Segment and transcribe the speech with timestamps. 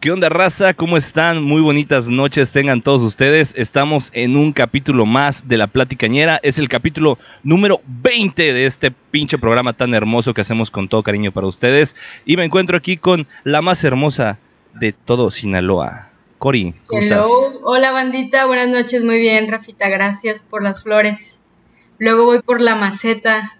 [0.00, 0.74] ¿Qué onda, raza?
[0.74, 1.42] ¿Cómo están?
[1.42, 3.52] Muy bonitas noches tengan todos ustedes.
[3.56, 6.38] Estamos en un capítulo más de La Platicañera.
[6.44, 11.02] Es el capítulo número 20 de este pinche programa tan hermoso que hacemos con todo
[11.02, 11.96] cariño para ustedes.
[12.24, 14.38] Y me encuentro aquí con la más hermosa
[14.72, 16.10] de todo Sinaloa.
[16.38, 17.26] Cori, ¿cómo Hello.
[17.64, 18.46] Hola, bandita.
[18.46, 19.02] Buenas noches.
[19.02, 19.88] Muy bien, Rafita.
[19.88, 21.40] Gracias por las flores.
[21.98, 23.50] Luego voy por la maceta.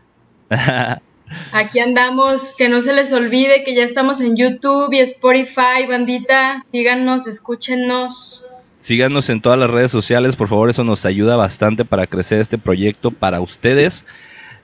[1.53, 6.65] Aquí andamos, que no se les olvide que ya estamos en YouTube y Spotify, bandita.
[6.71, 8.45] Síganos, escúchenos.
[8.81, 12.59] Síganos en todas las redes sociales, por favor, eso nos ayuda bastante para crecer este
[12.59, 14.05] proyecto para ustedes.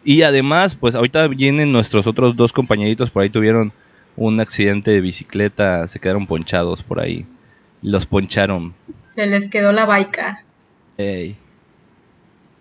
[0.05, 3.73] Y además, pues ahorita vienen nuestros otros dos compañeritos, por ahí tuvieron
[4.17, 7.27] un accidente de bicicleta, se quedaron ponchados por ahí.
[7.83, 8.75] Los poncharon.
[9.03, 10.45] Se les quedó la baica.
[10.97, 11.37] Ey.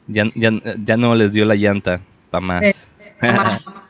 [0.07, 2.63] Ya, ya, no les dio la llanta, para más.
[2.63, 3.65] Eh, más.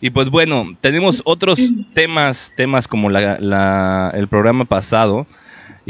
[0.00, 1.58] Y pues bueno, tenemos otros
[1.92, 5.26] temas, temas como la, el programa pasado.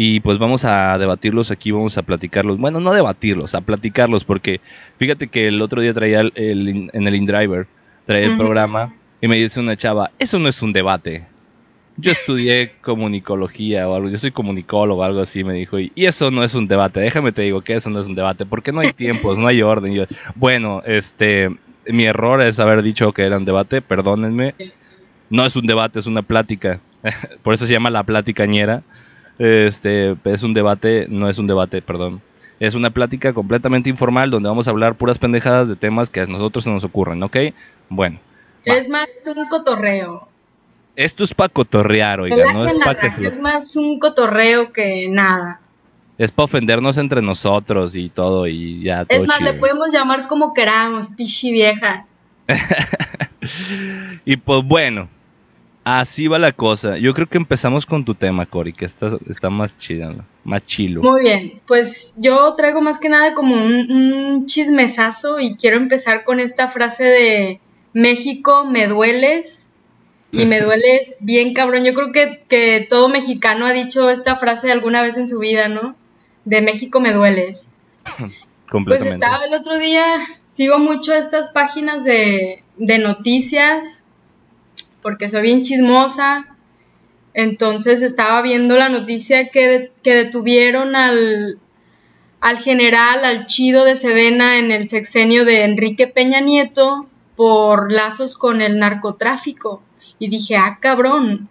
[0.01, 2.57] Y pues vamos a debatirlos aquí, vamos a platicarlos.
[2.59, 4.61] Bueno, no debatirlos, a platicarlos, porque
[4.97, 7.67] fíjate que el otro día traía el, en el InDriver,
[8.07, 11.27] traía el programa y me dice una chava, eso no es un debate.
[11.97, 16.31] Yo estudié comunicología o algo, yo soy comunicólogo o algo así, me dijo, y eso
[16.31, 18.81] no es un debate, déjame te digo que eso no es un debate, porque no
[18.81, 19.93] hay tiempos, no hay orden.
[19.95, 20.05] yo,
[20.37, 21.51] bueno, este,
[21.89, 24.55] mi error es haber dicho que era un debate, perdónenme.
[25.31, 26.81] No es un debate, es una plática.
[27.43, 28.83] Por eso se llama la platicañera.
[29.39, 32.21] Este, es un debate, no es un debate, perdón.
[32.61, 36.27] Es una plática completamente informal donde vamos a hablar puras pendejadas de temas que a
[36.27, 37.37] nosotros se nos ocurren, ¿ok?
[37.89, 38.19] Bueno.
[38.65, 40.29] Es más un cotorreo.
[40.97, 45.61] Esto es para cotorrear, oiga, no es para que Es más un cotorreo que nada
[46.19, 50.27] es para ofendernos entre nosotros y todo y ya todo Es más, le podemos llamar
[50.27, 52.07] como queramos, pichi vieja.
[54.25, 55.09] y pues bueno,
[55.85, 56.99] así va la cosa.
[56.99, 61.03] Yo creo que empezamos con tu tema, Cori, que está, está más chida, más chilo.
[61.03, 66.25] Muy bien, pues yo traigo más que nada como un, un chismesazo y quiero empezar
[66.25, 67.61] con esta frase de
[67.93, 69.71] México, me dueles
[70.33, 71.85] y me dueles bien cabrón.
[71.85, 75.69] Yo creo que, que, todo mexicano ha dicho esta frase alguna vez en su vida,
[75.69, 75.95] ¿no?
[76.49, 77.69] De México me dueles.
[78.85, 84.05] Pues estaba el otro día, sigo mucho estas páginas de, noticias,
[85.01, 86.55] porque soy bien chismosa.
[87.33, 91.59] Entonces estaba viendo la noticia que, que detuvieron al,
[92.41, 97.07] al general, al chido de Sedena en el sexenio de Enrique Peña Nieto
[97.37, 99.83] por lazos con el narcotráfico.
[100.19, 101.49] Y dije, ah, cabrón,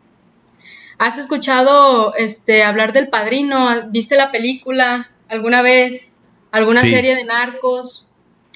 [0.98, 3.90] ¿Has escuchado este, hablar del padrino?
[3.90, 6.14] ¿Viste la película alguna vez?
[6.52, 8.12] ¿Alguna serie de narcos?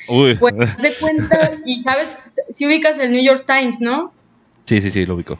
[0.07, 0.35] Uy.
[0.35, 2.17] Pues de cuenta, y sabes,
[2.49, 4.11] si ubicas el New York Times, ¿no?
[4.65, 5.39] Sí, sí, sí, lo ubico.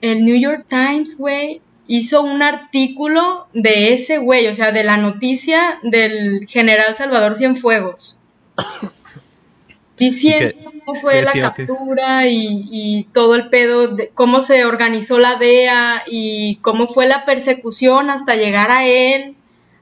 [0.00, 4.96] El New York Times, güey, hizo un artículo de ese güey, o sea, de la
[4.96, 8.18] noticia del general Salvador Cienfuegos.
[9.98, 16.04] Diciendo cómo fue la captura y, todo el pedo, de cómo se organizó la DEA
[16.06, 19.34] y cómo fue la persecución hasta llegar a él.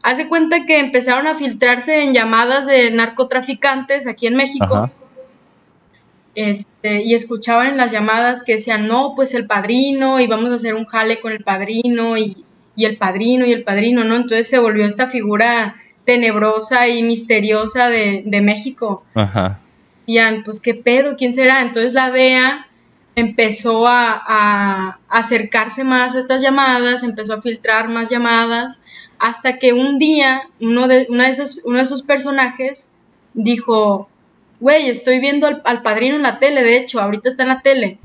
[0.03, 4.91] Hace cuenta que empezaron a filtrarse en llamadas de narcotraficantes aquí en México.
[6.35, 10.55] Este, y escuchaban en las llamadas que decían, no, pues el padrino, y vamos a
[10.55, 12.45] hacer un jale con el padrino, y,
[12.77, 14.17] y el padrino, y el padrino, ¿no?
[14.17, 19.03] Entonces se volvió esta figura tenebrosa y misteriosa de, de México.
[19.15, 19.61] Ajá
[20.45, 21.63] pues qué pedo, ¿quién será?
[21.63, 22.67] Entonces la DEA
[23.17, 28.81] empezó a, acercarse más a estas llamadas, empezó a filtrar más llamadas,
[29.19, 32.93] hasta que un día uno de, de esos, uno de esos personajes
[33.33, 34.09] dijo,
[34.61, 37.99] güey, estoy viendo al, padrino en la tele, de hecho, ahorita está en la tele.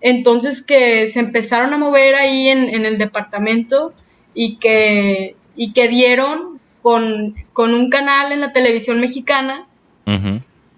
[0.00, 3.92] Entonces que se empezaron a mover ahí en, el departamento
[4.32, 9.66] y que, y que dieron con, un canal en la televisión mexicana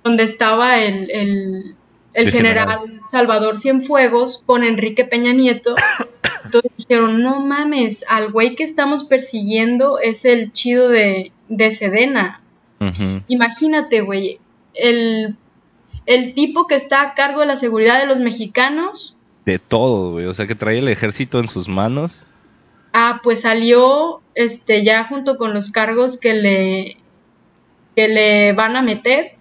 [0.03, 1.77] donde estaba el,
[2.15, 5.75] general, Salvador Cienfuegos con Enrique Peña Nieto.
[6.45, 11.33] Entonces dijeron, no mames, al güey que estamos persiguiendo es el chido de,
[11.73, 12.43] Sedena.
[13.29, 14.41] Imagínate, güey,
[14.75, 15.37] el,
[16.07, 19.17] el tipo que está a cargo de la seguridad de los mexicanos.
[19.45, 22.27] De todo, güey, o sea que trae el ejército en sus manos.
[22.93, 26.97] Ah, pues salió este ya junto con los cargos que le
[27.95, 29.37] que le van a meter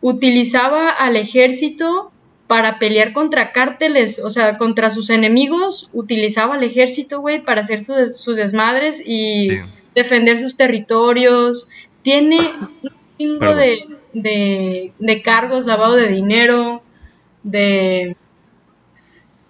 [0.00, 2.10] utilizaba al ejército
[2.46, 7.84] para pelear contra cárteles, o sea, contra sus enemigos, utilizaba al ejército, güey, para hacer
[7.84, 9.50] sus, desmadres y
[9.94, 11.70] defender sus territorios.
[12.02, 12.38] Tiene
[12.82, 16.82] un chingo de, cargos, lavado de dinero,
[17.44, 18.16] de...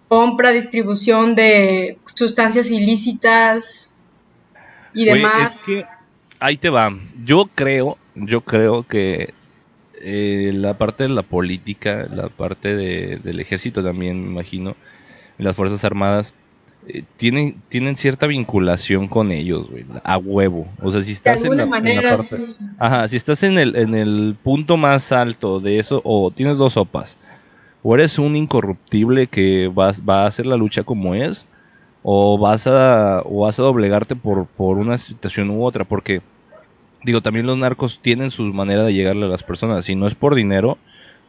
[0.09, 3.95] compra, distribución de sustancias ilícitas
[4.93, 5.55] y demás.
[5.55, 5.87] es que
[6.39, 6.95] ahí te va.
[7.25, 9.33] Yo creo, yo creo que
[10.01, 14.77] eh, la parte de la política, la parte del ejército también, me imagino,
[15.39, 16.33] las Fuerzas Armadas,
[16.89, 19.67] eh, tienen, tienen cierta vinculación con ellos,
[20.03, 20.67] a huevo.
[20.83, 22.19] O sea, si estás en la, manera,
[22.79, 26.73] Ajá, si estás en el, en el punto más alto de eso, o tienes dos
[26.75, 27.19] sopas,
[27.83, 31.47] o eres un incorruptible que vas, va a hacer la lucha como es,
[32.03, 36.23] o vas a, o vas a doblegarte por, por una situación u otra, porque
[37.05, 39.85] digo, también los narcos tienen su manera de llegarle a las personas.
[39.85, 40.79] Si no es por dinero,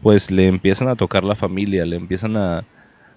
[0.02, 2.64] pues le empiezan a tocar la familia, le empiezan a,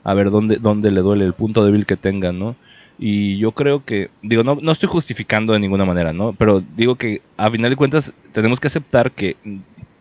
[0.05, 2.57] a ver dónde, dónde le duele el punto débil que tengan, ¿no?
[2.99, 6.33] Y yo creo que, digo, no, no estoy justificando de ninguna manera, ¿no?
[6.33, 9.37] Pero digo que a final de cuentas tenemos que aceptar que,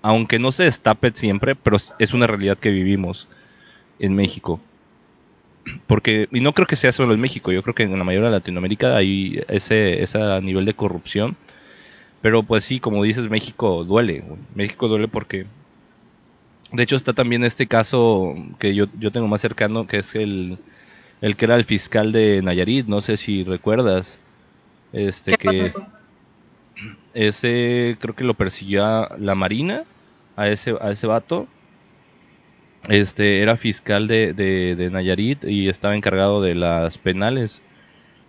[0.01, 3.27] aunque no se destape siempre, pero es una realidad que vivimos
[3.99, 4.59] en México.
[5.87, 8.29] Porque, y no creo que sea solo en México, yo creo que en la mayoría
[8.29, 11.37] de Latinoamérica hay ese, ese nivel de corrupción
[12.23, 14.23] pero pues sí, como dices, México duele.
[14.55, 15.45] México duele porque...
[16.71, 20.57] De hecho está también este caso que yo, yo tengo más cercano, que es el,
[21.19, 24.19] el que era el fiscal de Nayarit, no sé si recuerdas.
[24.93, 25.73] Este que...
[27.13, 29.83] Ese creo que lo persiguió la Marina,
[30.37, 31.49] a ese, a ese vato.
[32.87, 37.61] Este era fiscal de, de, de Nayarit y estaba encargado de las penales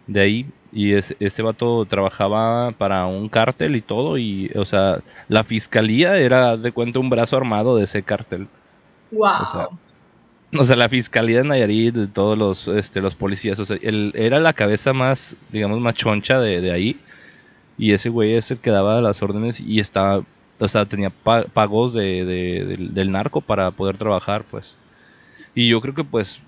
[0.08, 4.98] de ahí y es, este vato trabajaba para un cártel y todo y o sea
[5.28, 8.48] la fiscalía era de cuenta un brazo armado de ese cártel.
[9.12, 9.68] Wow
[10.56, 14.12] o sea, la fiscalía de Nayarit de todos los este los policías o sea él
[14.14, 17.00] era la cabeza más digamos más choncha de, ahí
[17.76, 20.22] y ese güey es el que daba las órdenes y estaba
[20.58, 24.76] o sea tenía pagos de, del, del narco para poder trabajar pues.
[25.56, 26.40] Y yo creo que pues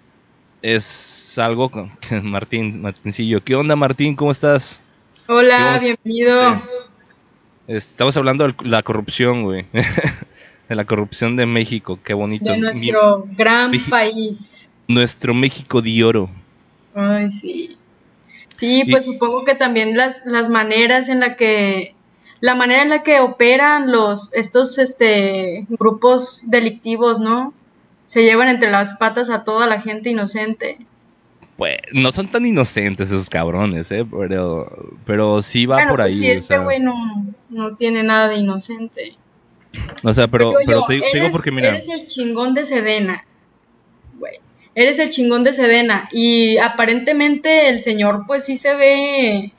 [0.74, 1.92] es algo con
[2.24, 3.42] Martín, Martincillo.
[3.44, 4.16] ¿Qué onda, Martín?
[4.16, 4.82] ¿Cómo estás?
[5.28, 6.60] Hola, bienvenido.
[7.68, 9.66] Estamos hablando de la corrupción, güey.
[10.68, 12.50] de la corrupción de México, qué bonito.
[12.50, 14.74] De nuestro gran país.
[14.88, 16.30] Nuestro México de oro.
[16.94, 17.76] Ay, sí.
[18.56, 21.94] Sí, pues supongo que también las, las maneras en la que
[22.40, 27.54] la manera en la que operan los estos este grupos delictivos, ¿no?
[28.06, 30.78] Se llevan entre las patas a toda la gente inocente.
[31.56, 34.06] Pues no son tan inocentes esos cabrones, ¿eh?
[34.10, 36.12] Pero, pero sí va por pues ahí.
[36.12, 39.16] Sí, este güey no, tiene nada de inocente.
[40.04, 41.68] O sea, pero, pero te, digo porque mira.
[41.68, 43.26] Eres el chingón de Sedena,
[44.18, 44.34] güey.
[44.74, 46.08] Eres el chingón de Sedena.
[46.12, 49.52] Y aparentemente el señor, pues sí se ve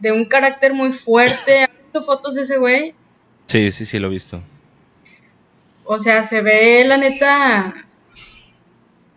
[0.00, 1.64] de un carácter muy fuerte.
[1.64, 2.94] ¿Has visto fotos de ese güey?
[3.48, 4.40] Sí, sí, sí, lo he visto.
[5.84, 7.74] O sea, se ve la neta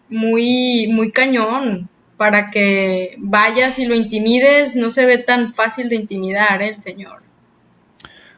[0.10, 1.90] muy, muy cañón.
[2.18, 6.70] Para que vayas y lo intimides, no se ve tan fácil de intimidar ¿eh?
[6.70, 7.22] el señor.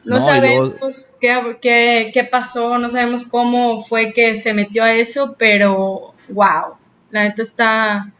[0.04, 6.14] No, sabemos qué, qué, pasó, no sabemos cómo fue que se metió a eso, pero
[6.28, 6.74] wow,
[7.10, 8.12] la neta está...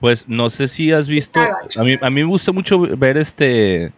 [0.00, 3.92] Pues no sé si has visto, a mí, a mí me gusta mucho ver este,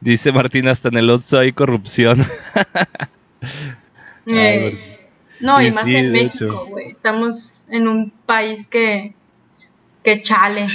[0.00, 2.24] dice Martín, hasta en el otro hay corrupción.
[4.26, 5.08] Eh,
[5.40, 6.86] no, y más en México, güey.
[6.86, 9.14] Estamos en un país que,
[10.04, 10.66] que chale.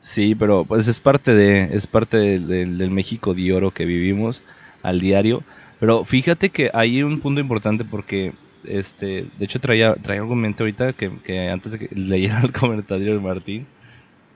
[0.00, 4.44] Sí, pero pues es parte de, es parte del México de oro que vivimos
[4.82, 5.42] al diario.
[5.80, 8.32] Pero fíjate que hay un punto importante porque,
[8.64, 12.52] este, de hecho traía, traía algo en mente ahorita que, antes de que leyera el
[12.52, 13.66] comentario de Martín,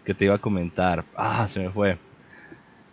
[0.05, 1.05] que te iba a comentar.
[1.17, 1.99] Ah, se me fue.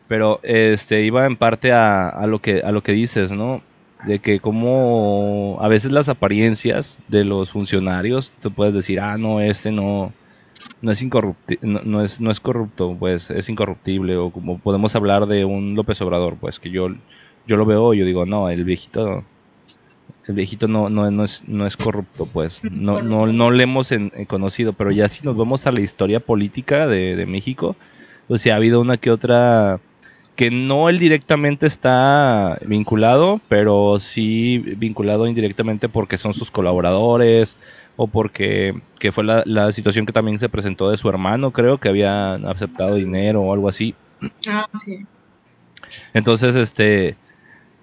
[0.07, 3.61] Pero este iba en parte a, a lo que a lo que dices, ¿no?
[4.05, 9.41] De que como a veces las apariencias de los funcionarios, te puedes decir, ah, no,
[9.41, 10.13] este no,
[10.81, 15.27] no es incorruptible, no, es, no es corrupto, pues es incorruptible, o como podemos hablar
[15.27, 16.89] de un López Obrador, pues que yo,
[17.47, 19.23] yo lo veo, yo digo, no, el viejito,
[20.27, 23.93] el viejito no, no, no, es, no es corrupto, pues no, no, no le hemos
[24.27, 27.75] conocido, pero ya si nos vamos a la historia política de, de México,
[28.29, 29.79] pues sí ha habido una que otra
[30.39, 37.57] que no él directamente está vinculado, pero sí vinculado indirectamente porque son sus colaboradores
[37.97, 41.89] o porque que fue la, situación que también se presentó de su hermano, creo que
[41.89, 43.95] había aceptado dinero o algo así.
[44.47, 45.05] Ah, sí.
[46.13, 47.17] Entonces, este,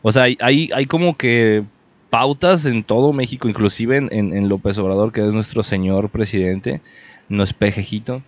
[0.01, 1.63] o sea, hay, hay, como que
[2.09, 6.81] pautas en todo México, inclusive en, en, López Obrador, que es nuestro señor presidente,
[7.29, 8.23] no es pejejito,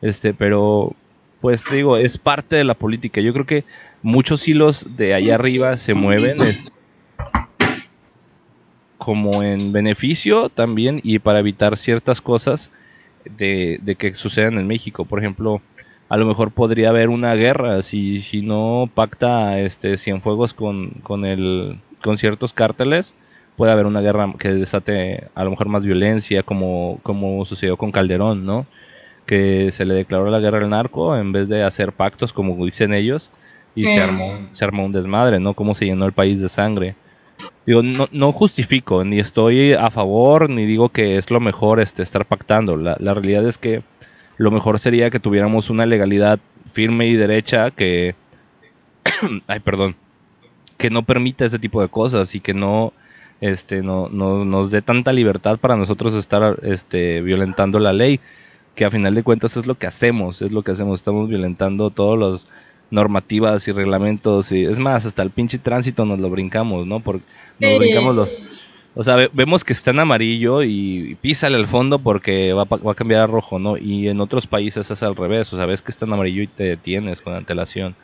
[0.00, 0.96] este, pero
[1.44, 3.20] pues te digo, es parte de la política.
[3.20, 3.64] Yo creo que
[4.00, 6.38] muchos hilos de allá arriba se mueven
[8.96, 12.70] como en beneficio también y para evitar ciertas cosas
[13.26, 15.04] de, que sucedan en México.
[15.04, 15.60] Por ejemplo,
[16.08, 21.26] a lo mejor podría haber una guerra si, si no pacta este Cienfuegos con, con,
[21.26, 23.12] el, con ciertos cárteles.
[23.58, 27.92] Puede haber una guerra que desate a lo mejor más violencia, como, como sucedió con
[27.92, 28.64] Calderón, ¿no?
[29.26, 32.92] Que se le declaró la guerra al narco en vez de hacer pactos, como dicen
[32.92, 33.30] ellos,
[33.74, 35.54] y se, armó, se armó un desmadre, ¿no?
[35.54, 36.94] Como se llenó el país de sangre.
[37.66, 42.02] Digo, no, no, justifico, ni estoy a favor, ni digo que es lo mejor este,
[42.02, 42.76] estar pactando.
[42.76, 43.82] La, la realidad es que
[44.36, 46.38] lo mejor sería que tuviéramos una legalidad
[46.72, 48.14] firme y derecha que,
[49.46, 49.96] ay, perdón,
[50.76, 52.92] que no permita ese tipo de cosas y que no,
[53.40, 58.20] este, no, no nos dé tanta libertad para nosotros estar, este, violentando la ley,
[58.74, 61.90] que a final de cuentas es lo que hacemos, es lo que hacemos, estamos violentando
[61.90, 62.46] todos los
[62.90, 67.24] normativas y reglamentos y es más hasta el pinche tránsito nos lo brincamos no porque
[67.58, 68.42] nos brincamos los
[68.96, 72.94] o sea, vemos que está en amarillo y, písale al fondo porque va, va, a
[72.94, 73.76] cambiar a rojo, ¿no?
[73.76, 76.46] Y en otros países es al revés, o sea, ves que está en amarillo y
[76.46, 77.96] te detienes con antelación.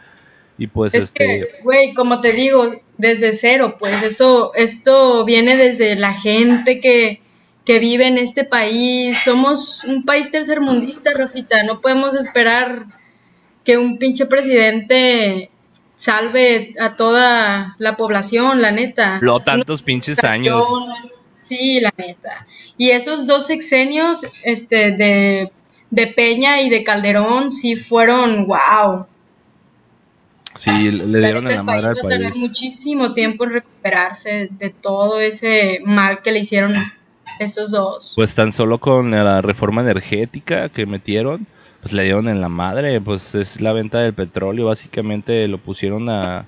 [0.59, 1.25] Y pues es este...
[1.25, 2.67] que, güey, como te digo,
[2.99, 7.23] desde cero, pues esto, esto viene desde la gente que,
[7.65, 9.19] que vive en este país.
[9.23, 12.87] Somos un país tercermundista, Rafita, no podemos esperar
[13.65, 15.51] que un pinche presidente
[15.97, 19.19] salve a toda la población, la neta.
[19.21, 20.67] Lo tantos pinches años.
[21.41, 22.47] Sí, la neta.
[22.79, 25.53] Y esos dos sexenios este, de,
[25.91, 29.07] de Peña y de Calderón sí fueron wow.
[30.57, 32.09] Sí, le dieron en la madre al país.
[32.09, 36.75] tener muchísimo tiempo en recuperarse de todo ese mal que le hicieron
[37.41, 38.13] esos dos.
[38.15, 41.47] Pues tan solo con la reforma energética que metieron,
[41.83, 46.09] pues le dieron en la madre, pues es la venta del petróleo, básicamente lo pusieron
[46.11, 46.47] a,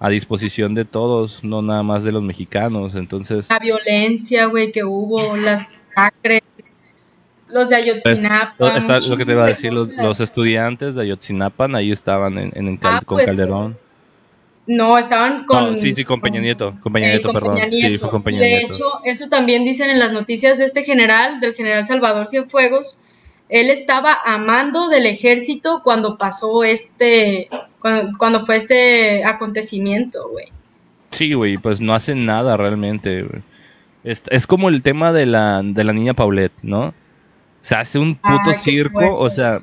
[0.00, 3.48] a disposición de todos, no nada más de los mexicanos, entonces...
[3.50, 6.42] La violencia, güey, que hubo, las masacres,
[7.48, 8.54] los de Ayotzinapa.
[8.58, 12.78] Pues, lo que te iba a decir, los, estudiantes de Ayotzinapa ahí estaban en, en,
[12.82, 13.78] ah, con pues, Calderón.
[14.66, 15.78] No, estaban con...
[15.78, 17.58] sí, sí, con Peña Nieto, con Peña Nieto, perdón.
[17.70, 21.38] Sí, fue con Peña de hecho, eso también dicen en las noticias de este general,
[21.38, 23.00] del general Salvador Cienfuegos,
[23.48, 27.48] él estaba amando del ejército cuando pasó este,
[28.18, 30.46] cuando, fue este acontecimiento, güey.
[31.10, 33.42] Sí, güey, pues no hacen nada realmente, güey.
[34.02, 36.94] Es, como el tema de la, de la niña Paulette, ¿no?
[37.60, 39.60] Se hace un puto circo, o sea,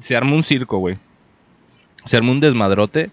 [0.00, 0.98] se arma un circo, güey.
[2.04, 3.10] Se arma un desmadrote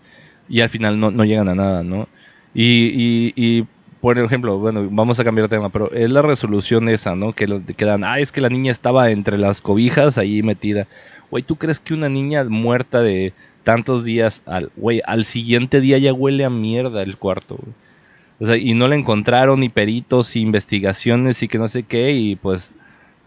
[0.49, 2.07] y al final no, no llegan a nada, ¿no?
[2.53, 3.65] Y, y, y
[4.01, 7.33] por ejemplo, bueno, vamos a cambiar de tema, pero es la resolución esa, ¿no?
[7.33, 10.87] Que quedan, ah, es que la niña estaba entre las cobijas ahí metida.
[11.29, 13.33] Güey, ¿tú crees que una niña muerta de
[13.63, 17.59] tantos días, al, güey, al siguiente día ya huele a mierda el cuarto?
[18.39, 22.11] O sea, y no la encontraron ni peritos, ni investigaciones y que no sé qué,
[22.11, 22.71] y pues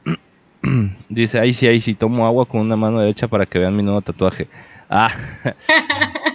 [1.09, 3.85] dice, ay sí, ay sí, tomo agua con una mano derecha para que vean mi
[3.85, 4.49] nuevo tatuaje.
[4.91, 5.15] Ah.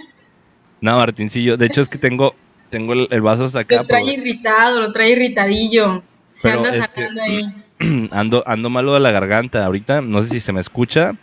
[0.80, 2.34] no, Martincillo, de hecho es que tengo
[2.70, 3.76] tengo el, vaso hasta acá.
[3.76, 6.02] Lo trae irritado, lo trae irritadillo.
[6.32, 7.44] Se anda sacando ahí.
[8.10, 9.64] Ando, ando malo de la garganta.
[9.64, 11.14] Ahorita no sé si se me escucha,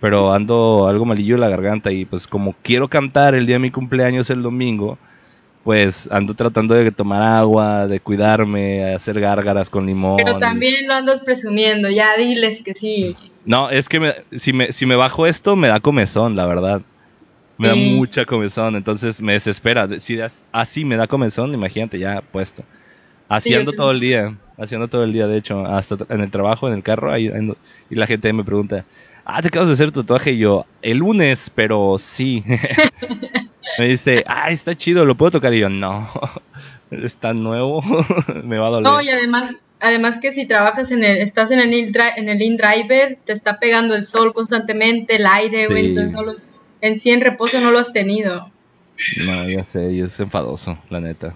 [0.00, 1.92] pero ando algo malillo de la garganta.
[1.92, 4.96] Y pues como quiero cantar el día de mi cumpleaños el domingo,
[5.62, 10.16] pues ando tratando de tomar agua, de cuidarme, hacer gárgaras con limón.
[10.16, 13.14] Pero también lo andas presumiendo, ya diles que sí.
[13.44, 16.80] No, es que si, me, si me bajo esto me da comezón, la verdad.
[17.58, 19.88] Me da mucha comezón, entonces me desespera.
[19.98, 20.18] Si
[20.52, 22.62] así me da comezón, imagínate ya puesto.
[23.28, 26.74] Haciendo todo el día, haciendo todo el día, de hecho, hasta en el trabajo, en
[26.74, 27.30] el carro, ahí,
[27.90, 28.84] y la gente me pregunta,
[29.24, 32.44] ah, te acabas de hacer tu tatuaje, y yo, el lunes, pero sí.
[33.78, 35.52] me dice, ah, está chido, ¿lo puedo tocar?
[35.54, 36.08] Y yo, no,
[36.90, 37.82] está nuevo,
[38.44, 38.92] me va a doler.
[38.92, 43.18] No, y además, además que si trabajas en el, estás en el, en el InDriver,
[43.24, 47.60] te está pegando el sol constantemente, el aire, entonces no los en sí en reposo
[47.60, 48.50] no lo has tenido.
[49.24, 51.34] No, ya sé, yo es enfadoso, la neta.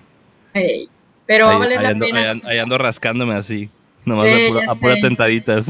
[1.26, 2.34] pero va a valer la pena.
[2.44, 3.70] Ahí, ando rascándome así,
[4.04, 4.28] nomás
[4.68, 5.66] a, pura, tentaditas.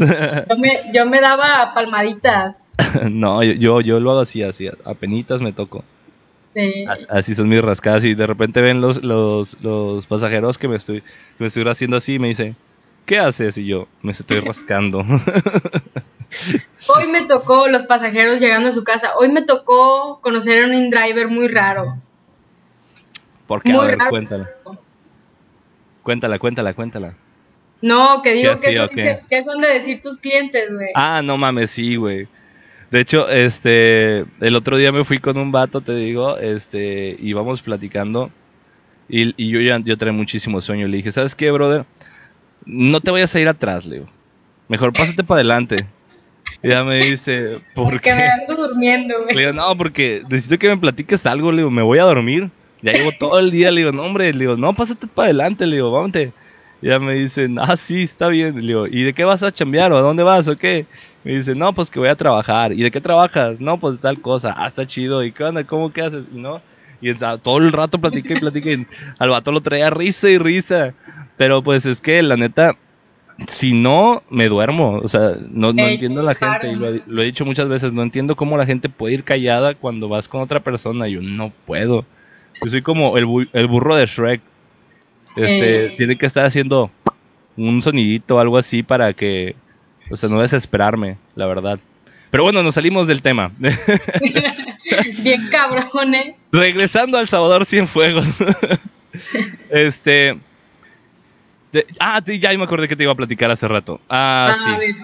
[0.93, 2.57] Yo me, daba palmaditas.
[3.11, 5.85] no, yo, yo, lo hago así, así, a penitas me toco.
[6.55, 6.85] Sí.
[7.09, 11.00] Así son mis rascadas y de repente ven los, los, los pasajeros que me estoy,
[11.00, 11.07] que
[11.39, 12.57] me estoy haciendo así y me dicen,
[13.11, 13.59] ¿qué haces?
[13.59, 15.00] Y yo, me estoy rascando.
[16.87, 19.17] Hoy me tocó los pasajeros llegando a su casa.
[19.19, 21.97] Hoy me tocó conocer a un InDriver muy raro.
[23.49, 23.73] ¿Por qué?
[23.73, 24.49] a ver, cuéntala.
[26.05, 27.14] Cuéntala, cuéntala, cuéntala.
[27.83, 30.90] No, que digo que, son de decir tus clientes, güey.
[30.95, 32.29] Ah, no mames, sí, güey.
[32.93, 37.61] De hecho, este, el otro día me fui con un vato, te digo, este, íbamos
[37.61, 38.31] platicando
[39.09, 40.87] Y, yo ya yo traía muchísimo sueño.
[40.87, 41.85] Le dije, ¿sabes qué, brother?
[42.64, 44.07] No te vayas a ir atrás, Leo.
[44.69, 45.87] Mejor pásate para adelante.
[46.62, 48.14] Y ya me dice, ¿por qué?
[48.14, 49.14] me ando durmiendo.
[49.29, 51.50] Le digo, no, porque necesito que me platiques algo.
[51.50, 52.50] Le digo, me voy a dormir.
[52.83, 53.71] Ya llevo todo el día.
[53.71, 54.33] Le digo, no, hombre.
[54.33, 55.67] Le digo, no, pásate para adelante.
[55.67, 56.33] Le digo, vámonos.
[56.83, 58.55] Y ya me dicen, ah, sí, está bien.
[58.55, 60.87] Le digo, ¿y de qué vas a chambear o a dónde vas o qué?
[61.25, 62.73] Me dice, no, pues que voy a trabajar.
[62.73, 63.61] ¿Y de qué trabajas?
[63.61, 64.55] No, pues tal cosa.
[64.57, 65.23] Ah, está chido.
[65.25, 65.64] ¿Y qué onda?
[65.64, 66.25] ¿Cómo qué haces?
[66.31, 66.62] ¿No?
[67.00, 68.87] Y todo el rato platiqué y platiqué.
[69.19, 70.95] Al vato lo traía risa y risa.
[71.40, 72.76] Pero pues es que la neta,
[73.49, 75.00] si no, me duermo.
[75.02, 76.70] O sea, no, no entiendo a la gente.
[76.70, 77.94] Y lo, he dicho muchas veces.
[77.94, 81.09] No entiendo cómo la gente puede ir callada cuando vas con otra persona.
[81.09, 82.04] Yo no puedo.
[82.62, 84.42] Yo soy como el, el burro de Shrek.
[85.35, 85.94] Este, eh.
[85.97, 86.90] Tiene que estar haciendo
[87.56, 89.56] un sonidito o algo así para que,
[90.11, 91.80] o sea, no desesperarme, la verdad.
[92.30, 93.50] Pero bueno, nos salimos del tema.
[95.20, 96.37] Bien cabrones.
[96.52, 98.26] Regresando al Salvador Cienfuegos.
[99.70, 100.38] este.
[101.99, 104.00] Ah, ya me acordé que te iba a platicar hace rato.
[104.09, 104.97] Ah, ah sí.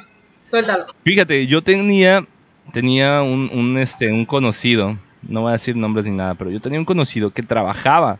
[0.43, 0.87] suéltalo.
[1.05, 2.27] Fíjate, yo tenía,
[2.73, 6.61] tenía un, un, este, un conocido, no voy a decir nombres ni nada, pero yo
[6.61, 8.19] tenía un conocido que trabajaba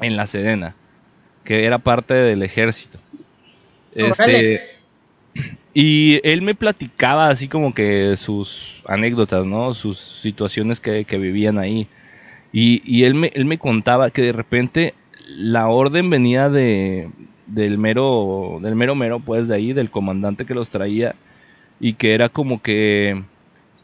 [0.00, 0.74] en la Sedena
[1.44, 2.98] que era parte del ejército.
[3.92, 4.78] Este,
[5.74, 9.74] y él me platicaba así como que sus anécdotas, ¿no?
[9.74, 11.88] Sus situaciones que, vivían ahí.
[12.52, 14.94] Y, él, me, él me contaba que de repente
[15.28, 17.10] la orden venía de,
[17.50, 21.14] del mero, del mero mero, pues de ahí, del comandante que los traía,
[21.78, 23.22] y que era como que,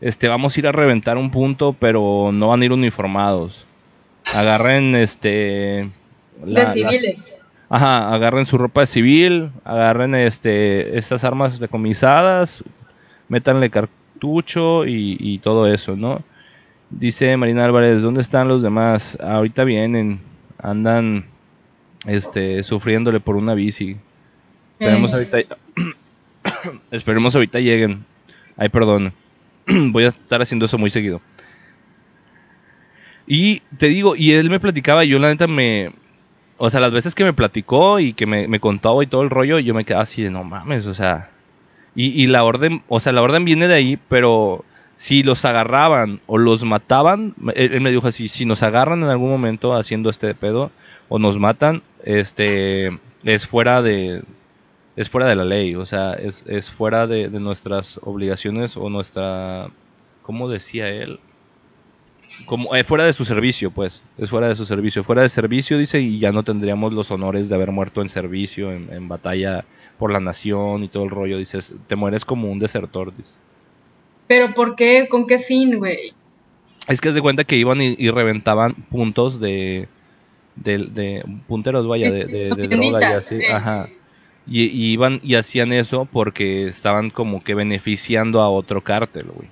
[0.01, 3.67] este, vamos a ir a reventar un punto, pero no van a ir uniformados.
[4.35, 5.91] Agarren, este...
[6.45, 7.37] de civiles.
[7.69, 12.63] Ajá, agarren su ropa de civil, agarren este, estas armas decomisadas,
[13.29, 16.23] métanle cartucho y, todo eso, ¿no?
[16.91, 19.19] Dice Marina Álvarez, ¿dónde están los demás?
[19.21, 20.21] Ahorita vienen,
[20.59, 21.27] andan
[22.07, 23.97] este, sufriéndole por una bici.
[24.79, 25.17] Esperemos eh.
[25.17, 25.39] ahorita,
[26.91, 28.05] esperemos ahorita lleguen.
[28.57, 29.13] Ay, perdón.
[29.67, 31.21] Voy a estar haciendo eso muy seguido.
[33.26, 35.91] Y te digo, y él me platicaba, yo la neta me,
[36.59, 39.30] o sea, las veces que me platicó y que me, me contaba y todo el
[39.30, 41.30] rollo, yo me quedaba así de no mames, o sea.
[41.99, 46.37] Y, la orden, o sea, la orden viene de ahí, pero si los agarraban o
[46.37, 50.71] los mataban, él, me dijo así, si nos agarran en algún momento haciendo este pedo
[51.08, 54.23] o nos matan, este, es fuera de,
[54.97, 58.90] es fuera de la ley, o sea, es, es fuera de, de nuestras obligaciones o
[58.90, 59.71] nuestra,
[60.23, 61.21] ¿cómo decía él?
[62.45, 65.78] como eh, fuera de su servicio, pues, es fuera de su servicio, fuera de servicio,
[65.78, 69.64] dice, y ya no tendríamos los honores de haber muerto en servicio, en, batalla
[69.99, 73.34] por la nación y todo el rollo, dices, te mueres como un desertor, dice.
[74.26, 75.06] Pero ¿por qué?
[75.08, 76.12] ¿Con qué fin, güey?
[76.88, 79.88] Es que es de cuenta que iban y, reventaban puntos de,
[80.56, 83.88] de, punteros, vaya, de, droga y así, ajá.
[84.47, 89.49] Y, y, iban y hacían eso porque estaban como que beneficiando a otro cártel, güey.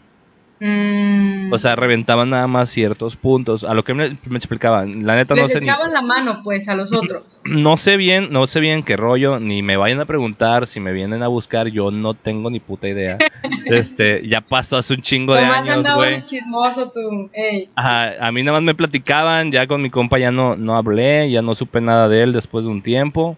[0.60, 1.52] Mm.
[1.52, 3.64] O sea, reventaban nada más ciertos puntos.
[3.64, 5.58] A lo que me, explicaban, la neta no sé.
[5.58, 7.42] echaban la mano, pues, a los otros.
[7.44, 10.92] No sé bien, no sé bien qué rollo, ni me vayan a preguntar si me
[10.92, 13.18] vienen a buscar, yo no tengo ni puta idea.
[13.66, 16.22] este, ya pasó hace un chingo de años, güey.
[16.22, 17.30] chismoso tú,
[17.76, 21.42] a mí nada más me platicaban, ya con mi compa ya no, no hablé, ya
[21.42, 23.36] no supe nada de él después de un tiempo.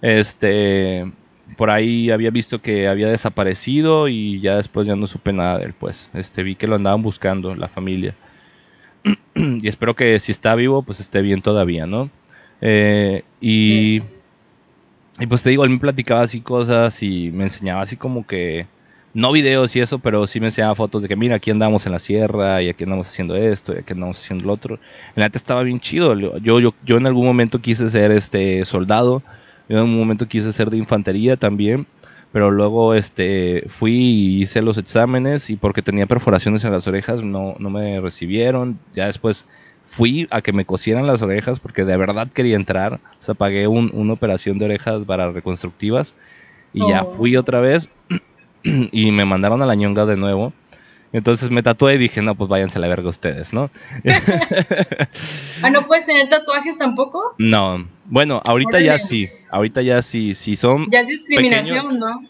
[0.00, 1.12] Este,
[1.58, 5.64] por ahí había visto que había desaparecido y ya después ya no supe nada de
[5.66, 6.08] él, pues.
[6.14, 8.14] Este, vi que lo andaban buscando la familia.
[9.34, 12.10] y espero que si está vivo, pues esté bien todavía, ¿no?
[12.60, 14.02] Eh, y,
[15.18, 18.68] y pues te digo, él me platicaba así cosas y me enseñaba así como que,
[19.12, 21.92] no videos y eso, pero sí me enseñaba fotos de que mira, aquí andamos en
[21.92, 24.76] la sierra y aquí andamos haciendo esto y aquí andamos haciendo lo otro.
[25.16, 26.16] En la estaba bien chido.
[26.38, 29.24] Yo, yo, yo en algún momento quise ser este soldado
[29.68, 31.86] yo en un momento quise ser de infantería también,
[32.32, 37.22] pero luego este fui y hice los exámenes y porque tenía perforaciones en las orejas
[37.22, 38.78] no, no me recibieron.
[38.94, 39.44] Ya después
[39.84, 43.00] fui a que me cosieran las orejas porque de verdad quería entrar.
[43.20, 46.14] O sea, pagué una operación de orejas para reconstructivas
[46.72, 47.14] y ya oh.
[47.14, 47.88] fui otra vez
[48.62, 50.52] y me mandaron a la ñonga de nuevo.
[51.12, 53.70] Entonces me tatué y dije, no, pues váyanse a la verga ustedes, ¿no?
[55.62, 57.34] ah, ¿no puedes tener tatuajes tampoco?
[57.38, 60.90] No, bueno, ahorita ya sí, ahorita ya sí, si son...
[60.90, 62.28] Ya es discriminación, ¿no?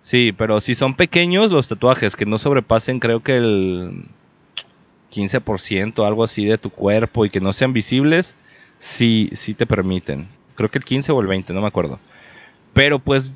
[0.00, 4.04] Sí, pero si son pequeños los tatuajes, que no sobrepasen creo que el
[5.12, 8.36] 15%, algo así de tu cuerpo y que no sean visibles,
[8.78, 10.28] sí, sí te permiten.
[10.54, 11.98] Creo que el 15 o el 20, no me acuerdo.
[12.72, 13.34] Pero pues,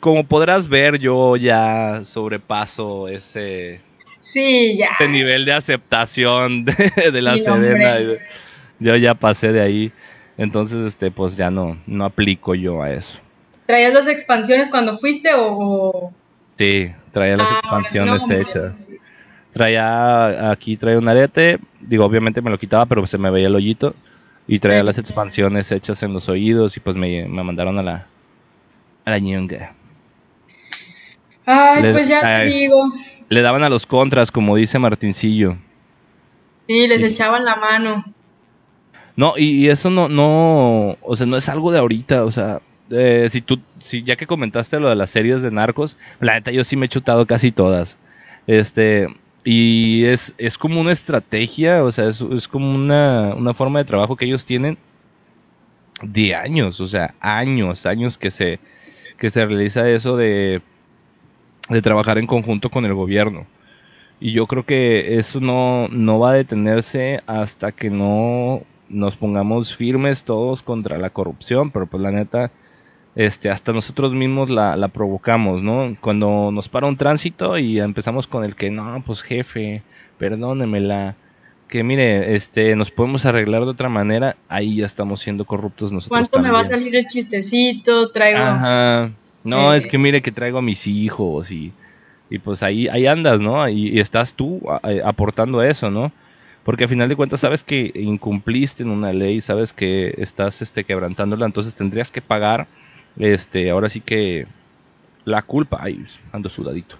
[0.00, 3.82] como podrás ver, yo ya sobrepaso ese
[4.20, 4.90] Sí, ya.
[4.92, 7.98] Este nivel de aceptación de, la Sedena.
[8.78, 9.92] Yo ya pasé de ahí.
[10.38, 13.18] Entonces, este, pues ya no, no aplico yo a eso.
[13.66, 16.12] ¿Traías las expansiones cuando fuiste o...?
[16.56, 18.88] Sí, traía las ah, expansiones hechas.
[19.52, 23.54] Traía, aquí traía un arete, digo, obviamente me lo quitaba, pero se me veía el
[23.54, 23.94] hoyito.
[24.46, 28.06] Y traía las expansiones hechas en los oídos y pues me, mandaron a la,
[29.04, 29.74] a la ñunga.
[31.46, 32.92] Ay, pues ya te digo.
[33.30, 35.56] Le daban a los contras, como dice Martincillo.
[36.66, 38.04] Sí, les echaban la mano.
[39.14, 43.28] No, y, eso no, no, o sea, no es algo de ahorita, o sea, eh,
[43.30, 46.64] si tú, si ya que comentaste lo de las series de narcos, la neta yo
[46.64, 47.96] sí me he chutado casi todas.
[48.48, 49.06] Este,
[49.44, 53.84] y es, es como una estrategia, o sea, es, es como una, una, forma de
[53.84, 54.76] trabajo que ellos tienen
[56.02, 58.58] de años, o sea, años, años que se,
[59.18, 60.62] que se realiza eso de,
[61.70, 63.46] de trabajar en conjunto con el gobierno.
[64.20, 69.74] Y yo creo que eso no, no va a detenerse hasta que no nos pongamos
[69.74, 72.50] firmes todos contra la corrupción, pero pues la neta,
[73.14, 75.96] este, hasta nosotros mismos la, la, provocamos, ¿no?
[76.00, 79.82] Cuando nos para un tránsito y empezamos con el que, no, pues jefe,
[80.18, 81.14] perdónemela,
[81.68, 86.28] que mire, este, nos podemos arreglar de otra manera, ahí ya estamos siendo corruptos nosotros.
[86.28, 88.10] ¿Cuánto me va a salir el chistecito?
[88.10, 88.40] Traigo...
[88.40, 89.12] Ajá.
[89.42, 91.72] No, es que mire que traigo a mis hijos y,
[92.28, 93.66] y pues ahí, ahí andas, ¿no?
[93.68, 94.60] Y, estás tú
[95.04, 96.12] aportando eso, ¿no?
[96.64, 100.84] Porque al final de cuentas sabes que incumpliste en una ley, sabes que estás este,
[100.84, 102.68] quebrantándola, entonces tendrías que pagar
[103.18, 104.46] este, ahora sí que
[105.24, 106.96] la culpa, ay, ando sudadito.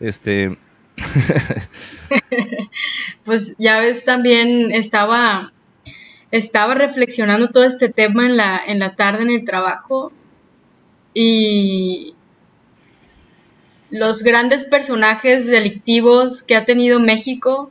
[0.00, 0.58] Este.
[3.24, 5.52] pues ya ves, también estaba,
[6.30, 10.12] estaba reflexionando todo este tema en la, en la tarde en el trabajo
[11.14, 12.14] y
[13.90, 17.70] los grandes personajes delictivos que ha tenido México,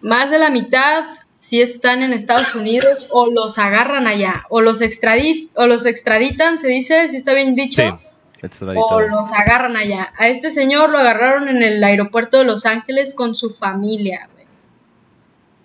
[0.00, 1.04] más de la mitad
[1.38, 6.58] si están en Estados Unidos o los agarran allá, o los, extradit o los extraditan,
[6.58, 7.98] se dice, si está bien dicho,
[8.74, 10.12] o los agarran allá.
[10.18, 14.28] A este señor lo agarraron en el aeropuerto de Los Ángeles con su familia.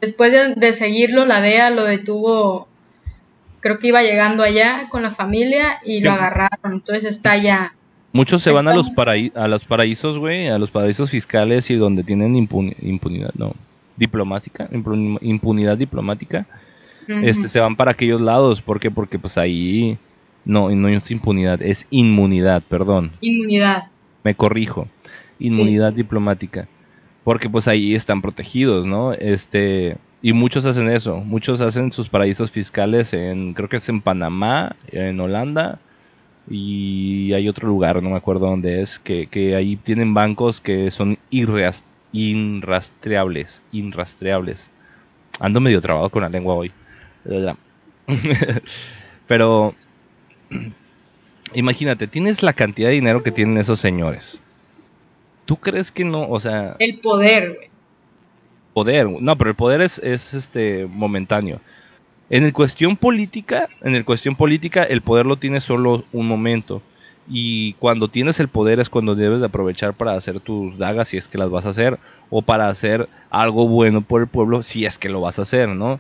[0.02, 2.69] Después de, seguirlo, la DEA lo detuvo,
[3.60, 7.74] creo que iba llegando allá con la familia y lo agarraron, entonces está allá.
[8.12, 8.88] Muchos se van a los,
[9.36, 13.54] a los paraísos, güey, a los paraísos fiscales y donde tienen impunidad, no
[14.00, 14.70] diplomática,
[15.22, 16.48] impunidad diplomática,
[17.08, 18.62] este, se van para aquellos lados.
[18.62, 18.90] ¿Por qué?
[18.90, 19.98] Porque pues ahí
[20.46, 23.12] no, no es impunidad, es inmunidad, perdón.
[23.20, 23.90] Inmunidad.
[24.24, 24.88] Me corrijo.
[25.38, 26.68] Inmunidad diplomática.
[27.24, 29.14] Porque pues ahí están protegidos, ¿no?
[29.14, 34.02] Este, y muchos hacen eso, muchos hacen sus paraísos fiscales en, creo que es en
[34.02, 35.80] Panamá, en Holanda,
[36.50, 40.92] y hay otro lugar, no me acuerdo dónde es, que, que ahí tienen bancos que
[40.92, 44.70] son irreas, inrastreables, inrastreables.
[45.40, 46.72] Ando medio trabado con la lengua hoy.
[49.28, 49.76] Pero
[51.54, 54.40] imagínate, tienes la cantidad de dinero que tienen esos señores.
[55.46, 57.69] ¿Tú crees que no, o sea, el poder,
[58.84, 61.60] No, pero el poder es, es este momentáneo.
[62.30, 66.82] En el cuestión política, en el cuestión política, el poder lo tiene solo un momento.
[67.28, 71.18] Y cuando tienes el poder es cuando debes de aprovechar para hacer tus dagas si
[71.18, 74.86] es que las vas a hacer o para hacer algo bueno por el pueblo si
[74.86, 76.00] es que lo vas a hacer, ¿no?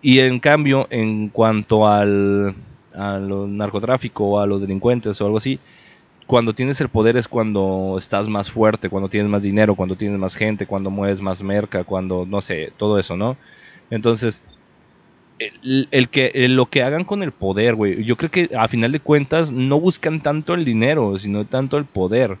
[0.00, 2.54] Y en cambio, en cuanto al,
[2.94, 5.58] narcotráfico o a los delincuentes o algo así,
[6.26, 10.18] cuando tienes el poder es cuando estás más fuerte, cuando tienes más dinero, cuando tienes
[10.18, 13.36] más gente, cuando mueves más merca, cuando, no sé, todo eso, ¿no?
[13.90, 14.42] Entonces,
[15.38, 18.04] el, que lo que hagan con el poder, güey.
[18.04, 21.84] Yo creo que a final de cuentas no buscan tanto el dinero, sino tanto el
[21.84, 22.38] poder.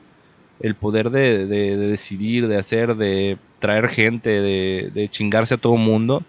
[0.60, 6.22] El poder de, decidir, de hacer, de traer gente, de, chingarse a todo mundo.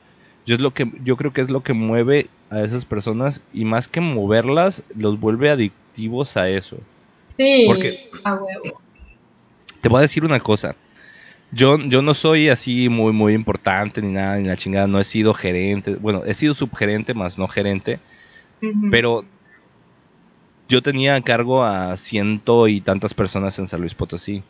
[0.45, 3.65] Yo, es lo que, yo creo que es lo que mueve a esas personas y
[3.65, 6.77] más que moverlas, los vuelve adictivos a eso.
[7.37, 8.81] Sí, Porque, a huevo.
[9.81, 10.75] Te voy a decir una cosa.
[11.51, 15.03] Yo, yo no soy así muy, muy importante ni nada, ni la chingada, no he
[15.03, 17.99] sido gerente, bueno, he sido subgerente más no gerente,
[18.89, 19.23] pero
[20.67, 24.43] yo tenía a cargo a ciento y tantas personas en San Luis Potosí.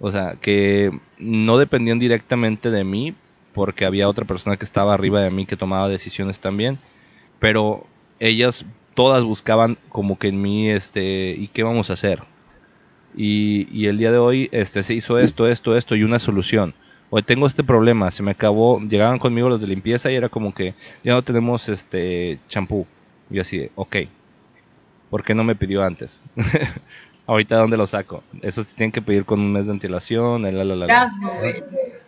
[0.00, 3.14] O sea, que no dependían directamente de mí,
[3.54, 6.78] porque había otra persona que estaba arriba de mí que tomaba decisiones también,
[7.38, 7.86] pero
[8.20, 8.64] ellas
[8.98, 12.18] todas buscaban como que en mí, este, ¿y qué vamos a hacer?
[13.14, 16.74] y, el día de hoy este, se hizo esto, esto, esto y una solución.
[17.10, 20.52] Hoy tengo este problema, se me acabó, llegaban conmigo los de limpieza y era como
[20.52, 22.88] que ya no tenemos este champú.
[23.30, 23.98] Y así, ok,
[25.10, 26.24] ¿por qué no me pidió antes?
[27.28, 28.24] Ahorita dónde lo saco.
[28.42, 31.08] Eso se tienen que pedir con un mes de antelación, la, la, la,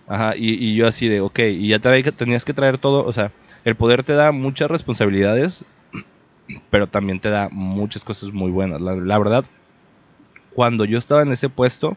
[0.08, 3.30] Ajá, y, y, yo así de, ok, y ya tenías que traer todo, o sea,
[3.64, 5.64] el poder te da muchas responsabilidades,
[6.70, 8.80] pero también te da muchas cosas muy buenas.
[8.80, 9.44] La, verdad,
[10.52, 11.96] cuando yo estaba en ese puesto,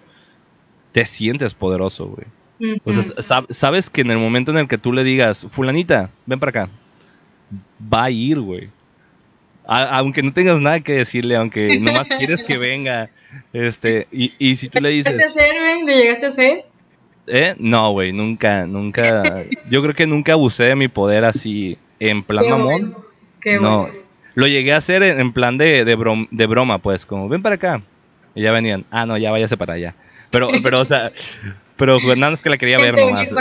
[0.92, 2.80] te sientes poderoso, güey.
[2.86, 6.40] O sea, sabes que en el momento en el que tú le digas, fulanita, ven
[6.40, 6.70] para acá,
[7.94, 8.70] va a ir, güey.
[9.66, 13.10] aunque no tengas nada que decirle, aunque nomás quieres que venga,
[13.52, 15.14] este, y, y si tú le dices...
[15.14, 15.84] ¿Llegaste a hacer, güey?
[15.84, 16.66] ¿Le llegaste a hacer?
[17.28, 17.56] ¿Eh?
[17.58, 19.44] No, güey, nunca, nunca.
[19.70, 22.96] Yo creo que nunca abusé de mi poder así en plan mamón.
[23.40, 23.88] Qué no,
[24.36, 27.82] lo llegué a hacer en, plan de, de, broma, pues, como ven para acá.
[28.36, 29.96] Y ya venían, ah, no, ya váyase para allá.
[30.32, 31.12] Pero, pero, o sea,
[31.78, 33.34] pero es que la quería ver nomás.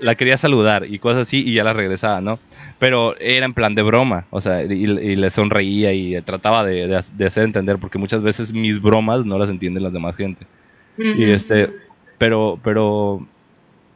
[0.00, 2.38] La quería saludar y cosas así y ya la regresaba, ¿no?
[2.78, 7.26] Pero era en plan de broma, o sea, y, le sonreía y trataba de, de,
[7.26, 10.46] hacer entender, porque muchas veces mis bromas no las entienden las demás gente.
[10.98, 11.70] Y este,
[12.18, 13.26] pero, pero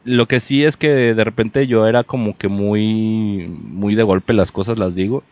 [0.03, 4.33] lo que sí es que de repente yo era como que muy, muy de golpe
[4.33, 5.23] las cosas las digo.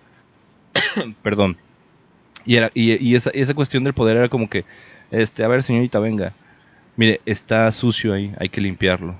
[1.23, 1.57] Perdón.
[2.45, 4.65] Y, esa, cuestión del poder era como que,
[5.11, 6.33] este, a ver señorita, venga.
[6.95, 9.15] Mire, está sucio ahí, hay que limpiarlo.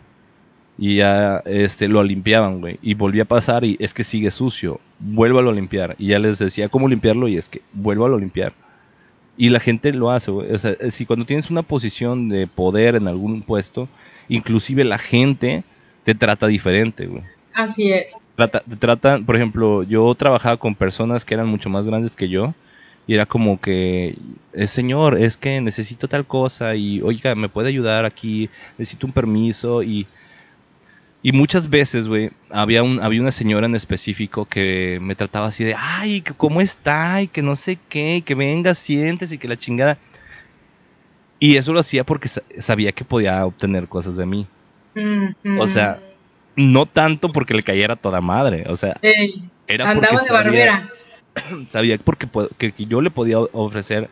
[0.77, 2.79] Y ya este, lo limpiaban, güey.
[2.81, 4.79] Y volvía a pasar y es que sigue sucio.
[4.99, 5.95] Vuélvalo a limpiar.
[5.97, 8.53] Y ya les decía cómo limpiarlo y es que vuélvalo a limpiar.
[9.37, 10.51] Y la gente lo hace, güey.
[10.53, 13.89] O sea, si cuando tienes una posición de poder en algún puesto,
[14.29, 15.63] inclusive la gente
[16.03, 17.23] te trata diferente, güey.
[17.59, 18.21] Así es.
[18.37, 22.53] Trata, tratan, por ejemplo, yo trabajaba con personas que eran mucho más grandes que yo
[23.05, 24.15] y era como que,
[24.53, 28.49] eh, señor, es que necesito tal cosa y, oiga, ¿me puede ayudar aquí?
[28.77, 30.07] Necesito un permiso y
[31.21, 35.65] y muchas veces, güey, había, un, había una señora en específico que me trataba así
[35.65, 37.21] de, ay, ¿cómo está?
[37.21, 39.97] Y que no sé qué, que venga, sientes y que la chingada.
[41.37, 44.47] Y eso lo hacía porque sabía que podía obtener cosas de mí.
[45.59, 45.99] O sea,
[46.59, 48.99] no tanto porque le cayera toda madre, o sea,
[49.67, 50.89] era andaba porque de barbera.
[51.69, 54.09] Sabía porque que yo le podía ofrecer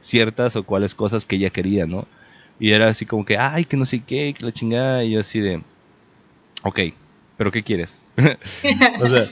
[0.00, 2.06] ciertas o cuales cosas que ella quería, ¿no?
[2.58, 5.20] Y era así como que, ay, que no sé qué, que la chingada, y yo
[5.20, 5.62] así de,
[6.62, 6.80] Ok,
[7.36, 8.02] pero ¿qué quieres?
[9.00, 9.30] o sea,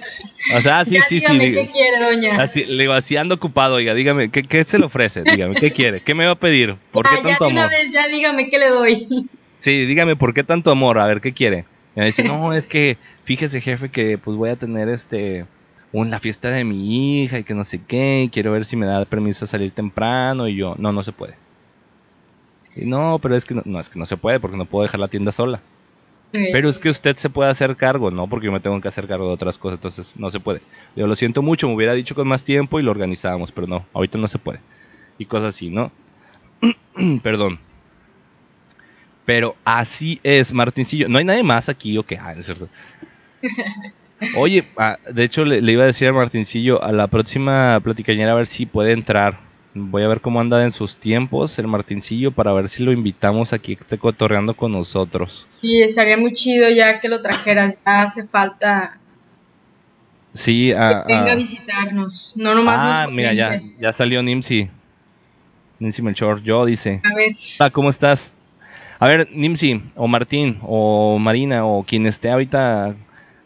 [0.56, 1.38] o sea sí, sí, sí.
[1.38, 2.36] ¿Qué quiere, doña?
[2.36, 5.22] Así, le digo, así ando ocupado, oiga, dígame, ¿qué, ¿qué, se le ofrece?
[5.24, 6.00] Dígame, ¿qué quiere?
[6.00, 6.76] ¿Qué me va a pedir?
[6.92, 7.70] ¿Por qué tanto amor?
[7.70, 9.06] Vez, ya dígame, ¿qué le doy?
[9.58, 10.98] Sí, dígame, ¿por qué tanto amor?
[10.98, 11.64] A ver, ¿qué quiere?
[11.96, 15.46] Y me dice, no, es que, fíjese, jefe, que pues voy a tener este,
[15.92, 18.86] una fiesta de mi hija y que no sé qué, y quiero ver si me
[18.86, 21.34] da permiso a salir temprano, y yo, no, no se puede.
[22.76, 24.82] Y no, pero es que no, no es que no se puede, porque no puedo
[24.82, 25.60] dejar la tienda sola.
[26.52, 28.26] Pero es que usted se puede hacer cargo, ¿no?
[28.26, 30.62] Porque yo me tengo que hacer cargo de otras cosas, entonces no se puede.
[30.96, 33.86] Yo lo siento mucho, me hubiera dicho con más tiempo y lo organizábamos, pero no,
[33.92, 34.60] ahorita no se puede.
[35.16, 35.92] Y cosas así, ¿no?
[37.22, 37.60] Perdón.
[39.24, 41.08] Pero así es, Martincillo.
[41.08, 42.68] No hay nadie más aquí o qué, ah, es cierto.
[44.36, 48.32] Oye, ah, de hecho le, le, iba a decir a Martincillo, a la próxima platicañera
[48.32, 49.38] a ver si puede entrar
[49.76, 53.52] Voy a ver cómo anda en sus tiempos el Martincillo para ver si lo invitamos
[53.52, 55.48] aquí que esté cotorreando con nosotros.
[55.60, 57.76] Sí, estaría muy chido ya que lo trajeras.
[57.84, 59.00] Ya hace falta
[60.32, 61.36] sí, que ah, venga a ah.
[61.36, 62.34] visitarnos.
[62.36, 64.70] No nomás Ah, mira, ya, ya salió Nimsi.
[65.80, 67.02] Nimsi Melchor, yo dice.
[67.02, 67.32] A ver.
[67.58, 68.32] Ah, ¿cómo estás?
[69.04, 72.94] A ver, Nimsi, o Martín, o Marina, o quien esté ahorita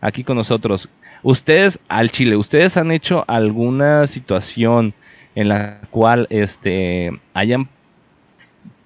[0.00, 0.88] aquí con nosotros.
[1.24, 4.94] Ustedes, al Chile, ¿ustedes han hecho alguna situación
[5.34, 7.68] en la cual este, hayan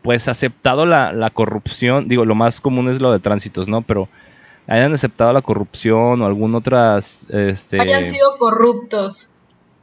[0.00, 3.82] pues aceptado la, corrupción, digo, lo más común es lo de tránsitos, ¿no?
[3.82, 4.08] Pero
[4.66, 7.26] hayan aceptado la corrupción o algún otras...
[7.28, 9.28] Este, hayan sido corruptos.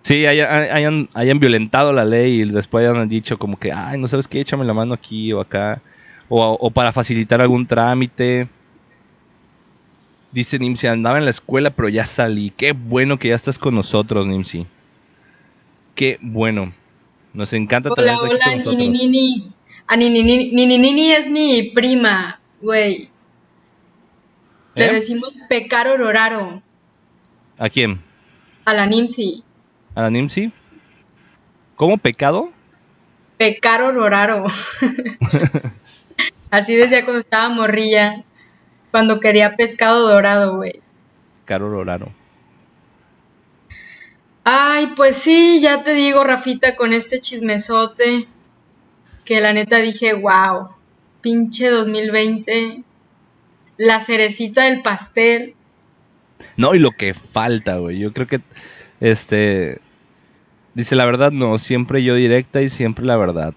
[0.02, 4.28] Sí, hayan, hayan, violentado la ley y después hayan dicho como que, ay, no sabes
[4.28, 5.84] qué, échame la mano aquí o acá.
[6.30, 8.48] O, o para facilitar algún trámite.
[10.32, 12.52] Dice Nimsi, andaba en la escuela pero ya salí.
[12.56, 14.68] Qué bueno que ya estás con nosotros, Nimsi.
[15.96, 16.72] Qué bueno.
[17.34, 19.52] Nos encanta hola, hola, Nini Nini.
[19.88, 23.10] A Nini Nini, es mi prima, güey.
[24.76, 24.94] Le ¿Eh?
[24.94, 26.62] decimos pecar ororaro.
[27.58, 28.00] ¿A quién?
[28.66, 29.44] A la Nimsi.
[29.96, 30.52] ¿A la Nimsi?
[31.76, 32.52] ¿Cómo pecado?
[33.38, 34.46] Pecar ororaro.
[36.52, 38.24] Así decía cuando estaba morrilla.
[38.92, 40.82] Cuando quería pescado dorado, güey.
[41.46, 42.12] Caro ororaro.
[44.44, 48.26] Ay, pues sí, ya te digo, Rafita, con este chismesote,
[49.26, 50.68] que la neta dije, wow,
[51.22, 52.84] pinche 2020,
[53.78, 55.54] la cerecita del pastel.
[56.58, 58.42] No, y lo que falta, güey, yo creo que,
[59.02, 59.82] este,
[60.74, 63.54] dice la verdad, no, siempre yo directa y siempre la verdad.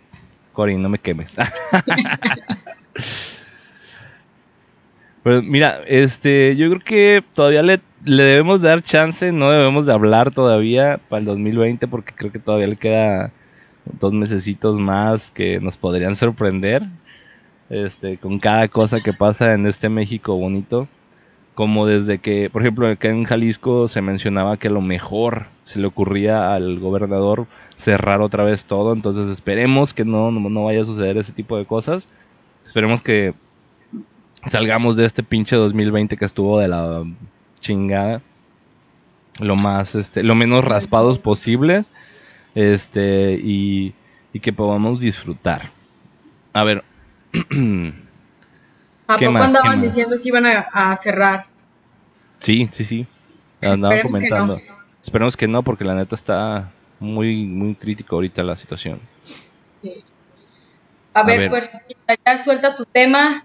[0.53, 1.37] Corín, no me quemes.
[5.23, 9.93] Pues mira, este, yo creo que todavía le, le debemos dar chance, no debemos de
[9.93, 13.33] hablar todavía para el 2020 porque creo que todavía le queda
[14.01, 16.83] dos mesecitos más que nos podrían sorprender
[17.71, 20.89] este, con cada cosa que pasa en este México bonito.
[21.55, 25.87] Como desde que, por ejemplo, acá en Jalisco se mencionaba que lo mejor se le
[25.87, 28.93] ocurría al gobernador cerrar otra vez todo.
[28.95, 32.09] Entonces esperemos que no, no, vaya a suceder ese tipo de cosas.
[32.67, 33.35] Esperemos que
[34.47, 37.05] salgamos de este pinche 2020 que estuvo de la
[37.61, 38.23] chingada.
[39.39, 41.91] Lo más, este, lo menos raspados posibles.
[42.55, 43.95] Este, y,
[44.33, 45.71] y que podamos disfrutar.
[46.53, 46.85] A ver,
[49.07, 51.47] ¿A poco andaban diciendo que iban a, cerrar?
[52.41, 53.07] Sí, sí, sí.
[53.61, 54.59] Andaban comentando.
[55.03, 59.01] Esperemos que no, porque la neta está muy, muy crítico ahorita la situación.
[59.83, 60.05] Sí.
[61.15, 61.71] A, ver, pues
[62.25, 63.45] ya suelta tu tema.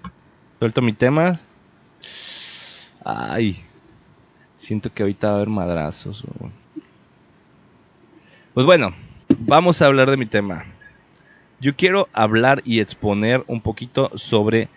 [0.60, 1.39] Suelto mi tema.
[3.03, 3.63] Ay,
[4.56, 6.23] siento que ahorita va a haber madrazos.
[8.53, 8.93] Pues bueno,
[9.38, 10.65] vamos a hablar de mi tema
[11.60, 14.69] yo quiero hablar y exponer un poquito sobre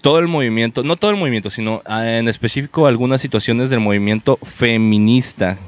[0.00, 4.38] todo el movimiento, no todo el movimiento, sino ah, en específico algunas situaciones del movimiento
[4.38, 5.58] feminista,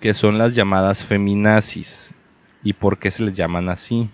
[0.00, 2.10] que son las llamadas feminazis.
[2.64, 4.08] ¿Y por qué se les llaman así?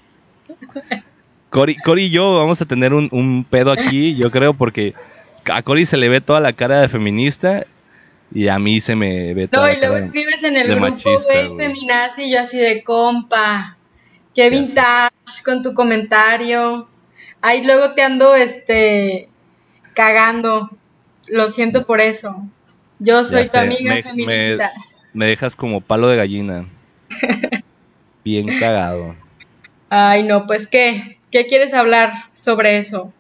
[1.51, 4.95] Cori, y yo vamos a tener un, pedo aquí, yo creo, porque
[5.47, 7.65] a Cori se le ve toda la cara de feminista
[8.33, 11.57] y a mí se me ve toda no, y luego escribes en el grupo, güey,
[11.57, 13.79] feminazi, y yo así de compa.
[14.35, 16.89] Qué vintage con tu comentario.
[17.41, 19.29] Ahí luego te ando este
[19.95, 20.71] cagando.
[21.29, 22.47] Lo siento por eso.
[23.01, 24.71] Yo soy tu amiga feminista.
[25.13, 26.69] Me, dejas como palo de gallina.
[28.25, 29.17] Bien cagado.
[29.89, 31.19] Ay, no, pues qué.
[31.31, 33.13] ¿Qué quieres hablar sobre eso?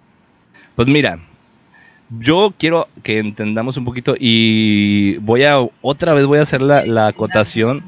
[0.74, 1.18] Pues mira,
[2.10, 6.86] yo quiero que entendamos un poquito y voy a otra vez voy a hacer la,
[6.86, 7.84] la acotación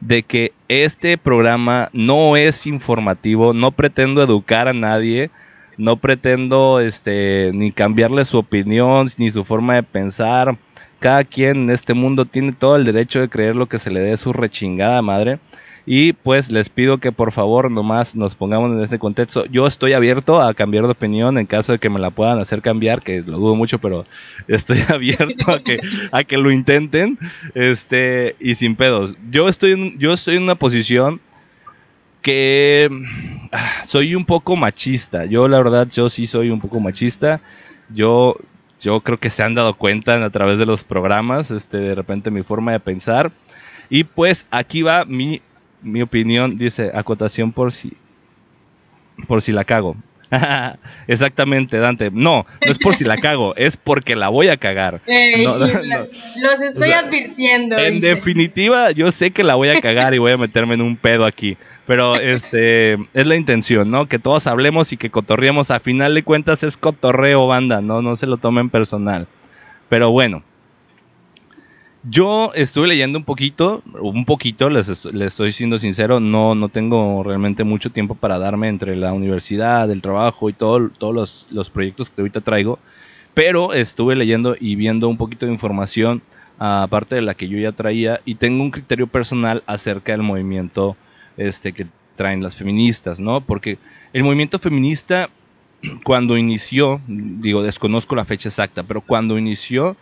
[0.00, 5.30] de que este programa no es informativo, no pretendo educar a nadie,
[5.76, 10.56] no pretendo este ni cambiarle su opinión ni su forma de pensar.
[10.98, 14.00] Cada quien en este mundo tiene todo el derecho de creer lo que se le
[14.00, 15.38] dé su rechingada madre.
[15.90, 19.46] Y pues les pido que por favor nomás nos pongamos en este contexto.
[19.46, 22.60] Yo estoy abierto a cambiar de opinión en caso de que me la puedan hacer
[22.60, 24.04] cambiar, que lo dudo mucho, pero
[24.48, 25.80] estoy abierto a que,
[26.12, 27.16] a que lo intenten.
[27.54, 29.16] Este, y sin pedos.
[29.30, 31.22] Yo estoy en, yo estoy en una posición
[32.20, 32.90] que
[33.52, 35.24] ah, soy un poco machista.
[35.24, 37.40] Yo la verdad, yo sí soy un poco machista.
[37.94, 38.36] Yo
[38.78, 42.30] yo creo que se han dado cuenta a través de los programas, este, de repente
[42.30, 43.32] mi forma de pensar.
[43.88, 45.40] Y pues aquí va mi
[45.82, 47.92] mi opinión dice acotación por si
[49.26, 49.96] por si la cago.
[51.06, 52.10] Exactamente, Dante.
[52.12, 55.00] No, no es por si la cago, es porque la voy a cagar.
[55.06, 57.78] los estoy advirtiendo.
[57.78, 60.96] En definitiva, yo sé que la voy a cagar y voy a meterme en un
[60.96, 61.56] pedo aquí.
[61.86, 64.06] Pero este es la intención, ¿no?
[64.06, 65.70] Que todos hablemos y que cotorreemos.
[65.70, 68.02] A final de cuentas es cotorreo, banda, ¿no?
[68.02, 69.26] No se lo tomen personal.
[69.88, 70.42] Pero bueno,
[72.10, 77.64] yo estuve leyendo un poquito, un poquito, les, estoy siendo sincero, no, no tengo realmente
[77.64, 82.20] mucho tiempo para darme entre la universidad, el trabajo y todo, todos los, proyectos que
[82.20, 82.78] ahorita traigo,
[83.34, 86.22] pero estuve leyendo y viendo un poquito de información
[86.58, 90.96] aparte de la que yo ya traía y tengo un criterio personal acerca del movimiento
[91.36, 93.40] este, que traen las feministas, ¿no?
[93.40, 93.78] Porque
[94.12, 95.30] el movimiento feminista
[96.04, 99.96] cuando inició, digo, desconozco la fecha exacta, pero cuando inició,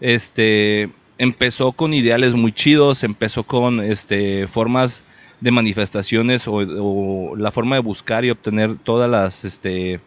[0.00, 5.02] este empezó con ideales muy chidos, empezó con este, formas
[5.40, 10.00] de manifestaciones o, la forma de buscar y obtener todas las, este,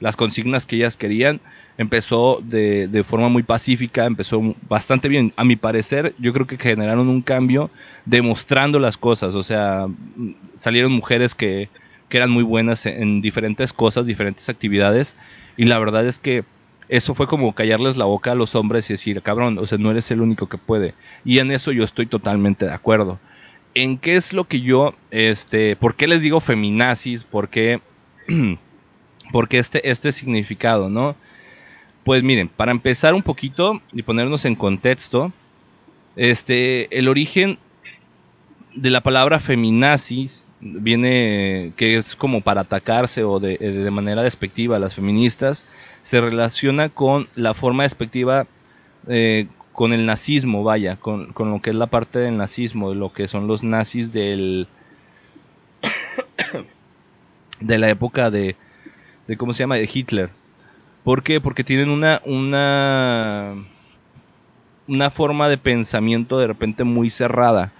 [0.00, 1.40] las consignas que ellas querían.
[1.78, 5.34] Empezó de, de, forma muy pacífica, empezó bastante bien.
[5.36, 7.70] A mi parecer, yo creo que generaron un cambio
[8.06, 9.34] demostrando las cosas.
[9.34, 9.86] O sea,
[10.54, 11.68] salieron mujeres que,
[12.08, 15.14] que eran muy buenas en diferentes cosas, diferentes actividades.
[15.58, 16.44] Y la verdad es que
[16.88, 19.90] eso fue como callarles la boca a los hombres y decir, cabrón, o sea, no
[19.90, 20.94] eres el único que puede.
[21.24, 23.18] Y en eso yo estoy totalmente de acuerdo.
[23.74, 27.24] ¿En qué es lo que yo, este, por qué les digo feminazis?
[27.24, 27.80] ¿Por qué,
[29.32, 31.16] porque este, este significado, no?
[32.04, 35.32] Pues miren, para empezar un poquito y ponernos en contexto,
[36.14, 37.58] este, el origen
[38.74, 44.76] de la palabra feminazis viene, que es como para atacarse o de, de manera despectiva
[44.76, 45.64] a las feministas,
[46.02, 48.46] se relaciona con la forma despectiva,
[49.08, 53.12] eh, con el nazismo, vaya, con, lo que es la parte del nazismo, de lo
[53.12, 54.68] que son los nazis del
[57.60, 58.54] de la época de,
[59.26, 59.76] de, ¿cómo se llama?
[59.76, 60.30] De Hitler.
[61.02, 61.40] ¿Por qué?
[61.40, 63.54] Porque tienen una, una,
[64.86, 67.72] una forma de pensamiento de repente muy cerrada,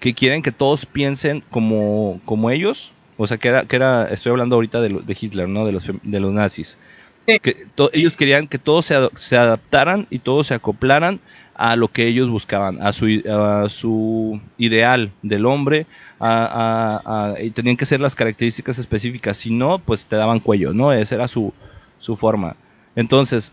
[0.00, 4.30] que quieren que todos piensen como, como ellos, o sea, que era, que era, estoy
[4.30, 5.64] hablando ahorita de, de Hitler, ¿no?
[5.64, 6.76] De los, de los nazis.
[7.26, 7.56] Que
[7.94, 11.20] ellos querían que todos se, se, adaptaran y todos se acoplaran
[11.54, 15.86] a lo que ellos buscaban, a su, a su ideal del hombre,
[16.20, 20.92] a, y tenían que ser las características específicas, si no, pues te daban cuello, ¿no?
[20.92, 21.54] Esa era su,
[21.98, 22.56] su forma.
[22.96, 23.52] Entonces,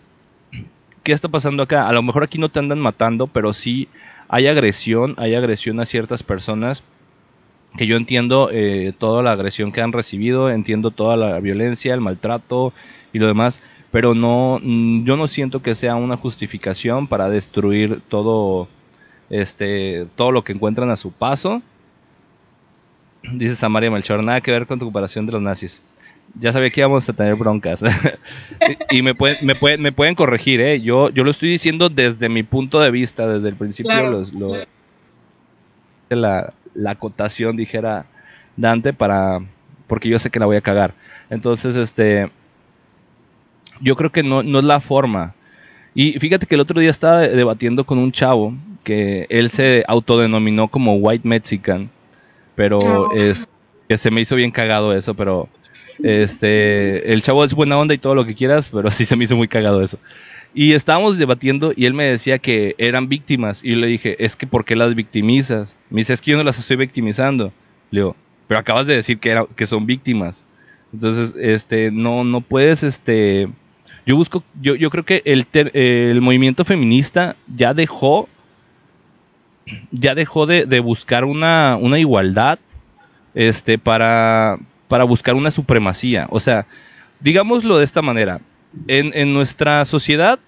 [1.04, 1.88] ¿qué está pasando acá?
[1.88, 3.88] A lo mejor aquí no te andan matando, pero sí
[4.34, 6.84] hay agresión, hay agresión a ciertas personas
[7.78, 12.00] que yo entiendo eh, toda la agresión que han recibido, entiendo toda la violencia, el
[12.00, 12.72] maltrato
[13.12, 13.62] y lo demás,
[13.92, 18.70] pero no, mm, yo no siento que sea una justificación para destruir todo,
[19.30, 21.62] este, todo lo que encuentran a su paso.
[23.34, 25.82] Dice Samaria Melchor, nada que ver con tu comparación de los nazis.
[26.40, 27.84] Ya sabía que íbamos a tener broncas.
[28.90, 30.82] y, me, pueden, me, pueden, me pueden corregir, ¿eh?
[30.82, 33.92] Yo, yo lo estoy diciendo desde mi punto de vista, desde el principio.
[36.10, 38.06] la, la acotación, dijera
[38.56, 39.40] Dante, para
[39.92, 40.94] porque yo sé que la voy a cagar.
[41.30, 42.32] Entonces, este,
[43.82, 45.36] yo creo que no, no es la forma.
[45.94, 48.54] Y fíjate que el otro día estaba debatiendo con un chavo
[48.86, 51.90] que él se autodenominó como White Mexican,
[52.56, 53.14] pero oh.
[53.14, 53.50] es
[53.98, 55.50] se me hizo bien cagado eso, pero
[56.04, 59.26] este el chavo es buena onda y todo lo que quieras, pero sí se me
[59.26, 59.98] hizo muy cagado eso.
[60.54, 63.64] Y estábamos debatiendo y él me decía que eran víctimas.
[63.64, 65.78] Y yo le dije, es que ¿por qué las victimizas?
[65.90, 67.54] Me dice, es que yo no las estoy victimizando.
[67.90, 68.16] Le digo,
[68.48, 70.44] pero acabas de decir que, era, que son víctimas.
[70.94, 73.48] Entonces, este, no, no puedes, este,
[74.06, 78.28] yo busco, yo, yo creo que el, el movimiento feminista ya dejó,
[79.92, 82.60] ya dejó de, de buscar una, una, igualdad,
[83.36, 84.58] este, para,
[84.88, 86.28] para buscar una supremacía.
[86.30, 86.66] O sea,
[87.20, 88.42] digámoslo de esta manera,
[88.88, 90.40] en, en nuestra sociedad,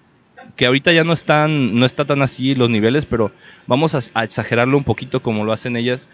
[0.56, 3.30] que ahorita ya no están, no está tan así los niveles, pero
[3.66, 6.08] vamos a, exagerarlo un poquito como lo hacen ellas.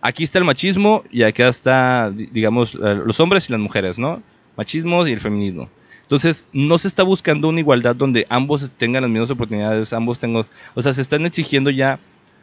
[0.00, 4.22] Aquí está el machismo y aquí está, digamos, eh, los hombres y las mujeres, ¿no?
[4.56, 5.68] Machismo y el feminismo.
[6.02, 10.46] Entonces, no se está buscando una igualdad donde ambos tengan las mismas oportunidades, ambos tengan,
[10.74, 11.98] o sea, se están exigiendo ya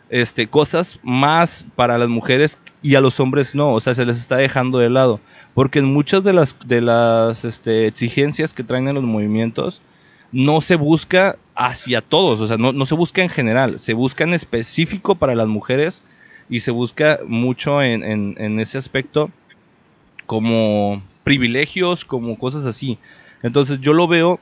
[0.09, 4.17] este, cosas más para las mujeres y a los hombres no, o sea, se les
[4.17, 5.19] está dejando de lado
[5.55, 9.81] porque en muchas de las, de las este, exigencias que traen en los movimientos
[10.31, 14.33] no se busca hacia todos, o sea, no, se busca en general, se busca en
[14.33, 16.03] específico para las mujeres
[16.47, 19.29] y se busca mucho en, en, ese aspecto
[20.27, 22.99] como privilegios, como cosas así.
[23.41, 24.39] Entonces yo lo veo,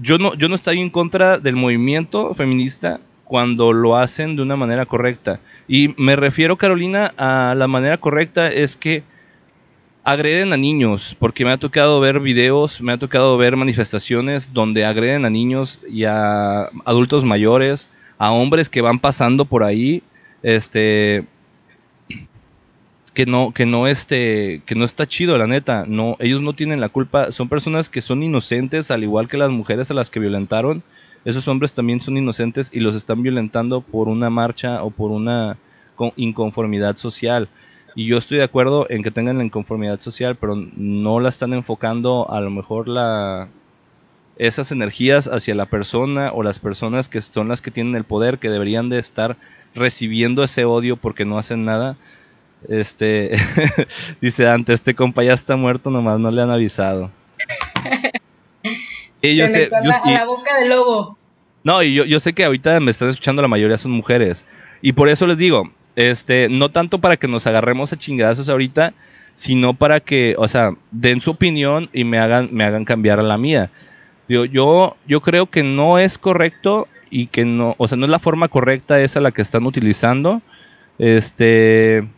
[0.00, 4.56] yo no, yo no estoy en contra del movimiento feminista cuando lo hacen de una
[4.56, 5.38] manera correcta.
[5.68, 9.04] Y me refiero, Carolina, a la manera correcta es que
[10.02, 14.86] agreden a niños, porque me ha tocado ver videos, me ha tocado ver manifestaciones donde
[14.86, 20.02] agreden a niños y a adultos mayores, a hombres que van pasando por ahí,
[20.42, 21.26] este
[23.12, 26.80] que no que no este que no está chido la neta, no ellos no tienen
[26.80, 30.20] la culpa, son personas que son inocentes al igual que las mujeres a las que
[30.20, 30.82] violentaron,
[31.28, 35.58] esos hombres también son inocentes y los están violentando por una marcha o por una
[36.16, 37.50] inconformidad social.
[37.94, 41.52] Y yo estoy de acuerdo en que tengan la inconformidad social, pero no la están
[41.52, 43.48] enfocando a lo mejor la
[44.38, 48.38] esas energías hacia la persona o las personas que son las que tienen el poder,
[48.38, 49.36] que deberían de estar
[49.74, 51.98] recibiendo ese odio porque no hacen nada.
[52.70, 53.32] Este
[54.22, 57.10] dice Dante, este compa ya está muerto, nomás no le han avisado.
[59.20, 61.17] y yo sé, a la boca del lobo.
[61.68, 64.46] No, y yo, yo sé que ahorita me están escuchando la mayoría son mujeres.
[64.80, 68.94] Y por eso les digo, este, no tanto para que nos agarremos a chingadazos ahorita,
[69.34, 73.22] sino para que, o sea, den su opinión y me hagan, me hagan cambiar a
[73.22, 73.70] la mía.
[74.30, 78.10] Yo, yo, yo creo que no es correcto y que no, o sea, no es
[78.10, 80.40] la forma correcta esa la que están utilizando.
[80.98, 82.08] Este,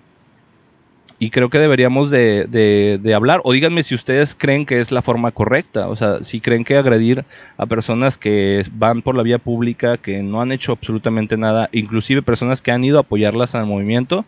[1.23, 5.03] y creo que deberíamos de, de, hablar, o díganme si ustedes creen que es la
[5.03, 7.27] forma correcta, o sea, si creen que agredir
[7.59, 12.23] a personas que van por la vía pública, que no han hecho absolutamente nada, inclusive
[12.23, 14.25] personas que han ido a apoyarlas al movimiento,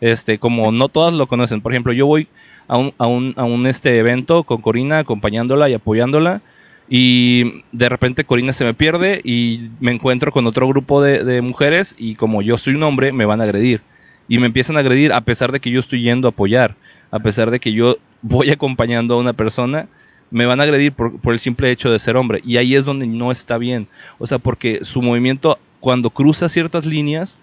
[0.00, 2.28] este, como no todas lo conocen, por ejemplo, yo voy
[2.68, 6.42] a un, a un, a un este evento con Corina, acompañándola y apoyándola,
[6.88, 11.42] y de repente Corina se me pierde y me encuentro con otro grupo de, de
[11.42, 13.80] mujeres y como yo soy un hombre, me van a agredir
[14.28, 16.76] y me empiezan a agredir a pesar de que yo estoy yendo a apoyar,
[17.10, 19.88] a pesar de que yo voy acompañando a una persona,
[20.30, 22.40] me van a agredir por, el simple hecho de ser hombre.
[22.44, 23.88] Y ahí es donde no está bien.
[24.18, 27.38] O sea, porque su movimiento, cuando cruza ciertas líneas,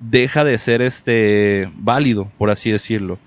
[0.00, 3.18] deja de ser este válido, por así decirlo.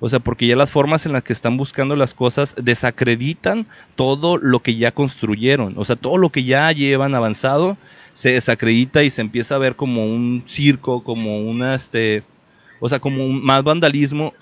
[0.00, 4.36] O sea, porque ya las formas en las que están buscando las cosas desacreditan todo
[4.36, 5.74] lo que ya construyeron.
[5.76, 7.78] O sea, todo lo que ya llevan avanzado
[8.12, 12.24] se desacredita y se empieza a ver como un circo, como una, este,
[12.80, 14.34] o sea, como más vandalismo,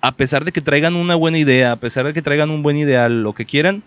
[0.00, 2.76] a pesar de que traigan una buena idea, a pesar de que traigan un buen
[2.76, 3.82] ideal, lo que quieran,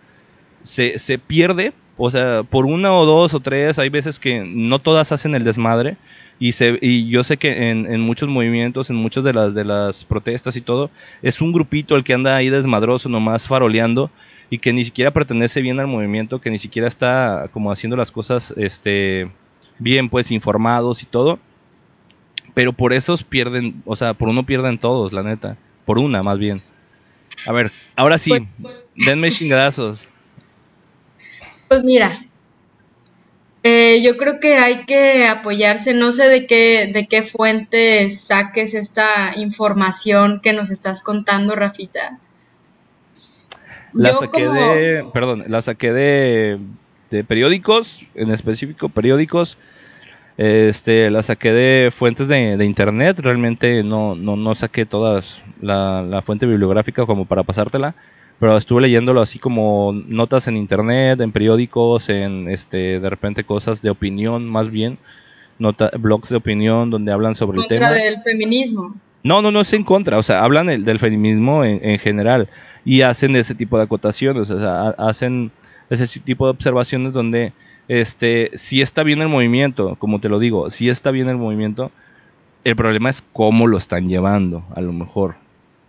[0.61, 4.79] se, se pierde, o sea, por una o dos o tres, hay veces que no
[4.79, 5.97] todas hacen el desmadre,
[6.39, 9.63] y, se, y yo sé que en, en, muchos movimientos, en muchas de las, de
[9.63, 10.89] las protestas y todo,
[11.21, 14.09] es un grupito el que anda ahí desmadroso, nomás faroleando,
[14.49, 18.11] y que ni siquiera pertenece bien al movimiento, que ni siquiera está como haciendo las
[18.11, 19.31] cosas este,
[19.79, 21.39] bien, pues informados y todo.
[22.53, 25.57] Pero por esos pierden, o sea, por uno pierden todos, la neta.
[25.85, 26.61] Por una, más bien.
[27.47, 30.07] A ver, ahora sí, pues, denme chingadazos.
[31.67, 32.25] Pues mira,
[33.63, 38.73] eh, yo creo que hay que apoyarse, no sé de qué, de qué fuente saques
[38.73, 42.19] esta información que nos estás contando, Rafita.
[43.93, 46.59] La saqué de, perdón, la saqué de,
[47.09, 49.57] de, periódicos, en específico periódicos.
[50.37, 56.01] Este, la saqué de fuentes de, de internet, realmente no, no, no saqué todas la,
[56.01, 57.93] la fuente bibliográfica como para pasártela
[58.43, 63.81] pero estuve leyéndolo así como notas en internet, en periódicos, en este de repente cosas
[63.81, 64.97] de opinión más bien,
[65.59, 67.91] nota, blogs de opinión donde hablan sobre el tema.
[67.91, 68.95] del feminismo.
[69.23, 72.49] No, no, no es en contra, o sea, hablan del feminismo en, general
[72.83, 75.49] y hacen ese tipo de acotaciones, o sea, hacen
[75.89, 77.53] ese tipo de observaciones donde
[77.87, 81.91] este si está bien el movimiento, como te lo digo, si está bien el movimiento,
[82.63, 85.35] el problema es cómo lo están llevando, a lo mejor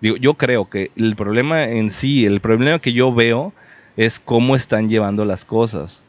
[0.00, 3.52] yo creo que el problema en sí, el problema que yo veo
[3.96, 6.02] es cómo están llevando las cosas,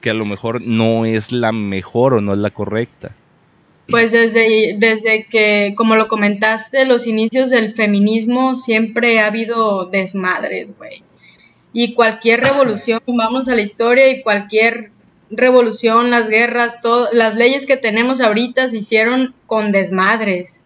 [0.00, 3.14] que a lo mejor no es la mejor o no es la correcta.
[3.88, 10.76] Pues desde, desde que, como lo comentaste, los inicios del feminismo siempre ha habido desmadres,
[10.76, 11.02] güey.
[11.72, 14.90] Y cualquier revolución, vamos a la historia, y cualquier
[15.36, 20.62] revolución, las guerras, todo, las leyes que tenemos ahorita se hicieron con desmadres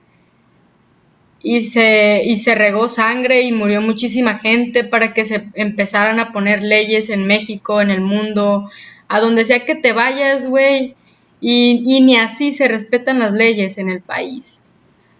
[1.40, 6.32] y se, y se regó sangre y murió muchísima gente para que se empezaran a
[6.32, 8.70] poner leyes en México, en el mundo,
[9.08, 10.94] a donde sea que te vayas, güey,
[11.40, 14.62] y, y, ni así se respetan las leyes en el país.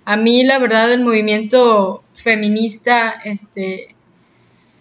[0.05, 3.95] A mí, la verdad, el movimiento feminista, este,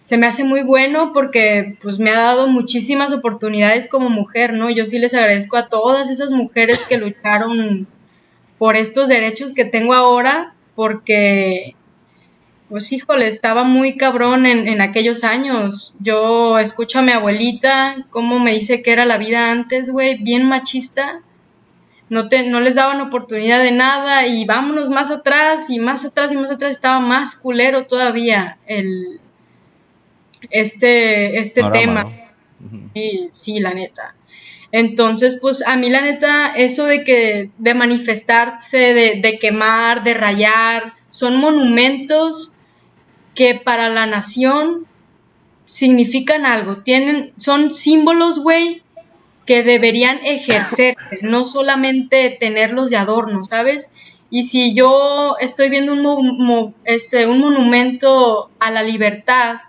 [0.08, 4.70] se me hace muy bueno porque pues me ha dado muchísimas oportunidades como mujer, ¿no?
[4.70, 7.86] Yo sí les agradezco a todas esas mujeres que lucharon
[8.56, 11.74] por estos derechos que tengo ahora porque,
[12.70, 15.94] pues híjole, estaba muy cabrón en, aquellos años.
[15.98, 20.48] Yo escucho a mi abuelita cómo me dice que era la vida antes, güey, bien
[20.48, 21.20] machista.
[22.08, 26.32] No, te, no les daban oportunidad de nada y vámonos más atrás y más atrás
[26.32, 29.20] y más atrás estaba más culero todavía el,
[30.50, 32.06] este, este tema.
[32.94, 34.14] Sí, sí, la neta.
[34.70, 40.94] Entonces, pues a mí la neta, eso de que, de manifestarse, de, quemar, de rayar,
[41.08, 42.58] son monumentos
[43.34, 44.86] que para la nación
[45.64, 48.82] significan algo, tienen, son símbolos, güey,
[49.46, 53.92] que deberían ejercer, no solamente tenerlos de adorno, ¿sabes?
[54.28, 59.60] Y si yo estoy viendo un, este, un monumento a la libertad,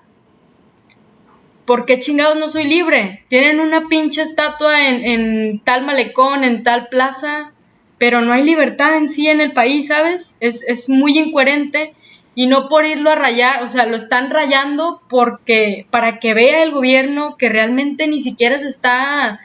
[1.69, 3.23] ¿por qué chingados no soy libre?
[3.27, 7.51] Tienen una pinche estatua en, tal malecón, en tal plaza,
[7.99, 10.35] pero no hay libertad en sí en el país, ¿sabes?
[10.39, 11.93] Es, muy incoherente
[12.33, 16.63] y no por irlo a rayar, o sea, lo están rayando porque para que vea
[16.63, 19.39] el gobierno que realmente ni siquiera se está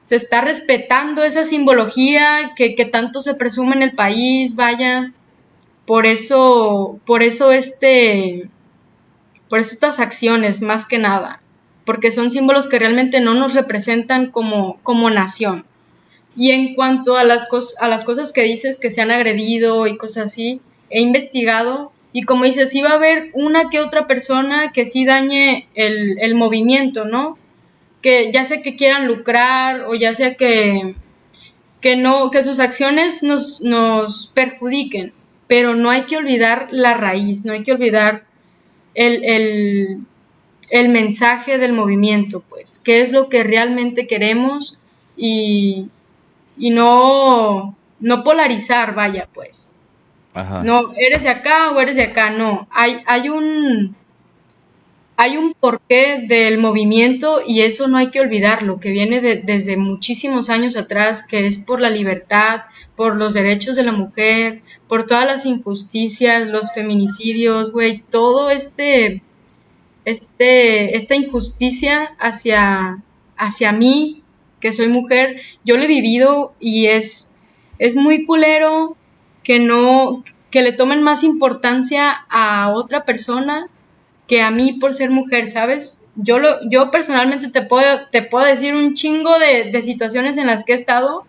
[0.00, 5.12] se está respetando esa simbología que, que tanto se presume en el país, vaya.
[5.84, 8.48] Por eso, por eso este
[9.48, 11.40] por estas acciones, más que nada,
[11.84, 15.64] porque son símbolos que realmente no nos representan como, como nación.
[16.36, 17.48] Y en cuanto a las,
[17.80, 22.22] a las cosas que dices que se han agredido y cosas así, he investigado y
[22.22, 26.34] como dices, sí va a haber una que otra persona que sí dañe el, el
[26.34, 27.38] movimiento, ¿no?
[28.00, 30.94] Que ya sea que quieran lucrar o ya sea que,
[31.80, 35.12] que, no, que sus acciones nos, nos perjudiquen,
[35.46, 38.24] pero no hay que olvidar la raíz, no hay que olvidar
[38.98, 44.78] el, mensaje del movimiento, pues, qué es lo que realmente queremos
[45.16, 45.88] y,
[46.56, 49.74] no, no polarizar, vaya, pues.
[50.62, 52.68] No, eres de acá o eres de acá, no.
[52.70, 53.96] Hay, hay un
[55.20, 60.48] hay un porqué del movimiento y eso no hay que olvidarlo, que viene desde muchísimos
[60.48, 65.26] años atrás, que es por la libertad, por los derechos de la mujer, por todas
[65.26, 69.24] las injusticias, los feminicidios, güey, todo este,
[70.04, 73.02] este, esta injusticia hacia,
[73.36, 74.22] hacia mí
[74.60, 77.32] que soy mujer, yo lo he vivido y es,
[77.80, 78.96] es muy culero
[79.42, 83.68] que no, que le tomen más importancia a otra persona
[84.28, 86.06] que a mí por ser mujer, ¿sabes?
[86.14, 90.64] Yo, lo, yo personalmente te puedo, te puedo decir un chingo de, situaciones en las
[90.64, 91.24] que he estado,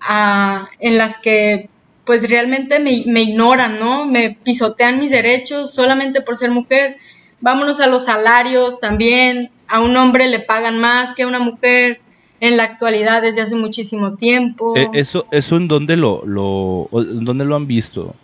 [0.00, 1.70] ah, en las que
[2.04, 4.04] pues realmente me, ignoran, ¿no?
[4.06, 6.98] Me pisotean mis derechos solamente por ser mujer.
[7.40, 9.50] Vámonos a los salarios también.
[9.68, 12.00] A un hombre le pagan más que a una mujer
[12.40, 14.76] en la actualidad desde hace muchísimo tiempo.
[14.76, 18.16] Eh, eso, eso en dónde lo, lo, dónde lo han visto?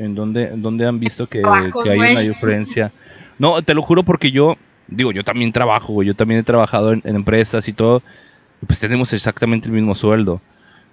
[0.00, 2.90] ¿En dónde, dónde han visto que, hay una diferencia?
[3.38, 4.56] No, te lo juro porque yo,
[4.88, 8.02] digo, yo también trabajo, Yo también he trabajado en, empresas y todo.
[8.66, 10.40] Pues tenemos exactamente el mismo sueldo.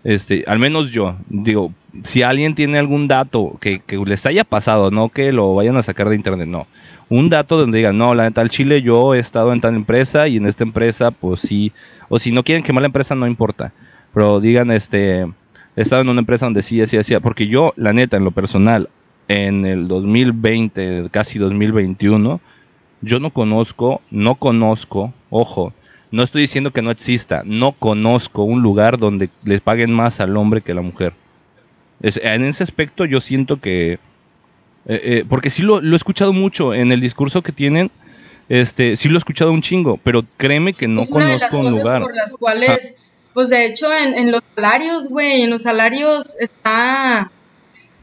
[0.03, 1.71] Este, al menos yo, digo,
[2.03, 5.81] si alguien tiene algún dato que, que, les haya pasado, no que lo vayan a
[5.81, 6.67] sacar de internet, no.
[7.07, 10.27] Un dato donde digan, no, la de tal Chile yo he estado en tal empresa
[10.27, 11.71] y en esta empresa, pues sí,
[12.09, 13.71] o si no quieren quemar la empresa, no importa.
[14.13, 17.93] Pero digan, este, he estado en una empresa donde sí, así, así, porque yo, la
[17.93, 18.89] neta, en lo personal,
[19.27, 22.39] en el 2020, casi 2021,
[23.01, 25.73] yo no conozco, no conozco, ojo,
[26.11, 30.37] no estoy diciendo que no exista, no conozco un lugar donde les paguen más al
[30.37, 31.13] hombre que a la mujer.
[32.01, 33.99] en ese aspecto yo siento que, eh,
[34.85, 37.91] eh, porque sí lo, lo, he escuchado mucho en el discurso que tienen,
[38.49, 41.65] este, sí lo he escuchado un chingo, pero créeme que no conozco de las un
[41.65, 42.01] cosas lugar.
[42.01, 42.95] por las cuales,
[43.33, 47.29] pues de hecho en, los salarios, güey, en los salarios está,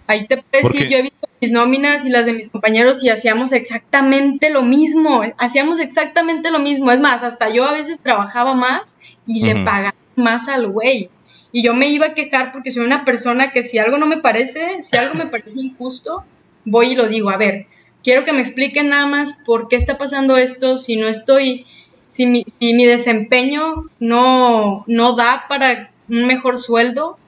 [0.07, 3.09] ahí te puedo decir, yo he visto mis nóminas y las de mis compañeros y
[3.09, 8.55] hacíamos exactamente lo mismo, hacíamos exactamente lo mismo, es más, hasta yo a veces trabajaba
[8.55, 8.97] más
[9.27, 11.11] y le pagaba más al güey.
[11.53, 14.17] Y yo me iba a quejar porque soy una persona que si algo no me
[14.17, 16.25] parece, si algo me parece injusto,
[16.65, 17.67] voy y lo digo, a ver,
[18.03, 21.67] quiero que me expliquen nada más por qué está pasando esto, si no estoy,
[22.07, 27.19] si mi, mi desempeño no, no da para un mejor sueldo.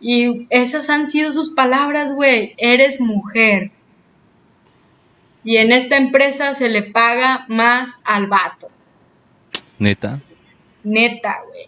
[0.00, 3.70] Y esas han sido sus palabras, güey, eres mujer.
[5.42, 8.68] Y en esta empresa se le paga más al vato.
[9.78, 10.20] Neta.
[10.82, 11.66] Neta, güey.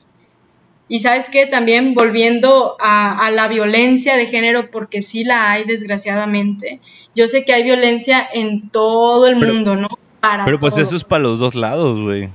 [0.88, 6.80] Y sabes qué, también volviendo a, la violencia de género, porque sí la hay, desgraciadamente.
[7.14, 9.88] Yo sé que hay violencia en todo el mundo, ¿no?
[10.20, 12.30] Para pero pues eso es para los dos lados, güey.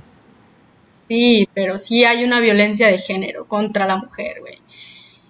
[1.08, 4.58] Sí, pero sí hay una violencia de género contra la mujer, güey.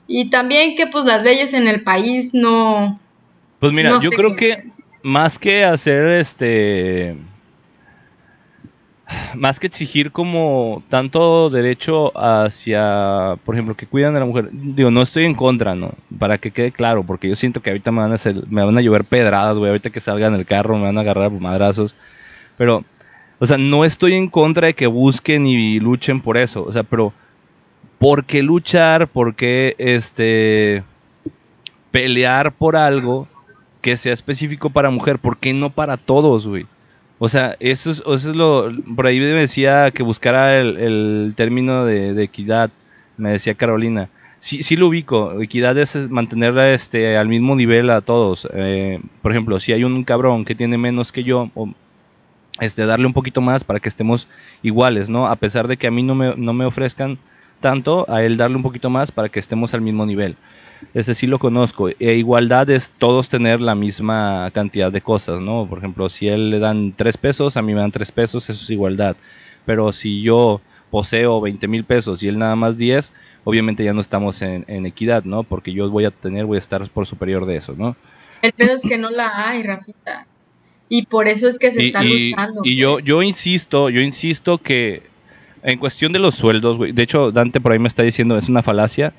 [0.06, 2.98] Y también que pues las leyes en el país no...
[3.58, 4.64] Pues mira, yo creo que
[5.02, 7.16] más que hacer este
[9.34, 14.90] más que exigir como tanto derecho hacia, por ejemplo, que cuidan a la mujer, digo,
[14.90, 15.92] no estoy en contra, ¿no?
[16.18, 18.76] Para que quede claro, porque yo siento que ahorita me van a hacer, me van
[18.76, 21.40] a llover pedradas, güey, ahorita que salga en el carro me van a agarrar por
[21.40, 21.94] madrazos,
[22.56, 22.84] pero,
[23.38, 26.82] o sea, no estoy en contra de que busquen y luchen por eso, o sea,
[26.82, 27.12] pero,
[28.04, 29.08] ¿por qué luchar?
[29.08, 30.82] ¿Por qué, este,
[31.90, 33.26] pelear por algo
[33.80, 35.18] que sea específico para mujer?
[35.18, 36.66] ¿Por qué no para todos, güey?
[37.18, 38.70] O sea, eso es, eso es lo.
[38.94, 42.68] Por ahí me decía que buscara el, término de, equidad,
[43.16, 44.10] me decía Carolina.
[44.38, 45.40] Sí, sí lo ubico.
[45.40, 48.46] Equidad es mantener este, al mismo nivel a todos.
[48.52, 51.50] Eh, por ejemplo, si hay un cabrón que tiene menos que yo,
[52.60, 54.28] este, darle un poquito más para que estemos
[54.62, 55.26] iguales, ¿no?
[55.26, 57.18] A pesar de que a mí no me, no me ofrezcan
[57.64, 60.36] tanto, a él darle un poquito más para que estemos al mismo nivel.
[60.92, 61.88] Ese sí lo conozco.
[61.88, 65.66] E igualdad es todos tener la misma cantidad de cosas, ¿no?
[65.66, 68.62] Por ejemplo, si él le dan tres pesos, a mí me dan tres pesos, eso
[68.62, 69.16] es igualdad.
[69.64, 70.60] Pero si yo
[70.90, 75.24] poseo 20 mil pesos y él nada más 10, obviamente ya no estamos en, equidad,
[75.24, 75.42] ¿no?
[75.42, 77.96] Porque yo voy a tener, voy a estar por superior de eso, ¿no?
[78.42, 80.26] El pedo es que no la hay, Rafita.
[80.90, 82.60] Y por eso es que se está luchando.
[82.62, 83.06] Y yo, pues.
[83.06, 85.13] yo insisto, yo insisto que
[85.64, 88.48] en cuestión de los sueldos, güey, de hecho Dante por ahí me está diciendo, es
[88.48, 89.12] una falacia,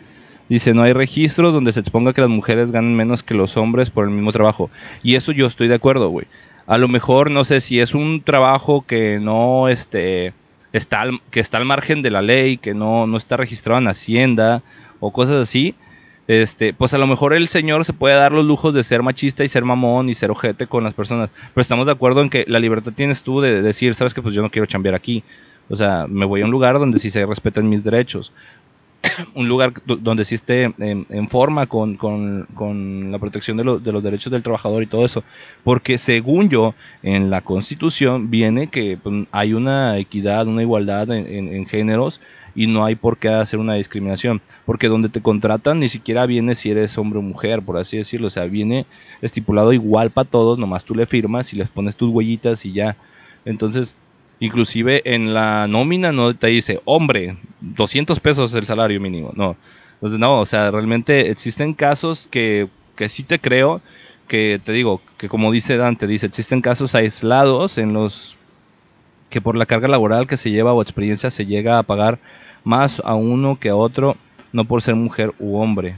[0.48, 3.90] Dice, no hay registros donde se exponga que las mujeres ganen menos que los hombres
[3.90, 4.70] por el mismo trabajo.
[5.02, 6.28] Y eso yo estoy de acuerdo, güey.
[6.68, 10.34] A lo mejor, no sé, si es un trabajo que no este,
[10.72, 13.88] está, al, que está al margen de la ley, que no, no está registrado en
[13.88, 14.62] Hacienda
[15.00, 15.74] o cosas así,
[16.28, 19.44] este, pues a lo mejor el señor se puede dar los lujos de ser machista
[19.44, 21.32] y ser mamón y ser ojete con las personas.
[21.54, 24.36] Pero estamos de acuerdo en que la libertad tienes tú de decir, sabes que pues
[24.36, 25.24] yo no quiero chambear aquí.
[25.70, 28.32] O sea, me voy a un lugar donde sí se respeten mis derechos.
[29.36, 34.44] un lugar donde sí esté en, forma con, la protección de, de, los derechos del
[34.44, 35.24] trabajador y todo eso.
[35.64, 41.66] Porque según yo, en la constitución viene que pues, hay una equidad, una igualdad en,
[41.66, 42.22] géneros
[42.54, 44.42] y no hay por qué hacer una discriminación.
[44.66, 48.28] Porque donde te contratan ni siquiera viene si eres hombre o mujer, por así decirlo.
[48.28, 48.86] O sea, viene
[49.22, 52.96] estipulado igual para todos, nomás tú le firmas y les pones tus huellitas y ya.
[53.46, 53.94] Entonces,
[54.46, 59.32] Inclusive en la nómina no te dice, hombre, 200 pesos el salario mínimo.
[59.36, 59.56] No,
[59.96, 63.82] entonces, no, o sea, realmente existen casos que, que sí te creo,
[64.28, 68.36] que te digo, que como dice Dante, dice, existen casos aislados en los
[69.30, 72.20] que por la carga laboral que se lleva o experiencia se llega a pagar
[72.64, 74.16] más a uno que a otro,
[74.54, 75.96] no por ser mujer u hombre.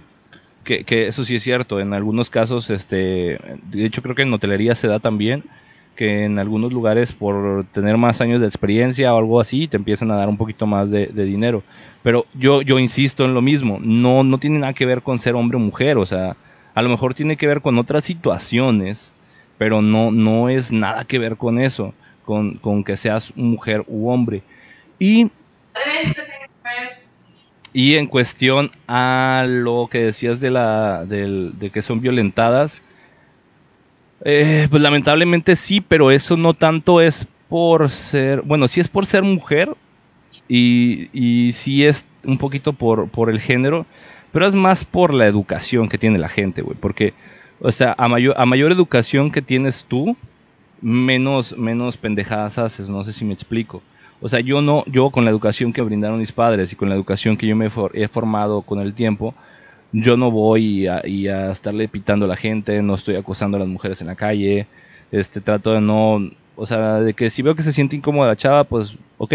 [0.63, 4.33] Que, que eso sí es cierto, en algunos casos, este, de hecho creo que en
[4.33, 5.43] hotelería se da también,
[5.97, 10.11] que en algunos lugares por tener más años de experiencia o algo así te empiezan
[10.11, 11.63] a dar un poquito más de, dinero.
[12.03, 15.35] Pero yo, yo insisto en lo mismo, no, no tiene nada que ver con ser
[15.35, 16.37] hombre o mujer, o sea,
[16.73, 19.11] a lo mejor tiene que ver con otras situaciones,
[19.57, 21.93] pero no, no es nada que ver con eso,
[22.23, 24.43] con, con que seas mujer u hombre.
[24.99, 25.31] Y,
[27.73, 32.81] y en cuestión a lo que decías de, la, de que son violentadas,
[34.25, 39.05] eh, pues lamentablemente sí, pero eso no tanto es por ser, bueno, sí es por
[39.05, 39.75] ser mujer
[40.47, 43.85] y, y sí es un poquito por, por el género,
[44.31, 47.13] pero es más por la educación que tiene la gente, güey, porque,
[47.59, 50.17] o sea, a mayor, a mayor educación que tienes tú,
[50.81, 53.81] menos, menos pendejadas haces, no sé si me explico.
[54.19, 56.95] O sea, yo no, yo con la educación que brindaron mis padres y con la
[56.95, 59.35] educación que yo me he formado con el tiempo,
[60.01, 63.69] yo no voy a, a estarle pitando a la gente, no estoy acosando a las
[63.69, 64.67] mujeres en la calle,
[65.11, 66.21] este trato de no,
[66.55, 69.33] o sea, de que si veo que se siente incómoda la chava, pues, ok,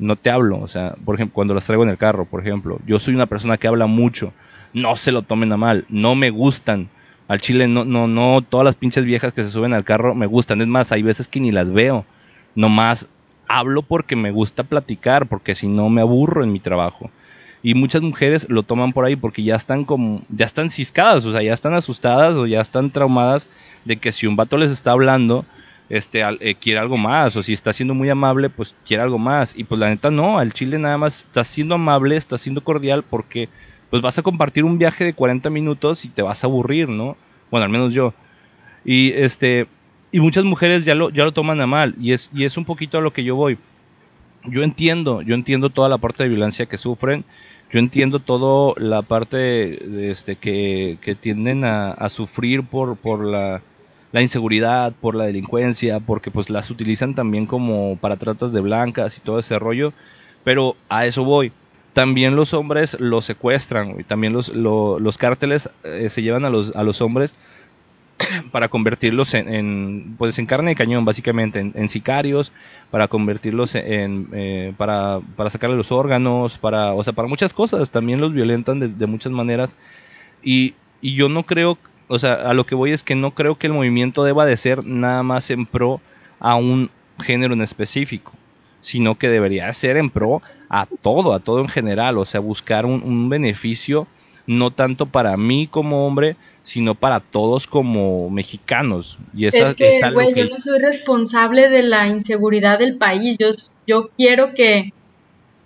[0.00, 2.80] no te hablo, o sea, por ejemplo, cuando las traigo en el carro, por ejemplo,
[2.84, 4.32] yo soy una persona que habla mucho,
[4.72, 6.88] no se lo tomen a mal, no me gustan,
[7.28, 10.26] al chile no, no, no, todas las pinches viejas que se suben al carro me
[10.26, 12.04] gustan, es más, hay veces que ni las veo,
[12.56, 13.08] nomás
[13.46, 17.10] hablo porque me gusta platicar, porque si no me aburro en mi trabajo
[17.62, 21.32] y muchas mujeres lo toman por ahí porque ya están como, ya están ciscadas, o
[21.32, 23.48] sea, ya están asustadas o ya están traumadas
[23.84, 25.44] de que si un vato les está hablando,
[25.88, 29.54] este, eh, quiere algo más, o si está siendo muy amable, pues quiere algo más.
[29.56, 33.04] Y pues la neta no, al chile nada más está siendo amable, está siendo cordial
[33.08, 33.48] porque
[33.90, 37.16] pues vas a compartir un viaje de 40 minutos y te vas a aburrir, ¿no?
[37.50, 38.14] Bueno, al menos yo.
[38.84, 39.68] Y este,
[40.10, 42.64] y muchas mujeres ya lo, ya lo toman a mal, y es, y es un
[42.64, 43.58] poquito a lo que yo voy.
[44.44, 47.24] Yo entiendo, yo entiendo toda la parte de violencia que sufren,
[47.72, 53.62] yo entiendo todo la parte este, que, tienden a, sufrir por, por la,
[54.12, 59.22] inseguridad, por la delincuencia, porque pues las utilizan también como para tratas de blancas y
[59.22, 59.94] todo ese rollo,
[60.44, 61.50] pero a eso voy.
[61.94, 66.76] También los hombres los secuestran y también los, los cárteles eh, se llevan a los,
[66.76, 67.38] a los hombres
[68.52, 72.52] para convertirlos en, pues en carne de cañón básicamente en, sicarios
[72.90, 77.90] para convertirlos en eh, para, para sacarle los órganos para o sea para muchas cosas.
[77.90, 79.76] También los violentan de, muchas maneras.
[80.42, 83.56] Y, y, yo no creo o sea a lo que voy es que no creo
[83.56, 86.00] que el movimiento deba de ser nada más en pro
[86.40, 86.90] a un
[87.22, 88.32] género en específico
[88.82, 92.18] sino que debería ser en pro a todo a todo en general.
[92.18, 94.06] O sea buscar un, un beneficio
[94.46, 99.18] no tanto para mí como hombre sino para todos como mexicanos.
[99.34, 103.36] Y esa, es que, güey, yo no soy responsable de la inseguridad del país.
[103.38, 103.50] Yo,
[103.86, 104.92] yo quiero que,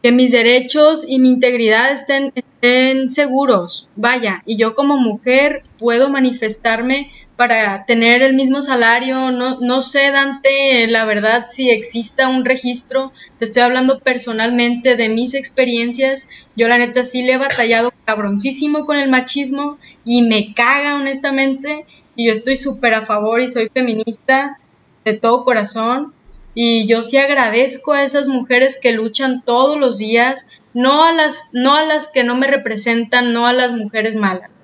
[0.03, 3.89] que mis derechos y mi integridad estén, estén seguros.
[3.97, 9.31] Vaya, y yo como mujer puedo manifestarme para tener el mismo salario.
[9.31, 13.13] No, no sé, Dante, la verdad, si exista un registro.
[13.39, 16.29] Te estoy hablando personalmente de mis experiencias.
[16.57, 21.85] Yo la neta sí le he batallado cabroncísimo con el machismo y me caga honestamente.
[22.17, 24.59] Y yo estoy súper a favor y soy feminista
[25.05, 26.15] de todo corazón.
[26.55, 31.51] Y yo sí agradezco a esas mujeres que luchan todos los días, no a las,
[31.53, 34.56] no a las que no me representan, no a las mujeres malas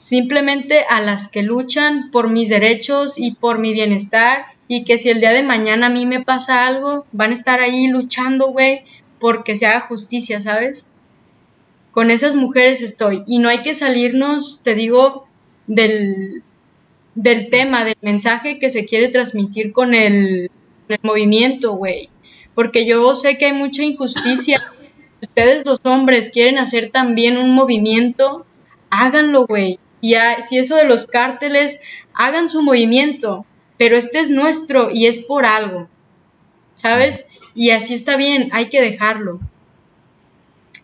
[0.00, 5.10] simplemente a las que luchan por mis derechos y por mi bienestar y que si
[5.10, 8.82] el día de mañana a mí me pasa algo, van a estar ahí luchando, güey,
[9.18, 10.86] porque se haga justicia, ¿sabes?
[11.92, 15.26] Con esas mujeres estoy y no hay que salirnos, te digo,
[15.66, 16.42] del,
[17.14, 20.50] del tema, del mensaje que se quiere transmitir con el,
[21.02, 22.10] movimiento, güey,
[22.54, 24.60] porque yo sé que hay mucha injusticia.
[25.22, 28.44] Ustedes los hombres quieren hacer también un movimiento,
[28.90, 30.14] háganlo, güey y
[30.48, 31.78] si eso de los cárteles,
[32.14, 33.44] hagan su movimiento,
[33.76, 35.88] pero este es nuestro y es por algo,
[36.74, 37.26] ¿sabes?
[37.54, 39.40] Y así está bien, hay que dejarlo.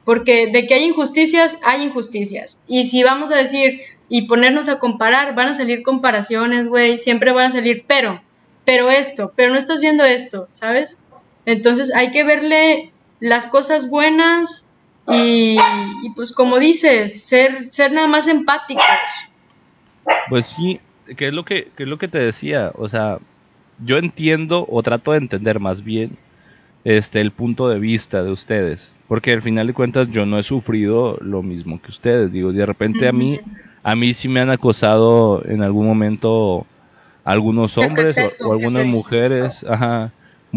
[0.04, 2.58] Porque de que hay injusticias, hay injusticias.
[2.68, 7.32] Y si vamos a decir y ponernos a comparar, van a salir comparaciones, güey, siempre
[7.32, 8.22] van a salir, pero,
[8.64, 10.98] pero esto, pero no estás viendo esto, ¿sabes?
[11.44, 14.65] Entonces hay que verle las cosas buenas
[15.09, 15.59] y,
[16.14, 18.84] pues como dices, ser, ser nada más empáticos.
[20.28, 20.80] Pues sí,
[21.16, 23.18] que es lo que, es lo que te decía, o sea,
[23.84, 26.16] yo entiendo o trato de entender más bien
[26.84, 30.42] este el punto de vista de ustedes, porque al final de cuentas yo no he
[30.42, 33.40] sufrido lo mismo que ustedes, digo, de repente a mí
[33.86, 36.66] a mí sí me han acosado en algún momento
[37.22, 40.11] algunos hombres o, algunas mujeres, ajá,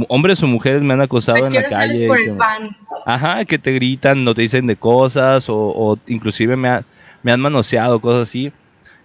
[0.08, 2.08] hombres o mujeres me han acosado en la calle.
[3.06, 6.82] Ajá, que te gritan, no te dicen de cosas o, inclusive me,
[7.24, 8.52] me han manoseado, cosas así.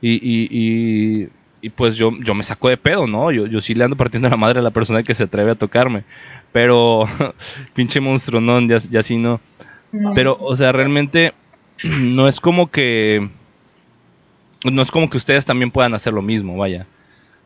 [0.01, 1.29] Y, y,
[1.63, 3.33] y, pues yo, yo me saco de pedo, ¿no?
[3.33, 5.55] Yo, yo sí le ando partiendo la madre a la persona que se atreve a
[5.55, 6.05] tocarme.
[6.53, 7.09] Pero,
[7.75, 9.41] pinche monstruo, no, ya, ya sí no.
[10.15, 11.33] Pero, o sea, realmente
[11.85, 13.29] no es como que
[14.71, 16.87] no es como que ustedes también puedan hacer lo mismo, vaya.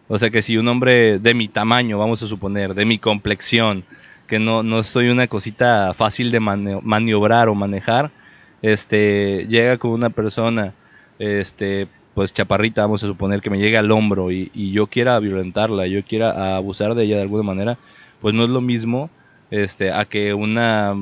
[0.09, 3.85] O sea que si un hombre de mi tamaño, vamos a suponer, de mi complexión,
[4.27, 8.11] que no, no estoy una cosita fácil de maniobrar o manejar,
[8.63, 10.75] este, llega con una persona,
[11.19, 15.19] este, pues chaparrita, vamos a suponer que me llega al hombro y, y yo quiera
[15.19, 17.79] violentarla, yo quiera abusar de ella de alguna manera,
[18.21, 19.11] pues no es lo mismo,
[19.51, 20.95] este, a que una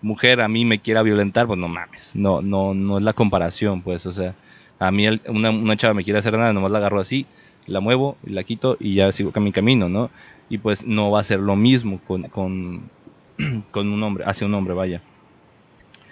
[0.00, 3.82] mujer a mí me quiera violentar, pues no mames, no, no, no es la comparación,
[3.82, 4.34] pues, o sea,
[4.78, 7.26] a mí una, una, chava me quiere hacer nada, nomás la agarro así,
[7.66, 10.10] la muevo la quito y ya sigo con mi camino, ¿no?
[10.48, 12.90] Y pues no va a ser lo mismo con, con,
[13.74, 15.00] un hombre, hacia un hombre, vaya.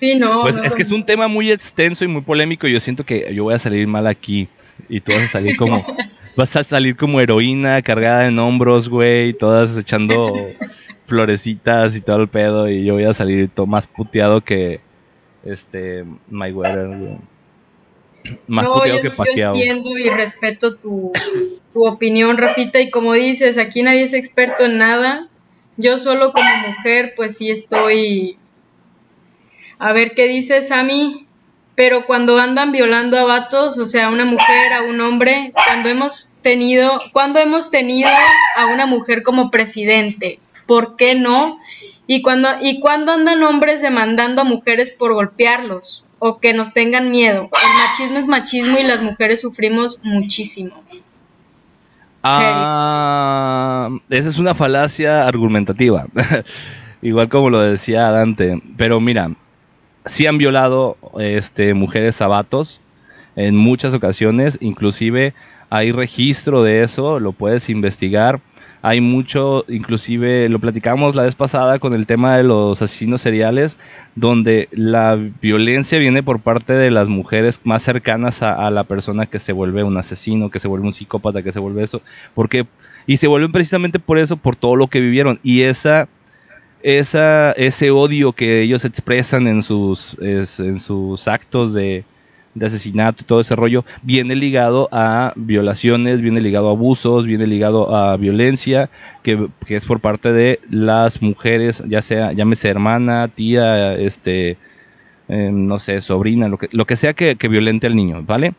[0.01, 0.43] Sí, no.
[0.43, 2.67] Pues es que es un tema muy extenso y muy polémico.
[2.67, 4.49] Y yo siento que yo voy a salir mal aquí.
[4.89, 5.85] Y tú vas a salir como.
[6.37, 9.35] vas a salir como heroína cargada en hombros, güey.
[9.35, 10.35] Todas echando
[11.05, 12.69] florecitas y todo el pedo.
[12.71, 14.81] Y yo voy a salir todo más puteado que.
[15.45, 16.07] Este.
[16.31, 17.19] My güey.
[18.47, 21.13] Más no, yo, que Yo entiendo y respeto tu,
[21.75, 25.29] opinión, Rafita, y como dices, aquí nadie es experto en nada.
[25.77, 28.37] Yo solo como mujer, pues sí estoy...
[29.79, 31.27] A ver qué dices, Sammy.
[31.75, 35.89] Pero cuando andan violando a vatos, o sea, a una mujer, a un hombre, cuando
[35.89, 38.11] hemos tenido, cuando hemos tenido
[38.57, 41.59] a una mujer como presidente, ¿por qué no?
[42.07, 47.11] Y cuando, y cuando andan hombres demandando a mujeres por golpearlos, o que nos tengan
[47.11, 47.51] miedo.
[47.51, 50.85] El machismo es machismo y las mujeres sufrimos muchísimo.
[52.23, 56.07] Ah, esa es una falacia argumentativa,
[57.03, 58.63] igual como lo decía Dante.
[58.77, 59.33] Pero mira,
[60.05, 62.81] sí han violado este, mujeres sabatos
[63.37, 65.33] en muchas ocasiones, inclusive
[65.71, 68.41] hay registro de eso, lo puedes investigar
[68.83, 73.77] hay mucho, inclusive lo platicamos la vez pasada con el tema de los asesinos seriales,
[74.15, 79.39] donde la violencia viene por parte de las mujeres más cercanas a, la persona que
[79.39, 82.01] se vuelve un asesino, que se vuelve un psicópata, que se vuelve eso,
[82.35, 82.67] porque
[83.07, 85.41] y se vuelven precisamente por eso, por todo lo que vivieron.
[85.43, 86.09] Y esa
[86.83, 92.05] esa ese odio que ellos expresan en sus en sus actos de
[92.55, 97.47] de asesinato y todo ese rollo, viene ligado a violaciones, viene ligado a abusos, viene
[97.47, 98.91] ligado a violencia,
[99.23, 99.39] que,
[99.69, 104.57] es por parte de las mujeres, ya sea, llámese hermana, tía, este,
[105.29, 108.55] em, no sé, sobrina, lo que, lo que sea que, violente al niño, ¿vale?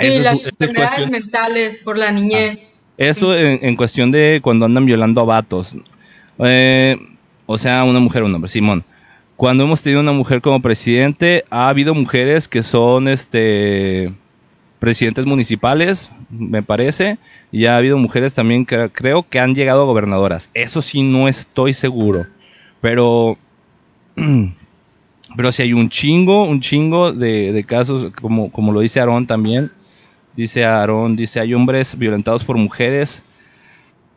[0.00, 2.58] Y las enfermedades mentales por la niñez.
[2.60, 5.76] Ah, eso en, cuestión de cuando andan violando a vatos.
[6.44, 6.96] Eh,
[7.46, 8.84] o sea, una mujer o un hombre, Simón
[9.42, 14.14] cuando hemos tenido una mujer como presidente, ha habido mujeres que son este
[14.78, 17.18] presidentes municipales, me parece,
[17.50, 20.48] y ha habido mujeres también que creo que han llegado a gobernadoras.
[20.54, 22.28] Eso sí no estoy seguro,
[22.80, 23.36] pero
[25.36, 29.72] pero si hay un chingo, un chingo de, casos, como, como lo dice Aarón también,
[30.36, 33.24] dice Aarón, dice hay hombres violentados por mujeres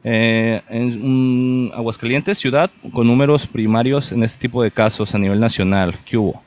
[0.08, 5.95] eh, en Aguascalientes, ciudad con números primarios en este tipo de casos a nivel nacional.
[6.06, 6.43] ¿Qué hubo?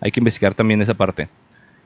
[0.00, 1.28] Hay que investigar también esa parte.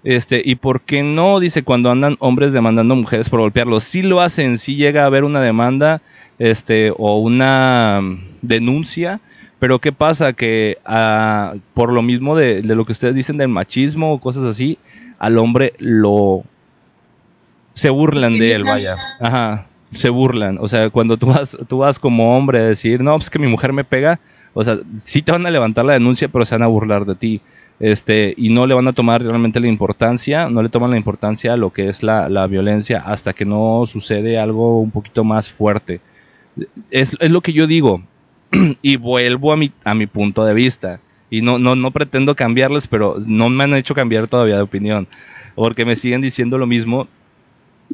[0.05, 1.41] Este, ¿Y por qué no?
[1.41, 3.85] Dice, cuando andan hombres demandando mujeres por golpearlos.
[3.85, 6.03] Si lo hacen, si llega a haber una demanda
[6.39, 8.03] este, o una
[8.43, 9.21] denuncia.
[9.59, 10.35] Pero ¿qué pasa?
[10.35, 14.45] Que ah, por lo mismo de, de, lo que ustedes dicen del machismo o cosas
[14.45, 14.79] así,
[15.19, 16.45] al hombre lo...
[17.73, 18.97] Se burlan de él, vaya.
[19.19, 20.59] Ajá se burlan.
[20.61, 23.47] O sea, cuando tú vas, tú vas como hombre a decir, no, pues que mi
[23.47, 24.21] mujer me pega,
[24.55, 27.15] o sea, sí te van a levantar la denuncia, pero se van a burlar de
[27.15, 27.41] ti.
[27.79, 31.53] Este, y no le van a tomar realmente la importancia, no le toman la importancia
[31.53, 35.51] a lo que es la, la violencia hasta que no sucede algo un poquito más
[35.51, 36.01] fuerte.
[36.91, 38.03] Es, es lo que yo digo,
[38.83, 41.01] y vuelvo a mi, a mi punto de vista.
[41.29, 45.09] Y no, no, no pretendo cambiarles, pero no me han hecho cambiar todavía de opinión,
[45.55, 47.09] porque me siguen diciendo lo mismo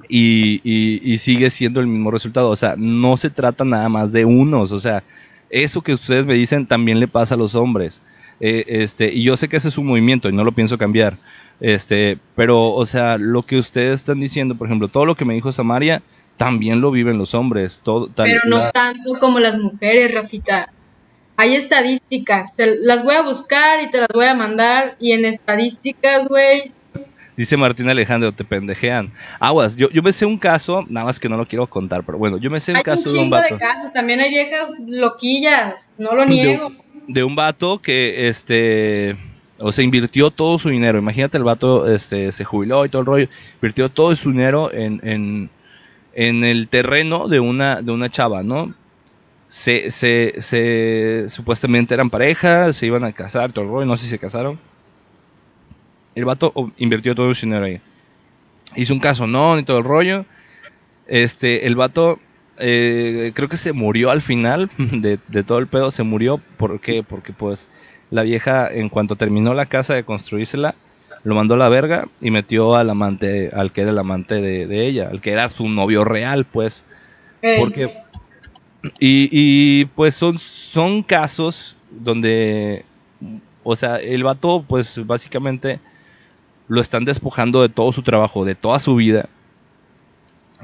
[0.08, 2.50] y, sigue siendo el mismo resultado.
[2.50, 4.72] O sea, no se trata nada más de unos.
[4.72, 5.02] O sea,
[5.50, 8.00] eso que ustedes me dicen también le pasa a los hombres.
[8.40, 11.16] Eh, este, y yo sé que ese es un movimiento y no lo pienso cambiar.
[11.60, 15.34] Este, pero, o sea, lo que ustedes están diciendo, por ejemplo, todo lo que me
[15.34, 16.02] dijo Samaria,
[16.36, 17.80] también lo viven los hombres.
[17.84, 20.72] Todo, Pero no tanto como las mujeres, Rafita.
[21.36, 24.96] Hay estadísticas, las voy a buscar y te las voy a mandar.
[24.98, 26.72] Y en estadísticas, güey,
[27.36, 29.10] Dice Martín Alejandro, te pendejean.
[29.40, 32.18] Aguas, yo, yo me sé un caso, nada más que no lo quiero contar, pero
[32.18, 33.54] bueno, yo me sé un caso de un vato.
[33.54, 36.72] de casos, también hay viejas loquillas, no lo niego.
[37.06, 39.16] De, un vato que, este,
[39.58, 40.98] o sea, invirtió todo su dinero.
[40.98, 45.00] Imagínate, el vato, este, se jubiló y todo el rollo, invirtió todo su dinero en,
[45.02, 45.50] en,
[46.12, 48.74] en el terreno de una, de una chava, ¿no?
[49.48, 54.04] Se, se, se, supuestamente eran pareja, se iban a casar, todo el rollo, no sé
[54.04, 54.58] si se casaron
[56.14, 57.80] el vato invirtió todo su dinero ahí.
[58.76, 60.24] Hizo un caso, no, ni todo el rollo.
[61.06, 62.18] Este, el vato
[62.58, 65.90] eh, creo que se murió al final de, todo el pedo.
[65.90, 67.02] Se murió, ¿por qué?
[67.02, 67.68] Porque pues
[68.10, 70.74] la vieja, en cuanto terminó la casa de construírsela,
[71.24, 74.86] lo mandó a la verga y metió al amante, al que era el amante de,
[74.86, 76.82] ella, al que era su novio real, pues.
[77.58, 77.94] Porque.
[78.98, 82.84] Y, y, pues son, son casos donde.
[83.62, 85.78] O sea, el vato, pues básicamente
[86.68, 89.28] lo están despojando de todo su trabajo, de toda su vida.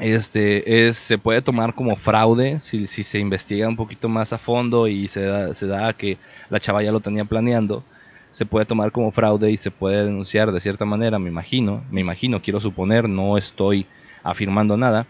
[0.01, 4.87] Este es, se puede tomar como fraude si, se investiga un poquito más a fondo
[4.87, 6.19] y se da, se da que
[6.51, 7.83] la chava ya lo tenía planeando.
[8.31, 12.01] Se puede tomar como fraude y se puede denunciar de cierta manera, me imagino, me
[12.01, 13.87] imagino, quiero suponer, no estoy
[14.23, 15.07] afirmando nada.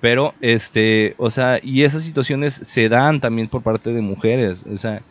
[0.00, 4.64] Pero, este, o sea, y esas situaciones se dan también por parte de mujeres.
[4.70, 5.02] O sea,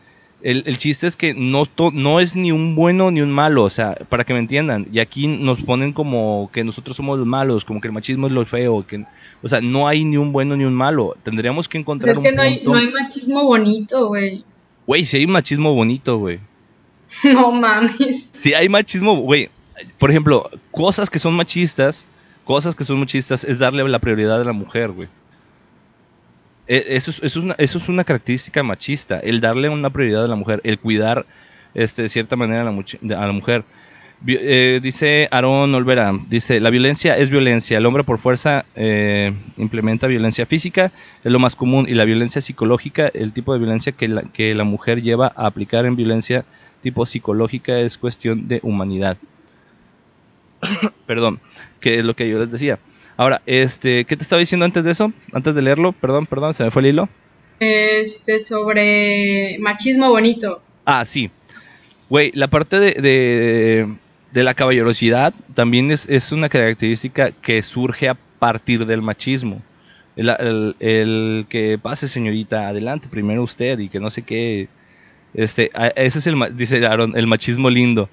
[0.44, 1.64] el, chiste es que no,
[1.94, 4.88] no es ni un bueno ni un malo, o sea, para que me entiendan.
[4.92, 8.34] Y aquí nos ponen como que nosotros somos los malos, como que el machismo es
[8.34, 8.86] lo feo.
[8.86, 9.06] Que,
[9.42, 11.16] o sea, no hay ni un bueno ni un malo.
[11.24, 14.44] Tendríamos que encontrar es que no, hay, no hay machismo bonito, güey.
[14.86, 16.40] Güey, si hay machismo bonito, güey.
[17.24, 18.28] No mames.
[18.32, 19.50] Si hay machismo, güey.
[19.98, 22.06] Por ejemplo, cosas que son machistas,
[22.44, 25.08] cosas que son machistas es darle la prioridad a la mujer, güey.
[26.68, 30.36] E, eso es, una, eso es una característica machista, el darle una prioridad a la
[30.36, 31.26] mujer, el cuidar
[31.74, 33.64] este, de cierta manera a la, a la mujer.
[34.26, 40.08] Eh, dice Aaron Olvera, dice, la violencia es violencia, el hombre por fuerza eh, implementa
[40.08, 40.94] violencia física,
[41.24, 44.56] es lo más común, y la violencia psicológica, el tipo de violencia que la, que
[44.56, 46.46] la mujer lleva a aplicar en violencia
[46.82, 49.18] tipo psicológica es cuestión de humanidad.
[51.06, 51.42] Perdón,
[51.82, 52.80] que es lo que yo les decía.
[53.16, 55.14] Ahora, este, ¿qué te estaba diciendo antes de eso?
[55.34, 57.10] Antes de leerlo, perdón, perdón, se me fue el hilo.
[57.60, 60.62] Este, sobre machismo bonito.
[60.86, 61.30] Ah, sí.
[62.10, 63.98] Güey, la parte de,
[64.32, 69.62] de, la caballerosidad también es, es, una característica que surge a partir del machismo.
[70.16, 74.68] El, el, que pase, señorita, adelante, primero usted y que no sé qué.
[75.34, 78.10] Este, ese es el, dice Aaron, el machismo lindo.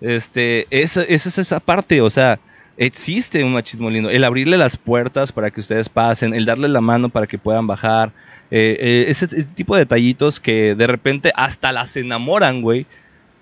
[0.00, 2.38] Este, esa, esa es esa parte, o sea,
[2.76, 4.10] existe un machismo lindo.
[4.10, 7.66] El abrirle las puertas para que ustedes pasen, el darle la mano para que puedan
[7.66, 8.12] bajar.
[8.50, 12.86] Eh, eh, ese, tipo de detallitos que de repente hasta las enamoran, güey.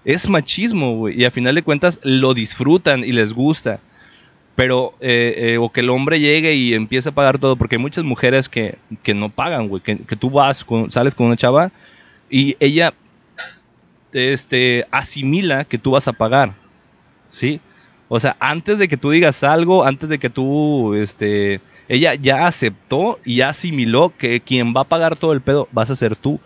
[0.04, 1.20] Es machismo, güey.
[1.20, 3.80] Y a final de cuentas lo disfrutan y les gusta.
[4.56, 8.04] Pero, eh, o que el hombre llegue y empiece a pagar todo, porque hay muchas
[8.04, 8.78] mujeres que,
[9.14, 9.82] no pagan, güey.
[9.82, 11.72] Que, tú vas, sales con una chava
[12.30, 12.94] y ella
[14.12, 16.52] este, asimila que tú vas a pagar.
[17.30, 17.60] ¿Sí?
[18.08, 22.46] O sea, antes de que tú digas algo, antes de que tú, este, ella ya
[22.46, 26.16] aceptó y ya asimiló que quien va a pagar todo el pedo vas a ser
[26.16, 26.40] tú.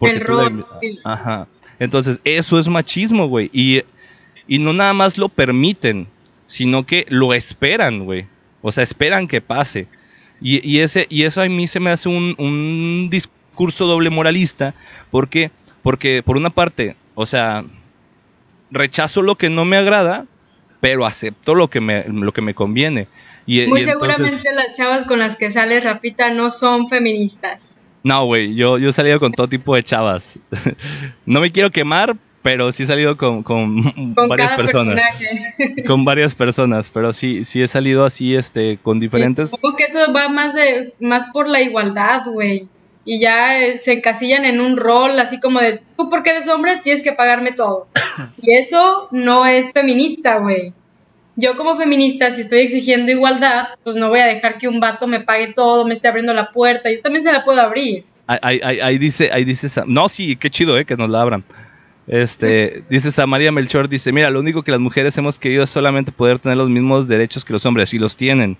[0.00, 0.66] el rol.
[1.04, 1.46] Ajá.
[1.78, 3.50] Entonces, eso es machismo, güey.
[3.52, 3.82] Y,
[4.46, 6.06] y no nada más lo permiten,
[6.46, 8.26] sino que lo esperan, güey.
[8.60, 9.88] O sea, esperan que pase.
[10.40, 14.74] Y, y, ese, y eso a mí se me hace un, un discurso doble moralista.
[15.10, 15.50] ¿Por qué?
[15.82, 17.64] Porque, por una parte, o sea,
[18.70, 20.26] rechazo lo que no me agrada,
[20.82, 23.06] pero acepto lo que me, lo que me conviene.
[23.46, 27.76] Y, Muy seguramente las chavas con las que sale Rafita no son feministas.
[28.02, 30.40] No, güey, yo, yo he salido con todo tipo de chavas.
[31.24, 33.80] no me quiero quemar, pero sí he salido con, con,
[34.28, 35.00] varias personas.
[35.86, 39.50] Con varias personas, pero sí, sí he salido así, este, con diferentes.
[39.50, 42.66] Supongo que eso va más de, más por la igualdad, güey.
[43.04, 46.78] Y ya eh, se encasillan en un rol así como de, tú porque eres hombre
[46.82, 47.88] tienes que pagarme todo.
[48.42, 50.72] Y eso no es feminista, güey.
[51.36, 55.06] Yo como feminista, si estoy exigiendo igualdad, pues no voy a dejar que un vato
[55.06, 56.90] me pague todo, me esté abriendo la puerta.
[56.90, 58.04] Yo también se la puedo abrir.
[58.26, 61.44] Ahí, dice, ahí dice, no, sí, qué chido, eh, que nos la abran.
[62.06, 65.70] Este, dice esta María Melchor, dice, mira, lo único que las mujeres hemos querido es
[65.70, 68.58] solamente poder tener los mismos derechos que los hombres, y los tienen,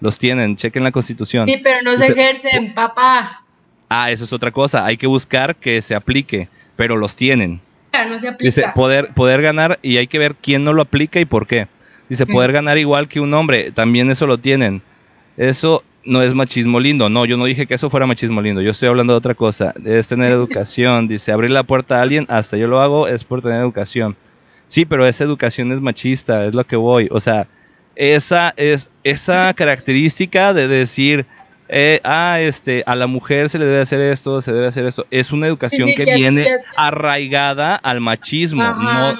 [0.00, 1.48] los tienen, chequen la constitución.
[1.48, 3.44] Sí, pero no se ejercen, papá.
[3.88, 7.60] Ah, eso es otra cosa, hay que buscar que se aplique, pero los tienen.
[8.08, 8.44] No se aplica.
[8.44, 11.66] Dice, poder, poder ganar y hay que ver quién no lo aplica y por qué.
[12.08, 14.82] Dice, poder ganar igual que un hombre, también eso lo tienen.
[15.36, 17.08] Eso no es machismo lindo.
[17.08, 18.62] No, yo no dije que eso fuera machismo lindo.
[18.62, 19.74] Yo estoy hablando de otra cosa.
[19.84, 21.06] Es tener educación.
[21.06, 24.16] Dice, abrir la puerta a alguien, hasta yo lo hago, es por tener educación.
[24.68, 27.08] Sí, pero esa educación es machista, es lo que voy.
[27.10, 27.46] O sea,
[27.94, 31.26] esa es esa característica de decir,
[31.68, 35.06] eh, ah, este, a la mujer se le debe hacer esto, se debe hacer esto.
[35.10, 36.46] Es una educación que, viene
[36.76, 38.62] arraigada al machismo.
[38.62, 39.14] no,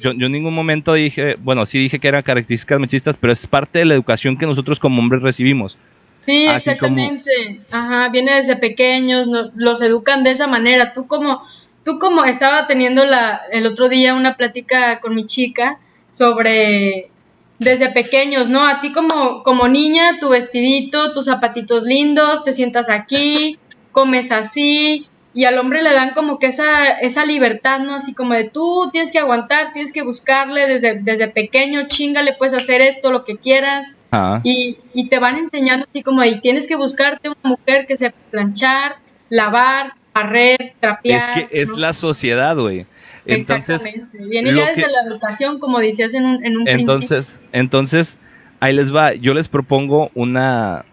[0.00, 3.46] yo, yo, en ningún momento dije, bueno, sí dije que eran características machistas, pero es
[3.46, 5.78] parte de la educación que nosotros como hombres recibimos.
[6.24, 7.60] Sí, exactamente.
[7.70, 10.92] Ajá, viene desde pequeños, los educan de esa manera.
[10.92, 11.42] Tú como,
[11.84, 15.78] tú como estaba teniendo la, el otro día una plática con mi chica
[16.08, 17.10] sobre
[17.58, 18.66] desde pequeños, ¿no?
[18.66, 23.58] A ti como, como niña, tu vestidito, tus zapatitos lindos, te sientas aquí,
[23.92, 27.96] comes así, y al hombre le dan como que esa, esa libertad, ¿no?
[27.96, 32.54] Así como de tú tienes que aguantar, tienes que buscarle desde, desde pequeño, chingale, puedes
[32.54, 33.96] hacer esto, lo que quieras.
[34.44, 38.16] Y, y, te van enseñando así como ahí, tienes que buscarte una mujer que sepa
[38.30, 38.98] planchar,
[39.28, 41.30] lavar, barrer, trapear.
[41.30, 42.86] Es que es la sociedad, güey.
[43.26, 44.28] Entonces, Exactamente.
[44.28, 47.48] Viene ya desde la educación, como decías en un, en un entonces, principio.
[47.52, 48.18] Entonces,
[48.60, 49.14] ahí les va.
[49.14, 50.84] Yo les propongo una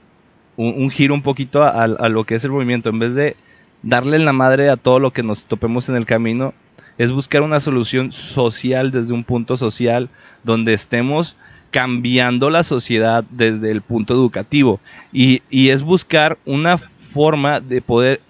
[0.56, 2.90] un, giro un poquito a, a, lo que es el movimiento.
[2.90, 3.36] En vez de
[3.84, 6.54] darle la madre a todo lo que nos topemos en el camino,
[6.98, 10.10] es buscar una solución social desde un punto social
[10.44, 11.36] donde estemos
[11.72, 14.80] cambiando la sociedad desde el punto educativo
[15.14, 18.22] y, y es buscar una forma de poder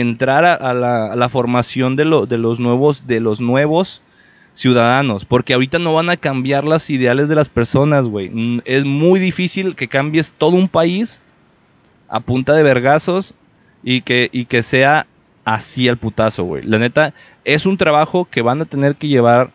[0.00, 4.02] entrar a, la, formación de, de, los nuevos de los nuevos
[4.54, 8.84] ciudadanos porque ahorita no van a cambiar las ideales de las personas güey mm, es
[8.84, 11.20] muy difícil que cambies todo un país
[12.12, 13.34] a punta de vergazos
[13.82, 15.06] y que, y que sea
[15.44, 16.62] así el putazo, güey.
[16.62, 17.14] La neta,
[17.44, 19.50] es un trabajo que van a tener que llevar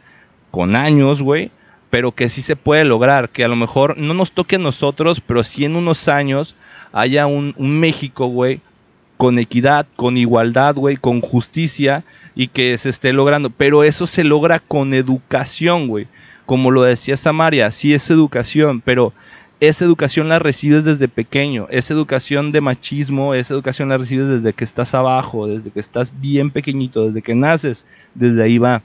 [0.52, 1.52] con años, güey,
[1.90, 5.22] pero que sí se puede lograr, que a lo mejor no nos toque a nosotros,
[5.22, 6.56] pero sí en unos años
[6.92, 8.62] haya un, un México, güey,
[9.18, 12.04] con equidad, con igualdad, güey, con justicia
[12.36, 13.50] y que se esté logrando.
[13.50, 16.08] Pero eso se logra con educación, güey.
[16.46, 19.12] Como lo decía Samaria, sí es educación, pero
[19.60, 24.54] esa educación la recibes desde pequeño, esa educación de machismo, esa educación la recibes desde
[24.54, 28.84] que estás abajo, desde que estás bien pequeñito, desde que naces, desde ahí va.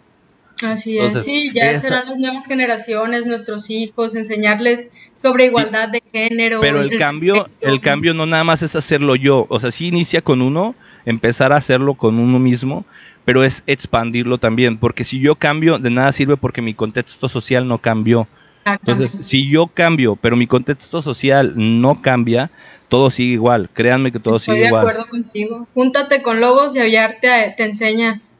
[0.62, 6.60] Así es, sí, ya serán las nuevas generaciones, nuestros hijos, enseñarles sobre igualdad de género.
[6.60, 10.22] Pero el, cambio, el cambio no nada más es hacerlo yo, o sea, sí inicia
[10.22, 12.84] con uno, empezar a hacerlo con uno mismo,
[13.24, 17.66] pero es expandirlo también, porque si yo cambio, de nada sirve porque mi contexto social
[17.66, 18.28] no cambió.
[18.64, 22.50] Entonces, si yo cambio, pero mi contexto social no cambia,
[22.88, 23.68] todo sigue igual.
[23.72, 24.82] Créanme que todo sigue igual.
[24.82, 25.66] Estoy de acuerdo contigo.
[25.74, 28.38] Júntate con lobos y aviarte te enseñas.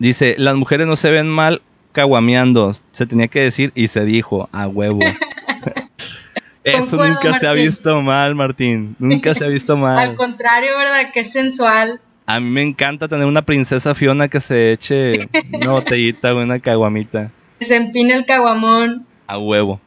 [0.00, 1.60] Dice, las mujeres no se ven mal
[1.92, 2.72] caguameando.
[2.90, 5.00] Se tenía que decir y se dijo, a huevo.
[6.64, 8.96] Eso nunca se ha visto mal, Martín.
[8.98, 9.98] Nunca se ha visto mal.
[9.98, 11.12] Al contrario, ¿verdad?
[11.12, 12.00] Que sensual.
[12.24, 16.60] A mí me encanta tener una princesa Fiona que se eche una botellita o una
[16.60, 17.30] caguamita.
[17.60, 19.04] Se empine el caguamón.
[19.26, 19.80] A huevo.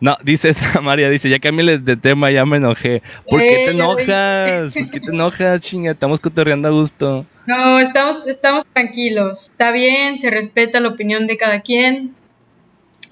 [0.00, 3.00] No, dice esa María, dice, ya cámbiales de tema, ya me enojé.
[3.30, 4.74] ¿Por qué te enojas?
[4.74, 5.92] ¿Por qué te enojas, chinga?
[5.92, 7.24] Estamos cotorreando a gusto.
[7.46, 9.50] No, estamos, estamos tranquilos.
[9.50, 12.14] Está bien, se respeta la opinión de cada quien.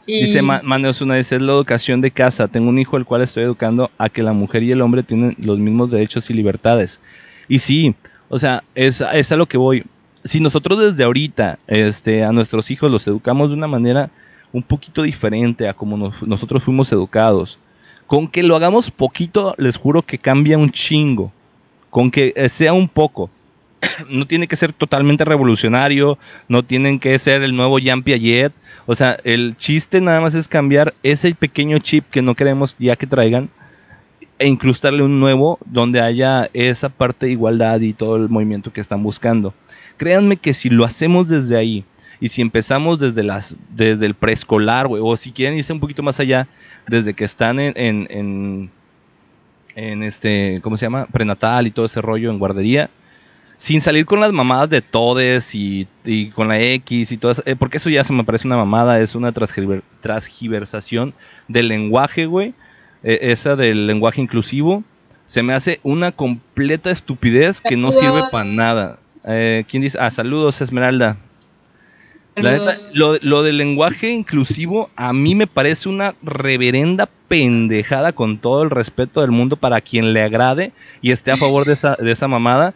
[0.07, 2.49] Dice Manuel una dice, es la educación de casa.
[2.49, 5.35] Tengo un hijo al cual estoy educando a que la mujer y el hombre tienen
[5.39, 7.01] los mismos derechos y libertades.
[7.49, 7.95] Y sí,
[8.29, 9.85] o sea, es, es a lo que voy.
[10.25, 14.11] Si nosotros desde ahorita este, a nuestros hijos los educamos de una manera
[14.53, 17.59] un poquito diferente a como nosotros fuimos educados.
[18.07, 21.33] Con que lo hagamos poquito, les juro que cambia un chingo.
[21.91, 23.31] Con que eh, sea un poco.
[24.09, 28.53] no tiene que ser totalmente revolucionario, no tienen que ser el nuevo Jean Piaget.
[28.87, 32.97] O sea, el chiste nada más es cambiar ese pequeño chip que no queremos ya
[32.97, 33.49] que traigan
[34.39, 38.81] e incrustarle un nuevo donde haya esa parte de igualdad y todo el movimiento que
[38.81, 39.55] están buscando.
[39.99, 41.85] Créanme que si lo hacemos desde ahí,
[42.21, 46.21] y si empezamos desde, las, desde el preescolar, o si quieren irse un poquito más
[46.21, 46.47] allá,
[46.87, 48.71] desde que están en, en,
[49.75, 51.07] en, este, ¿cómo se llama?
[51.07, 52.91] Prenatal y todo ese rollo en guardería,
[53.61, 57.43] sin salir con las mamadas de todes y, y con la X y todo eso,
[57.45, 61.13] eh, porque eso ya se me parece una mamada, es una transgiversación
[61.47, 62.55] del lenguaje, güey,
[63.05, 64.83] eh, esa del lenguaje inclusivo,
[65.27, 68.99] se me hace una completa estupidez que no sirve para nada.
[69.25, 69.99] Eh, ¿Quién dice?
[70.01, 71.19] Ah, saludos, Esmeralda.
[72.37, 78.63] La neta, lo, del lenguaje inclusivo a mí me parece una reverenda pendejada con todo
[78.63, 80.73] el respeto del mundo para quien le agrade
[81.03, 82.73] y esté a favor de esa, de esa mamada.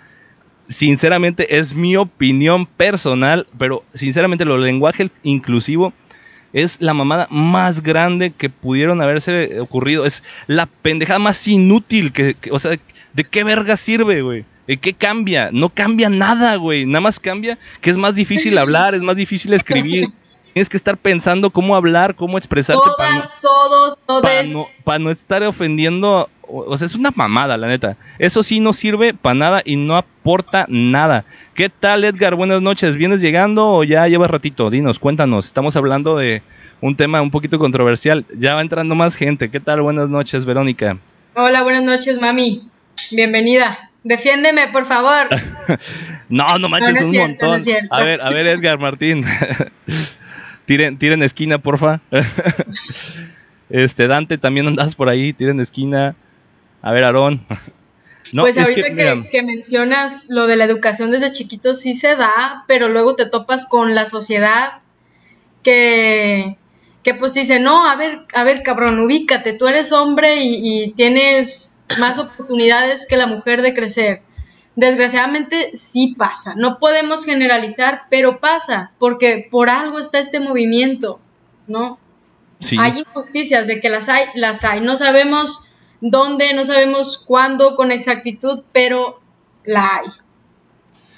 [0.69, 5.93] Sinceramente es mi opinión personal, pero sinceramente lo lenguaje inclusivo
[6.55, 10.07] es la mamada más grande que pudieron haberse ocurrido.
[10.07, 12.78] Es la pendejada más inútil que, o sea,
[13.12, 14.45] ¿de qué verga sirve, güey?
[14.81, 15.51] ¿Qué cambia?
[15.53, 16.86] No cambia nada, güey.
[16.86, 20.07] Nada más cambia que es más difícil hablar, es más difícil escribir.
[20.55, 22.89] Tienes que estar pensando cómo hablar, cómo expresarte.
[22.97, 24.69] Todas, todos, todos.
[24.85, 26.31] Para no, estar ofendiendo.
[26.49, 27.97] O, sea, es una mamada, la neta.
[28.19, 31.25] Eso sí no sirve para nada y no aporta nada.
[31.55, 32.35] ¿Qué tal, Edgar?
[32.35, 32.97] Buenas noches.
[32.97, 34.71] ¿Vienes llegando o ya llevas ratito?
[34.71, 35.47] Dinos, cuéntanos.
[35.47, 36.43] Estamos hablando de
[36.81, 38.25] un tema un poquito controversial.
[38.37, 39.51] Ya va entrando más gente.
[39.51, 39.81] ¿Qué tal?
[39.83, 40.99] Buenas noches, Verónica.
[41.35, 42.71] Hola, buenas noches, mami.
[43.11, 43.91] Bienvenida.
[44.05, 45.29] Defiéndeme, por favor.
[46.29, 47.65] no, no manches, un montón.
[47.91, 49.25] a ver, a ver, Edgar Martín.
[50.66, 52.01] tiren, tiren esquina, porfa.
[53.71, 56.15] este, Dante, también andas por ahí, tiren esquina.
[56.85, 57.40] A ver, Aarón.
[58.35, 58.94] pues ahorita
[59.31, 63.65] que, mencionas lo de la educación desde chiquitos sí se da, pero luego te topas
[63.65, 64.82] con la sociedad
[65.62, 66.59] que,
[67.02, 70.90] que pues dice, no, a ver, a ver, cabrón, ubícate, tú eres hombre y, y
[70.93, 74.20] tienes más oportunidades que la mujer de crecer.
[74.77, 81.19] Desgraciadamente sí pasa, no podemos generalizar, pero pasa, porque por algo está este movimiento,
[81.66, 81.98] ¿no?
[82.78, 84.81] Hay injusticias de que las hay, las hay.
[84.82, 85.70] No sabemos
[86.11, 89.21] dónde, no sabemos cuándo con exactitud, pero
[89.65, 90.09] la hay.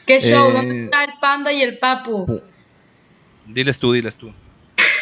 [0.07, 0.53] ¿Qué show?
[0.53, 2.41] ¿Dónde eh, está el panda y el papu?
[3.47, 4.33] Diles tú, diles tú.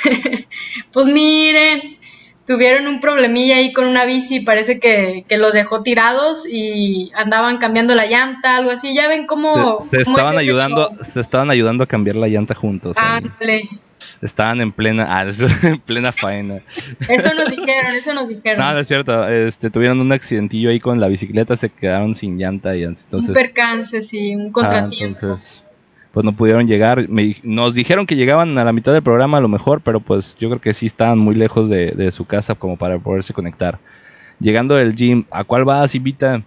[0.93, 1.99] pues miren,
[2.47, 7.95] tuvieron un problemilla ahí con una bici, parece que, los dejó tirados y andaban cambiando
[7.95, 8.95] la llanta, algo así.
[8.95, 9.81] Ya ven cómo.
[9.81, 12.97] Se, estaban ayudando, se estaban ayudando a cambiar la llanta juntos.
[14.21, 15.27] Estaban en plena, ah,
[15.63, 16.63] en plena faena.
[17.09, 18.59] Eso nos dijeron, eso nos dijeron.
[18.59, 19.29] No, no es cierto.
[19.29, 23.29] Este, tuvieron un accidentillo ahí con la bicicleta, se quedaron sin llanta y entonces.
[23.29, 25.19] Un percance, sí, un contratiempo.
[25.19, 25.64] entonces,
[26.15, 27.09] pues no pudieron llegar.
[27.43, 30.49] nos dijeron que llegaban a la mitad del programa a lo mejor, pero pues yo
[30.49, 33.81] creo que sí estaban muy lejos de, su casa como para poderse conectar.
[34.39, 36.41] Llegando del gym, ¿a cuál vas, Invita?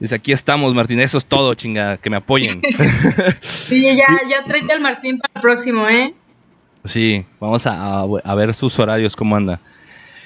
[0.00, 2.60] Dice, aquí estamos, Martín, eso es todo, chinga, que me apoyen.
[3.68, 6.12] sí, ya, ya tráete al Martín para el próximo, ¿eh?
[6.84, 8.04] Sí, vamos a,
[8.34, 9.60] ver sus horarios, cómo anda.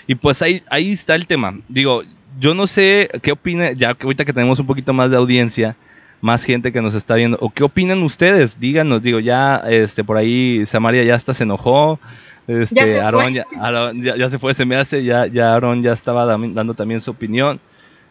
[0.07, 1.59] Y pues ahí, ahí está el tema.
[1.69, 2.05] Digo,
[2.41, 5.77] yo no sé qué opina, ya que ahorita que tenemos un poquito más de audiencia,
[6.23, 7.37] más gente que nos está viendo.
[7.41, 8.59] ¿O qué opinan ustedes?
[8.59, 11.99] Díganos, digo, ya este por ahí Samaria ya hasta se enojó.
[12.47, 15.93] Este, ya se Aaron, Ya, ya, se fue, se me hace, ya, ya Aaron ya
[15.93, 17.61] estaba dando también su opinión.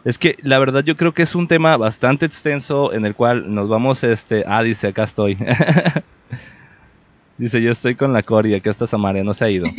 [0.03, 3.53] Es que la verdad yo creo que es un tema bastante extenso en el cual
[3.53, 5.37] nos vamos, este, ah, dice, acá estoy.
[7.37, 9.67] dice, yo estoy con la Coria, que esta Samaria no se ha ido.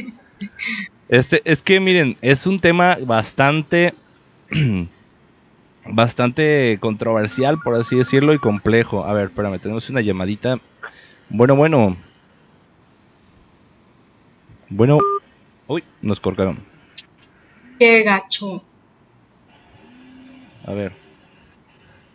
[1.09, 3.93] Este, es que miren, es un tema bastante
[5.87, 9.05] bastante controversial, por así decirlo, y complejo.
[9.05, 10.59] A ver, espérame, tenemos una llamadita.
[11.29, 11.97] Bueno, bueno.
[14.69, 14.99] Bueno.
[15.67, 16.59] Uy, nos cortaron.
[17.79, 18.63] Qué gacho.
[20.67, 20.93] A ver.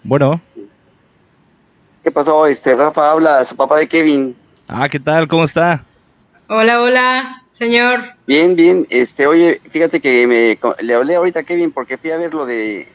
[0.03, 0.39] Bueno.
[2.03, 2.45] ¿Qué pasó?
[2.47, 4.35] Este, Rafa habla, su papá de Kevin.
[4.67, 5.27] Ah, ¿qué tal?
[5.27, 5.83] ¿Cómo está?
[6.47, 8.01] Hola, hola, señor.
[8.25, 8.87] Bien, bien.
[8.89, 12.45] Este, oye, fíjate que me, le hablé ahorita a Kevin porque fui a ver lo
[12.45, 12.87] de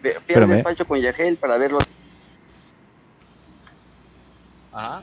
[0.00, 1.78] Fui al despacho con Yagel para verlo.
[4.72, 5.02] Ajá.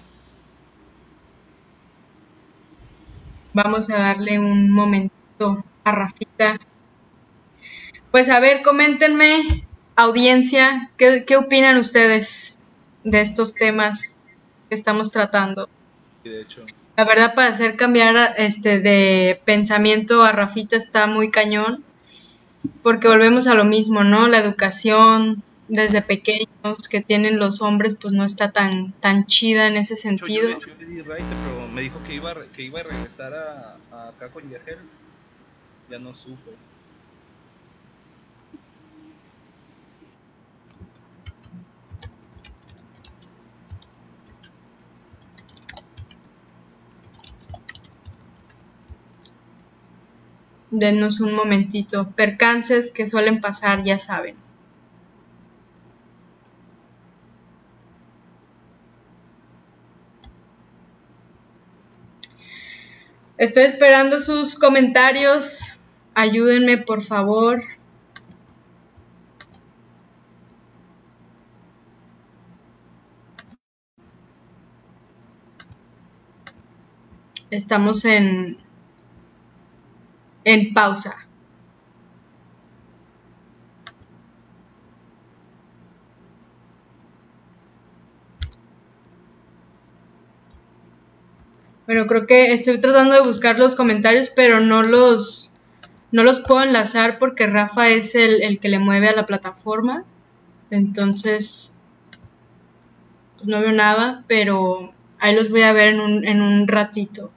[3.53, 6.57] Vamos a darle un momento a Rafita.
[8.11, 9.65] Pues a ver, coméntenme,
[9.95, 12.57] audiencia, ¿qué, qué opinan ustedes
[13.03, 14.15] de estos temas
[14.69, 15.69] que estamos tratando?
[16.23, 16.65] de hecho.
[16.97, 21.84] La verdad, para hacer cambiar este de pensamiento a Rafita está muy cañón
[22.83, 24.27] porque volvemos a lo mismo, ¿no?
[24.27, 29.77] La educación desde pequeños que tienen los hombres pues no está tan tan chida en
[29.77, 30.49] ese sentido.
[30.49, 34.29] Yo, yo, yo pero me dijo que iba, que iba a regresar a, a acá
[34.29, 34.77] con Yagel.
[35.89, 36.51] Ya no supe.
[50.77, 52.11] Denos un momentito.
[52.17, 54.35] Percances que suelen pasar, ya saben.
[63.37, 65.77] Estoy esperando sus comentarios.
[66.13, 67.63] Ayúdenme, por favor.
[77.49, 78.57] Estamos en
[80.45, 81.25] en pausa.
[91.85, 95.51] Bueno, creo que estoy tratando de buscar los comentarios, pero no los,
[96.11, 100.03] no los puedo enlazar porque Rafa es el, el que le mueve a la plataforma.
[100.71, 101.77] Entonces,
[103.35, 107.31] pues no veo nada, pero ahí los voy a ver en un, en un ratito.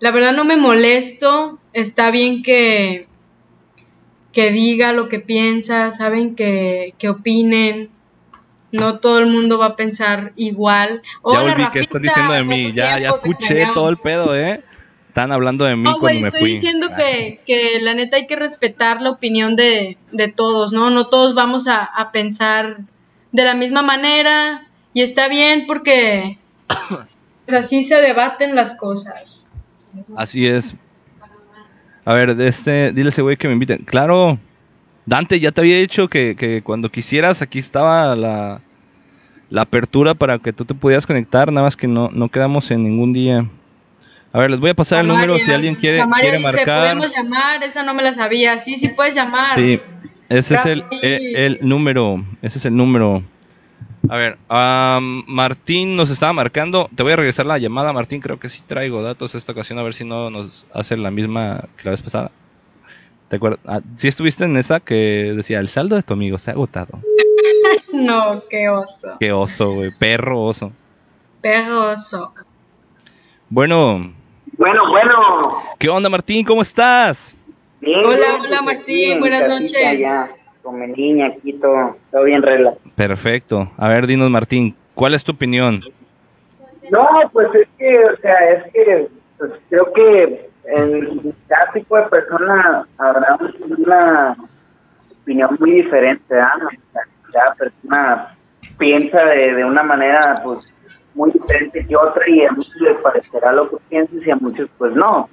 [0.00, 3.06] La verdad no me molesto, está bien que,
[4.32, 7.90] que diga lo que piensa, saben que, que opinen,
[8.72, 11.02] no todo el mundo va a pensar igual.
[11.24, 12.72] ya volví, ¿qué están diciendo de mí?
[12.72, 14.62] Ya, ya escuché todo el pedo, ¿eh?
[15.08, 18.36] Están hablando de mí no, cuando me estoy diciendo que, que, la neta hay que
[18.36, 20.90] respetar la opinión de, de todos, ¿no?
[20.90, 22.78] No todos vamos a, a, pensar
[23.32, 26.38] de la misma manera y está bien porque
[27.46, 29.47] pues, así se debaten las cosas.
[30.16, 30.74] Así es.
[32.04, 33.84] A ver, de este, dile a ese güey que me inviten.
[33.84, 34.38] Claro,
[35.04, 38.60] Dante, ya te había dicho que, cuando quisieras, aquí estaba la,
[39.56, 43.12] apertura para que tú te pudieras conectar, nada más que no, no quedamos en ningún
[43.12, 43.46] día.
[44.32, 46.82] A ver, les voy a pasar el número si alguien quiere, quiere dice, marcar.
[46.82, 48.58] Podemos llamar, esa no me la sabía.
[48.58, 49.54] Sí, sí puedes llamar.
[49.54, 49.80] Sí,
[50.28, 53.22] ese es el, el, número, ese es el número.
[54.08, 54.38] A ver,
[55.26, 56.88] Martín nos estaba marcando.
[56.94, 58.20] Te voy a regresar la llamada, Martín.
[58.20, 61.64] Creo que sí traigo datos esta ocasión, a ver si no nos hace la misma
[61.76, 62.30] que la vez pasada.
[63.28, 63.60] ¿Te acuerdas?
[63.66, 67.00] Ah, ¿Sí estuviste en esa que decía, el saldo de tu amigo se ha agotado?
[67.92, 69.16] no, qué oso.
[69.20, 69.90] Qué oso, güey.
[69.98, 70.72] Perro oso.
[71.42, 72.32] Perro oso.
[73.50, 74.12] Bueno.
[74.56, 75.62] Bueno, bueno.
[75.78, 76.44] ¿Qué onda, Martín?
[76.44, 77.36] ¿Cómo estás?
[77.80, 79.20] Bien, hola, hola, Martín.
[79.20, 79.98] Buenas noches.
[79.98, 80.30] Ya,
[80.68, 82.74] con mi niña aquí, todo, todo bien regla.
[82.94, 83.70] Perfecto.
[83.78, 85.80] A ver, dinos, Martín, ¿cuál es tu opinión?
[86.90, 89.08] No, pues es que, o sea, es que
[89.38, 93.38] pues, creo que en cada tipo de persona habrá
[93.78, 94.36] una
[95.22, 96.34] opinión muy diferente,
[97.32, 98.36] Cada persona
[98.76, 100.70] piensa de, una manera pues
[101.14, 104.68] muy diferente que otra y a muchos les parecerá lo que piensas y a muchos
[104.76, 105.30] pues no.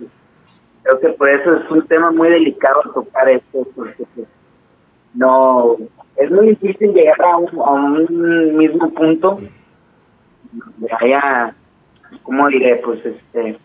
[0.84, 4.28] creo que por eso es un tema muy delicado tocar esto, porque pues,
[5.16, 5.76] no,
[6.18, 9.40] es muy difícil llegar a un, a un mismo punto
[11.00, 11.54] haya,
[12.24, 12.82] ¿cómo diré?
[12.84, 13.58] Pues este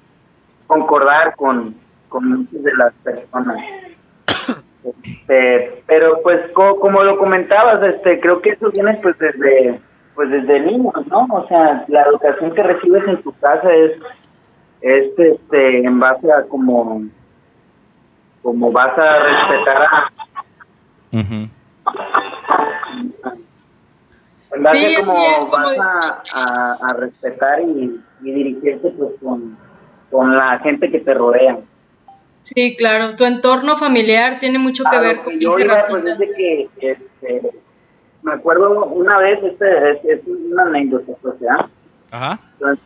[0.67, 1.75] concordar con,
[2.13, 3.59] muchas de las personas.
[4.85, 9.81] Este, pero pues como lo comentabas, este creo que eso viene pues desde
[10.15, 11.27] pues desde niños, ¿no?
[11.31, 13.93] O sea, la educación que recibes en tu casa es
[14.81, 17.03] es este en base a como
[18.43, 20.11] como vas a respetar a
[21.13, 21.51] en
[24.63, 25.79] base a como vas
[26.35, 29.57] a, a, respetar y, y dirigirte pues con
[30.11, 31.59] con la gente que te rodea.
[32.43, 36.69] Sí, claro, tu entorno familiar tiene mucho que ver con yo iba, pues desde que
[36.81, 37.51] este,
[38.23, 41.69] me acuerdo una vez, este, es, una anécdota, pues, ¿ya?
[42.11, 42.41] Ajá.
[42.55, 42.85] Entonces,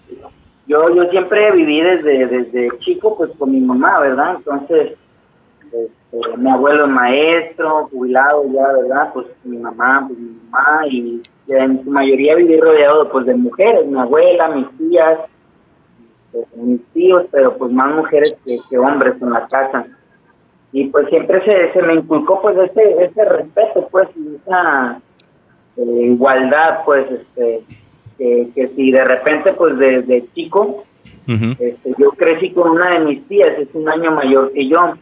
[0.66, 4.36] yo, yo siempre viví desde, desde chico, pues, con mi mamá, ¿verdad?
[4.36, 4.98] Entonces,
[5.74, 9.10] este, mi abuelo es maestro, jubilado ya, ¿verdad?
[9.12, 13.86] Pues mi mamá, pues mi mamá, y en su mayoría viví rodeado, pues, de mujeres,
[13.86, 15.18] mi abuela, mis tías,
[16.56, 19.86] mis tíos, pero pues más mujeres que, hombres en la casa.
[20.72, 24.08] Y pues siempre se, se me inculcó pues ese, ese respeto, pues,
[24.42, 25.00] esa
[25.76, 27.62] eh, igualdad, pues, este,
[28.18, 30.84] que, si de repente pues desde chico,
[31.26, 34.94] este, yo crecí con una de mis tías, es un año mayor que yo.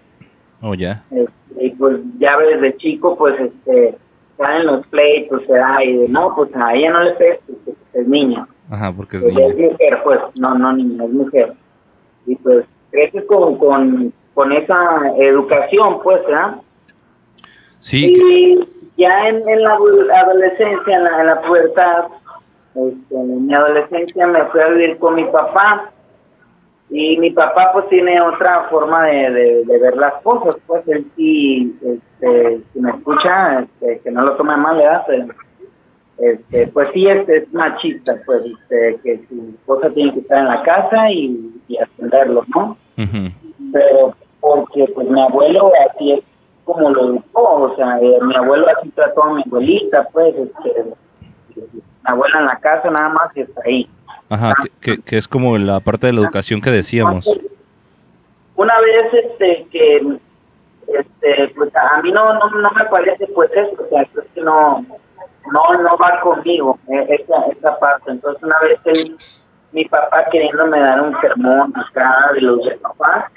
[0.63, 1.03] Oh, ya.
[1.11, 3.97] Este, y pues ya desde chico, pues, este,
[4.39, 7.79] en los pleitos, se da, y de, no, pues a ella no le pegues, porque
[7.95, 8.47] es niña.
[8.71, 9.47] Ajá, porque es niña.
[9.49, 11.53] Es mujer, pues, no, no niña, es mujer.
[12.27, 14.79] Y pues creces con, con, con esa
[15.19, 16.57] educación, pues, ¿verdad?
[17.81, 18.15] Sí.
[18.17, 22.05] Y ya en, en la adolescencia, en la, en la pubertad,
[22.75, 25.91] este, en mi adolescencia me fui a vivir con mi papá
[26.95, 31.75] y mi papá pues tiene otra forma de, de, ver las cosas, pues él sí,
[31.83, 35.03] este, si me escucha, este, que no lo tome mal, ¿verdad?
[36.19, 40.49] este, pues sí es, es machista, pues, este, que su esposa tiene que estar en
[40.49, 42.77] la casa y, y atenderlo, ¿no?
[43.73, 46.21] Pero porque pues mi abuelo así es
[46.65, 50.85] como lo educó, o sea, eh, mi abuelo así trató a mi abuelita, pues, este,
[51.57, 53.89] mi abuela en la casa nada más y está ahí.
[54.33, 57.29] Ajá, que, que, es como la parte de la educación que decíamos.
[58.57, 59.97] Una vez, este, que,
[60.89, 64.41] este, pues a mí no, no, no me parece, pues eso, o sea, es que
[64.41, 64.87] no,
[65.53, 68.11] no, no va conmigo eh, esa, esa parte.
[68.11, 69.19] Entonces una vez él,
[69.73, 73.31] mi papá queriéndome dar un sermón acá de los de papá,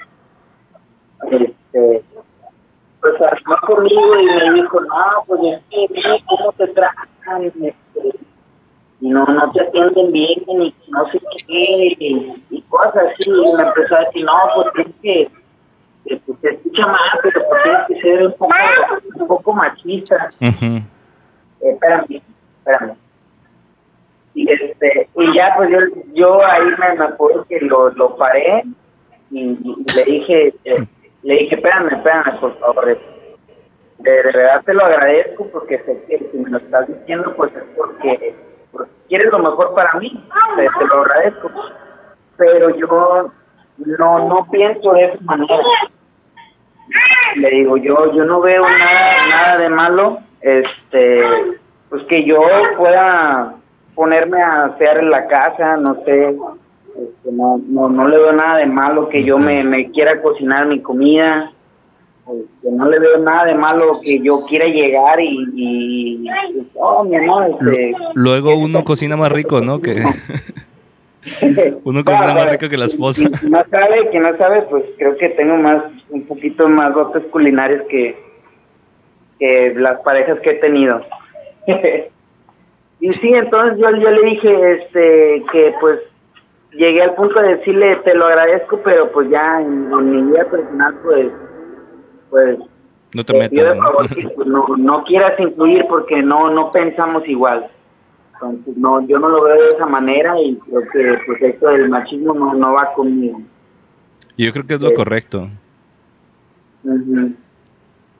[1.30, 2.02] este,
[3.02, 7.44] pues armó conmigo y me dijo, no, pues es que, ¿cómo te tratan?
[7.44, 7.74] Este,
[9.00, 13.62] y no, no te atienden bien, y no sé qué, y, cosas así, y me
[13.62, 18.00] empezó a decir, no, pues tienes que, pues, te escucha mal, pero pues tienes que
[18.00, 18.54] ser un poco,
[19.16, 20.30] un poco machista.
[20.40, 20.82] eh,
[21.60, 22.22] espérame,
[22.58, 22.96] espérame.
[24.34, 25.78] Y, este, y ya, pues yo,
[26.12, 28.64] yo ahí me, me acuerdo que lo, lo paré
[29.30, 29.56] y,
[29.94, 30.86] le dije, eh,
[31.22, 32.86] le dije, espérame, espérame, por favor.
[33.98, 37.64] De, verdad te lo agradezco porque sé que si me lo estás diciendo, pues es
[37.76, 38.34] porque,
[39.08, 40.22] quieres lo mejor para mí.
[40.56, 41.50] Te, lo agradezco.
[42.36, 43.30] Pero yo
[43.98, 45.56] no, no pienso de esa manera.
[47.36, 51.22] Le digo, yo, yo no veo nada, nada de malo, este,
[51.88, 52.36] pues que yo
[52.78, 53.54] pueda
[53.94, 58.66] ponerme a hacer la casa, no sé, este, no, no, no le veo nada de
[58.66, 61.50] malo que yo me, me quiera cocinar mi comida,
[62.26, 66.26] este, no le veo nada de malo que yo quiera llegar y, y
[66.74, 69.80] oh, mi amor, este, luego uno cocina más rico, ¿no?
[69.80, 70.02] Que
[71.84, 73.22] uno cocina más rico que la esposa.
[73.42, 77.82] No sabe, que no sabe, pues creo que tengo más, un poquito más dotes culinarios
[77.88, 78.16] que,
[79.38, 81.00] que las parejas que he tenido.
[83.00, 86.00] y sí, entonces yo, yo le dije, este, que pues
[86.72, 90.94] llegué al punto de decirle, te lo agradezco, pero pues ya en, mi vida personal,
[91.02, 91.32] pues,
[92.30, 92.58] pues,
[93.14, 93.76] no te metas,
[94.36, 94.66] pues, ¿no?
[94.76, 97.68] no, quieras incluir porque no, no pensamos igual.
[98.34, 101.88] Entonces, no, yo no lo veo de esa manera y creo que pues esto del
[101.88, 103.40] machismo no, no va conmigo.
[104.36, 105.48] Yo creo que es lo correcto.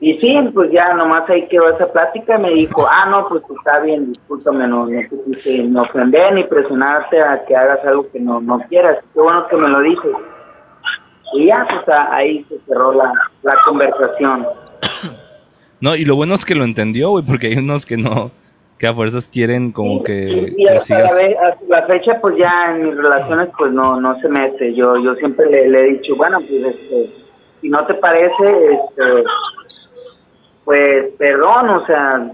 [0.01, 2.39] Y sí, pues ya nomás ahí quedó esa plática.
[2.39, 7.21] Me dijo, ah, no, pues está bien, discúlpame, no, no te quise ofender ni presionarte
[7.21, 8.99] a que hagas algo que no, no quieras.
[9.13, 10.13] Qué bueno que me lo dices.
[11.35, 13.13] Y ya, pues ahí se cerró la,
[13.43, 14.47] la conversación.
[15.79, 18.31] No, y lo bueno es que lo entendió, güey, porque hay unos que no,
[18.79, 21.01] que a fuerzas quieren como que, y, hasta
[21.69, 24.75] la, fecha, pues ya en mis relaciones, pues no, no se mete.
[24.75, 27.11] Yo, yo siempre le, le he dicho, bueno, pues este,
[27.61, 29.25] si no te parece, este
[30.67, 32.29] pues perdón, o sea,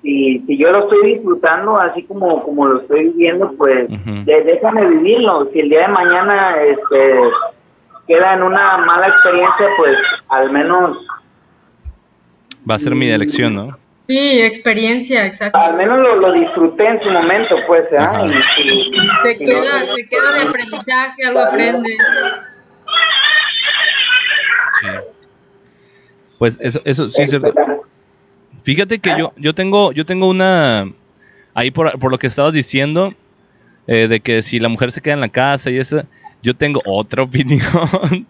[0.00, 3.86] si, si yo lo estoy disfrutando así como, como lo estoy viviendo, pues
[4.24, 5.46] déjame vivirlo.
[5.52, 7.20] Si el día de mañana este,
[8.10, 9.96] queda en una mala experiencia, pues
[10.30, 10.98] al menos...
[12.68, 13.78] Va a ser mi elección, ¿no?
[14.08, 15.60] Sí, experiencia, exacto.
[15.62, 17.98] Al menos lo, lo disfruté en su momento, pues, ¿eh?
[19.22, 21.96] te, queda, te queda de aprendizaje, algo aprendes.
[24.80, 24.88] Sí.
[26.40, 27.54] Pues eso, eso sí es cierto.
[28.64, 30.90] Fíjate que yo, yo tengo, yo tengo una,
[31.54, 33.14] ahí por, por lo que estabas diciendo,
[33.86, 36.02] eh, de que si la mujer se queda en la casa y eso,
[36.42, 37.60] yo tengo otra opinión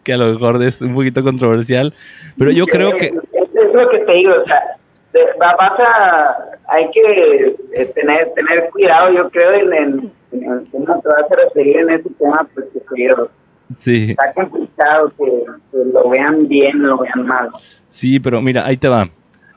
[0.05, 1.95] que a lo mejor es un poquito controversial,
[2.39, 3.07] pero yo creo que...
[3.07, 4.63] Es lo que te digo, o sea,
[5.39, 6.37] vas a,
[6.69, 11.77] hay que eh, tener, tener cuidado, yo creo, en, en, en, te vas a referir
[11.79, 13.31] en ese tema, pues que creo
[13.79, 14.11] Sí.
[14.11, 15.25] Está complicado que,
[15.93, 17.51] lo vean bien, lo vean mal.
[17.89, 19.09] Sí, pero mira, ahí te va.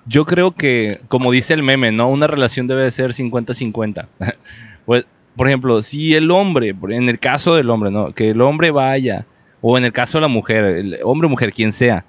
[0.06, 2.10] Yo creo que, como dice el meme, ¿no?
[2.10, 4.08] Una relación debe ser 50-50.
[4.86, 5.06] pues,
[5.36, 8.14] por ejemplo, si el hombre, en el caso del hombre, ¿no?
[8.14, 9.26] Que el hombre vaya,
[9.62, 12.06] o en el caso de la mujer, el hombre o mujer, quien sea,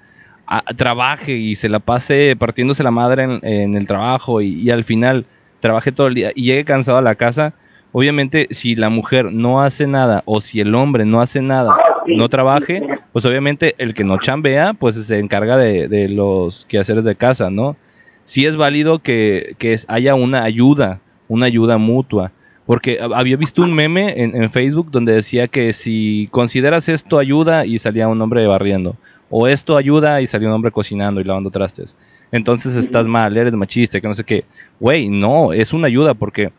[0.75, 5.25] trabaje y se la pase partiéndose la madre en, el trabajo y, al final
[5.59, 7.53] trabaje todo el día y llegue cansado a la casa,
[7.91, 11.75] obviamente si la mujer no hace nada o si el hombre no hace nada
[12.07, 12.81] no trabaje,
[13.11, 17.75] pues obviamente el que no chambea, pues se encarga de, los quehaceres de casa, ¿no?
[18.23, 19.55] Sí es válido que,
[19.87, 22.31] haya una ayuda, una ayuda mutua.
[22.65, 27.77] Porque había visto un meme en, Facebook donde decía que si consideras esto ayuda y
[27.77, 28.95] salía un hombre barriendo,
[29.29, 31.95] o esto ayuda y salía un hombre cocinando y lavando trastes,
[32.31, 34.45] entonces estás mal, eres machista, que no sé qué.
[34.79, 36.51] Güey, no, es una ayuda porque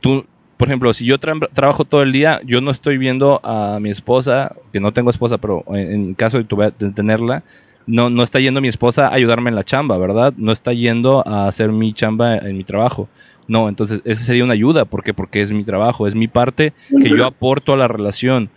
[0.00, 0.24] tú,
[0.56, 4.56] por ejemplo, si yo trabajo todo el día, yo no estoy viendo a mi esposa,
[4.72, 7.44] que no tengo esposa, pero en, caso de, tenerla,
[7.86, 10.34] no, no está yendo mi esposa a ayudarme en la chamba, ¿verdad?
[10.36, 13.08] No está yendo a hacer mi chamba en mi trabajo.
[13.52, 15.12] No, entonces esa sería una ayuda, ¿por qué?
[15.12, 18.48] Porque es mi trabajo, es mi parte que yo aporto a la relación.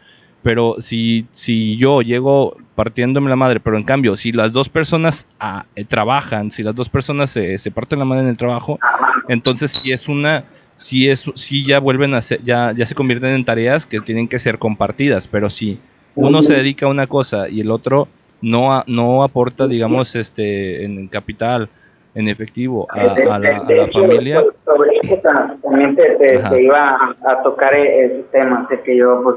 [0.42, 5.28] Pero si, si yo llego partiéndome la madre, pero en cambio, si las dos personas
[5.38, 8.80] ah, eh, trabajan, si las dos personas se, se parten la madre en el trabajo,
[9.28, 10.46] entonces si es una
[10.78, 14.30] si es, si ya vuelven a ser, ya, ya se convierten en tareas que tienen
[14.30, 15.78] que ser compartidas, pero si
[16.16, 18.08] uno se dedica a una cosa y el otro
[18.42, 21.68] no, no aporta, digamos, este, en capital,
[22.16, 24.44] en efectivo a, la, familia.
[24.64, 25.22] Sobre eso
[25.62, 26.98] también te, iba
[27.28, 29.36] a, tocar e, ese tema, de que yo, pues,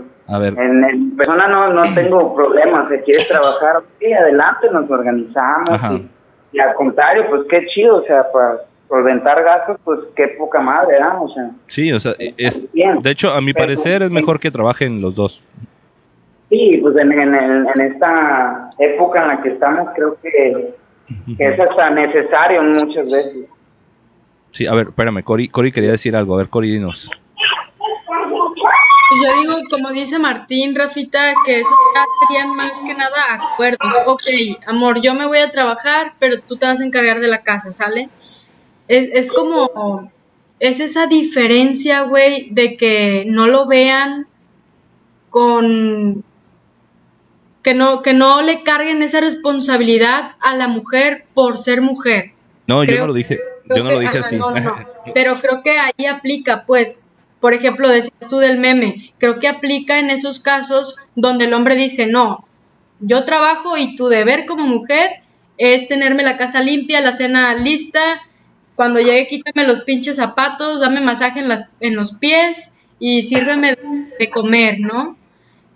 [0.56, 6.60] en, persona no, no tengo problemas, si quieres trabajar, sí, adelante, nos organizamos, y, y,
[6.60, 11.20] al contrario, pues qué chido, o sea, pues solventar gastos, pues qué poca madre, ¿verdad?
[11.20, 15.00] O sea, sí, o sea, es, de hecho, a mi parecer es mejor que trabajen
[15.02, 15.42] los dos.
[16.48, 20.74] Sí, pues en, en, en, esta época en la que estamos, creo que,
[21.38, 23.46] es hasta necesario muchas veces.
[24.52, 26.34] Sí, a ver, espérame, Cori, Cori quería decir algo.
[26.34, 27.10] A ver, Cori, dinos.
[29.10, 33.94] Pues yo digo, como dice Martín, Rafita, que eso ya serían más que nada acuerdos.
[34.06, 34.22] Ok,
[34.66, 37.72] amor, yo me voy a trabajar, pero tú te vas a encargar de la casa,
[37.72, 38.10] ¿sale?
[38.86, 40.10] Es, es como,
[40.60, 44.26] es esa diferencia, güey, de que no lo vean
[45.30, 46.22] con,
[47.68, 52.32] que no, que no le carguen esa responsabilidad a la mujer por ser mujer.
[52.66, 53.38] No, yo no lo dije,
[53.68, 54.38] yo no lo dije así.
[55.14, 59.98] Pero creo que ahí aplica, pues, por ejemplo, decías tú del meme, creo que aplica
[59.98, 62.46] en esos casos donde el hombre dice, no,
[63.00, 65.20] yo trabajo y tu deber como mujer
[65.58, 68.22] es tenerme la casa limpia, la cena lista,
[68.76, 73.76] cuando llegue quítame los pinches zapatos, dame masaje en, las, en los pies y sírveme
[74.18, 75.18] de comer, ¿no?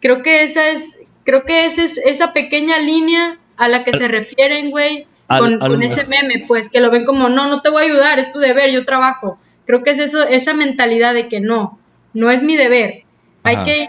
[0.01, 4.09] Creo que esa es, creo que esa es esa pequeña línea a la que se
[4.09, 7.83] refieren, güey, con, con ese meme, pues que lo ven como, no, no te voy
[7.83, 9.39] a ayudar, es tu deber, yo trabajo.
[9.67, 11.79] Creo que es eso, esa mentalidad de que no,
[12.13, 13.05] no es mi deber.
[13.45, 13.89] Hay que, ir,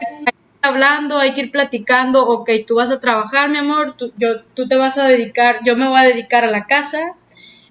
[0.61, 4.67] hablando, hay que ir platicando, ok, tú vas a trabajar, mi amor, tú, yo, tú
[4.67, 7.15] te vas a dedicar, yo me voy a dedicar a la casa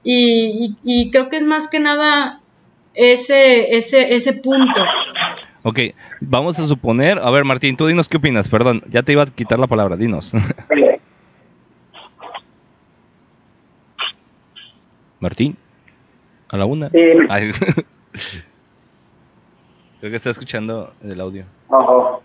[0.04, 2.40] y, y, creo que es más que nada
[2.94, 4.84] ese, ese, ese punto.
[5.64, 5.78] Ok,
[6.28, 9.26] vamos a suponer, a ver Martín, tú dinos qué opinas, perdón, ya te iba a
[9.26, 10.32] quitar la palabra, dinos.
[15.20, 15.56] Martín,
[16.50, 16.90] a la una.
[16.90, 17.26] Creo
[20.00, 21.44] que está escuchando el audio.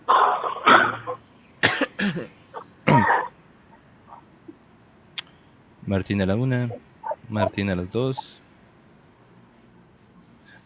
[5.86, 6.70] Martín a la una,
[7.28, 8.37] Martín a las dos.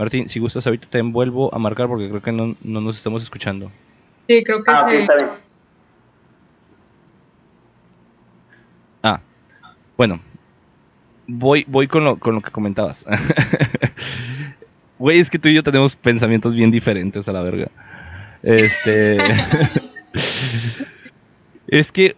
[0.03, 3.70] Martín, si gustas ahorita te envuelvo a marcar porque creo que no, nos estamos escuchando.
[4.27, 4.97] Sí, creo que ah, sí.
[9.01, 9.20] Ah,
[9.97, 10.19] bueno,
[11.29, 13.07] voy, voy con lo, con lo que comentabas.
[14.99, 17.69] Güey, es que tú y yo tenemos pensamientos bien diferentes a la verga.
[18.43, 19.19] Este.
[21.69, 22.16] es que,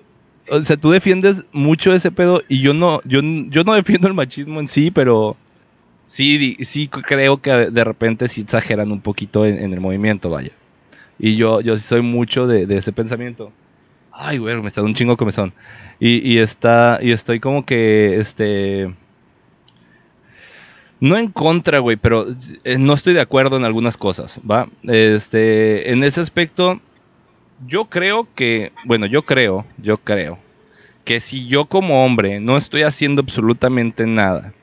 [0.51, 4.15] o sea, tú defiendes mucho ese pedo y yo no, yo, yo no defiendo el
[4.15, 5.37] machismo en sí, pero
[6.07, 10.53] sí, sí creo que de repente sí exageran un poquito en, el movimiento, vaya.
[11.19, 13.53] Y yo, yo soy mucho de, ese pensamiento.
[14.13, 15.53] Ay, güey, me está dando un chingo comezón.
[15.99, 18.89] Y, y está, y estoy como que, este
[21.01, 22.27] no en contra, güey, pero
[22.65, 24.69] eh, no estoy de acuerdo en algunas cosas, ¿va?
[24.85, 26.81] Este, en ese aspecto,
[27.67, 30.39] yo creo que, bueno, yo creo, yo creo,
[31.05, 34.55] que si yo como hombre no estoy haciendo absolutamente nada,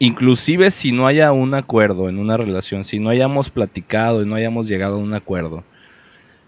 [0.00, 4.34] inclusive si no haya un acuerdo en una relación, si no hayamos platicado y no
[4.34, 5.62] hayamos llegado a un acuerdo,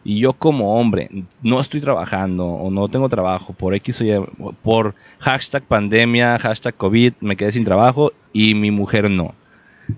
[0.04, 1.08] y yo como hombre
[1.42, 6.74] no estoy trabajando o no tengo trabajo por X o Y, por hashtag pandemia, hashtag
[6.74, 9.34] COVID, me quedé sin trabajo y mi mujer no.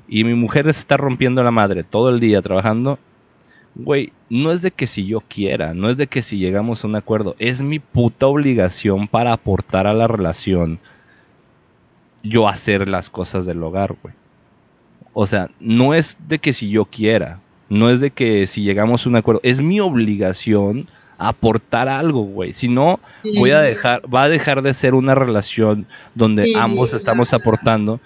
[0.08, 2.98] Y mi mujer se está rompiendo la madre todo el día trabajando.
[3.76, 6.88] Güey, no es de que si yo quiera, no es de que si llegamos a
[6.88, 10.80] un acuerdo, es mi puta obligación para aportar a la relación
[12.24, 14.14] yo hacer las cosas del hogar, güey.
[15.12, 17.38] O sea, no es de que si yo quiera,
[17.68, 20.88] no es de que si llegamos a un acuerdo, es mi obligación
[21.18, 22.52] aportar algo, güey.
[22.52, 22.98] Si no,
[23.36, 28.00] voy a dejar, va a dejar de ser una relación donde ambos estamos aportando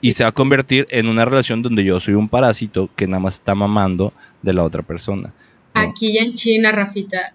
[0.00, 3.20] y se va a convertir en una relación donde yo soy un parásito que nada
[3.20, 4.12] más está mamando
[4.42, 5.32] de la otra persona.
[5.74, 7.34] Aquí en China, Rafita.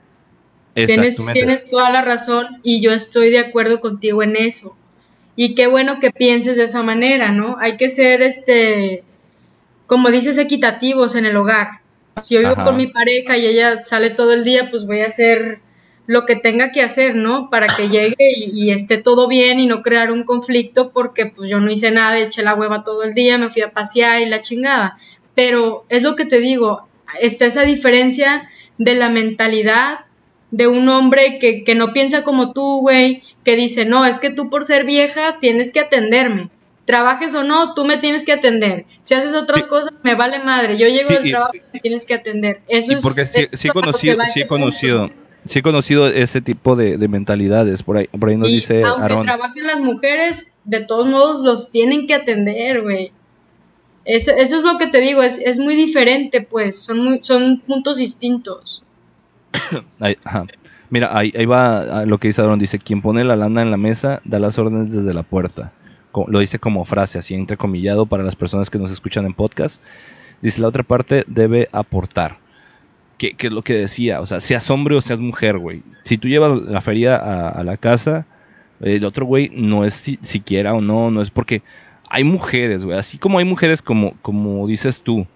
[0.74, 4.78] Tienes, tienes toda la razón y yo estoy de acuerdo contigo en eso.
[5.42, 7.56] Y qué bueno que pienses de esa manera, ¿no?
[7.60, 9.06] Hay que ser este
[9.90, 11.82] como dices, equitativos en el hogar.
[12.22, 15.08] Si yo vivo con mi pareja y ella sale todo el día, pues voy a
[15.08, 15.62] hacer
[16.06, 17.50] lo que tenga que hacer, ¿no?
[17.50, 21.60] Para que llegue y, esté todo bien y no crear un conflicto porque pues yo
[21.60, 24.42] no hice nada, eché la hueva todo el día, me fui a pasear y la
[24.42, 25.00] chingada.
[25.34, 26.88] Pero es lo que te digo,
[27.20, 28.48] está esa diferencia
[28.78, 30.02] de la mentalidad
[30.52, 34.30] de un hombre que, que no piensa como tú, güey, que dice, no, es que
[34.30, 36.50] tú por ser vieja tienes que atenderme
[36.90, 38.88] trabajes o no, tú me tienes que atender.
[39.04, 40.76] Si haces otras cosas, me vale madre.
[40.76, 42.62] Yo llego del trabajo y me tienes que atender.
[42.68, 43.04] Eso es.
[43.04, 45.08] Porque sí, he conocido, sí he conocido.
[45.48, 49.68] Sí he conocido ese tipo de, mentalidades, por ahí, por ahí nos dice aunque trabajen
[49.68, 53.12] las mujeres, de todos modos los tienen que atender, güey.
[54.04, 57.98] Eso, eso, es lo que te digo, es, es muy diferente, pues, son, son puntos
[57.98, 58.79] distintos.
[60.92, 64.22] Mira, ahí, va lo que dice Aaron, dice, quien pone la lana en la mesa
[64.26, 65.72] da las órdenes desde la puerta
[66.28, 69.82] lo dice como frase, así entrecomillado para las personas que nos escuchan en podcast.
[70.42, 72.38] Dice la otra parte debe aportar.
[73.18, 75.84] que, es lo que decía, o sea, seas hombre o seas mujer, güey.
[76.04, 78.26] Si tú llevas la feria a, la casa,
[78.80, 81.62] el otro güey no es siquiera o no, no es porque
[82.10, 85.28] hay mujeres, güey, así como hay mujeres como, como dices tú,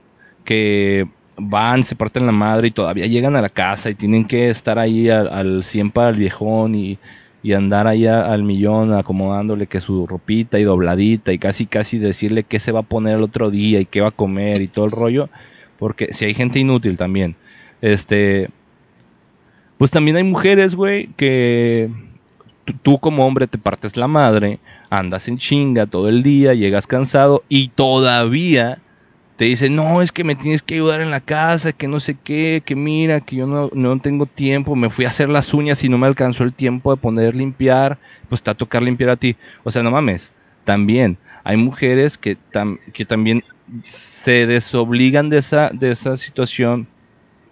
[0.46, 1.08] que
[1.38, 4.80] van, se parten la madre y todavía llegan a la casa y tienen que estar
[4.80, 7.00] ahí al, al 100 para el viejón y,
[7.54, 12.58] andar ahí al millón acomodándole que su ropita y dobladita y casi casi decirle qué
[12.58, 14.92] se va a poner el otro día y qué va a comer y todo el
[14.92, 15.30] rollo,
[15.78, 17.36] porque si hay gente inútil también.
[17.82, 18.50] Este
[19.78, 21.90] pues también hay mujeres, güey, que
[22.82, 27.44] tú como hombre te partes la madre, andas en chinga todo el día, llegas cansado
[27.50, 28.80] y todavía
[29.46, 32.62] dice, no, es que me tienes que ayudar en la casa, que no sé qué,
[32.66, 35.90] que mira, que yo no, no tengo tiempo, me fui a hacer las uñas y
[35.90, 37.98] no me alcanzó el tiempo de poder limpiar,
[38.30, 39.36] pues te va a tocar limpiar a ti.
[39.64, 40.34] O sea, no mames,
[40.66, 42.38] también hay mujeres que,
[42.94, 43.44] que también
[43.84, 46.88] se desobligan de esa, de esa situación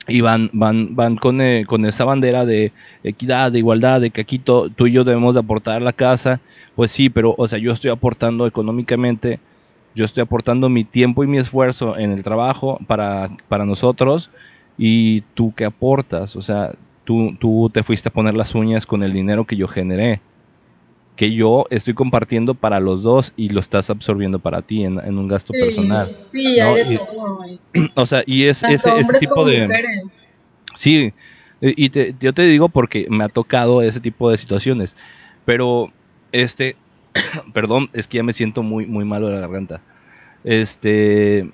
[0.07, 2.71] y van, van, van con, eh, con esa bandera de
[3.03, 6.39] equidad, de igualdad, de que aquí tú y yo debemos de aportar la casa.
[6.75, 9.39] Pues sí, pero, o sea, yo estoy aportando económicamente
[9.95, 14.29] yo estoy aportando mi tiempo y mi esfuerzo en el trabajo para, para nosotros
[14.77, 16.73] y tú qué aportas, o sea,
[17.03, 20.21] tú, tú te fuiste a poner las uñas con el dinero que yo generé,
[21.15, 25.27] que yo estoy compartiendo para los dos y lo estás absorbiendo para ti en, un
[25.27, 26.15] gasto personal.
[26.19, 27.41] Sí, hay de todo.
[27.95, 28.89] O sea, y es ese,
[29.19, 29.69] tipo de...
[30.73, 31.13] Sí,
[31.61, 34.95] y te, yo te digo porque me ha tocado ese tipo de situaciones,
[35.45, 35.89] pero
[36.31, 36.75] este,
[37.53, 39.81] Perdón, es que ya me siento muy, muy malo de la garganta.
[40.43, 41.49] Este,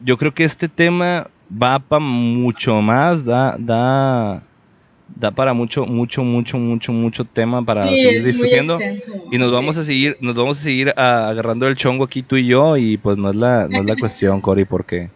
[0.00, 4.42] yo creo que este tema va para mucho más, da, da,
[5.14, 8.78] da para mucho, mucho, mucho, mucho, mucho tema para seguir discutiendo.
[9.30, 12.46] Y nos vamos a seguir, nos vamos a seguir agarrando el chongo aquí tú y
[12.46, 15.08] yo, y pues no es la, no es la cuestión, Cory, porque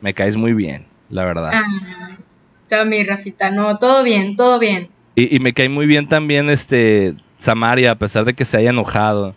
[0.00, 1.52] me caes muy bien, la verdad.
[1.54, 4.88] Ah, mi Rafita, no, todo bien, todo bien.
[5.14, 8.70] Y, y me cae muy bien también este Samaria, a pesar de que se haya
[8.70, 9.34] enojado.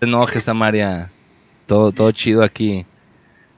[0.00, 1.10] No enojes, Samaria.
[1.66, 2.86] Todo, todo chido aquí.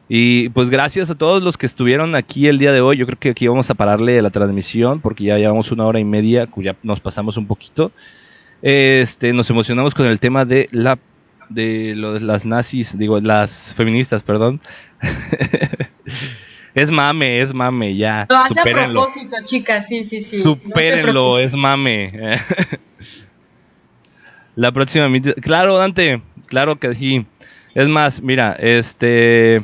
[0.09, 2.97] Y pues gracias a todos los que estuvieron aquí el día de hoy.
[2.97, 6.05] Yo creo que aquí vamos a pararle la transmisión porque ya llevamos una hora y
[6.05, 7.93] media, ya nos pasamos un poquito.
[8.63, 10.99] Este, nos emocionamos con el tema de la
[11.51, 14.61] de lo de las nazis, digo, las feministas, perdón.
[16.75, 18.27] es mame, es mame, ya.
[18.29, 20.41] Lo hace a propósito, chicas, sí, sí, sí.
[20.43, 22.11] Supérenlo, es mame.
[24.59, 25.07] La próxima
[25.41, 27.25] Claro, Dante, claro que sí.
[27.77, 29.63] Es más, mira, este.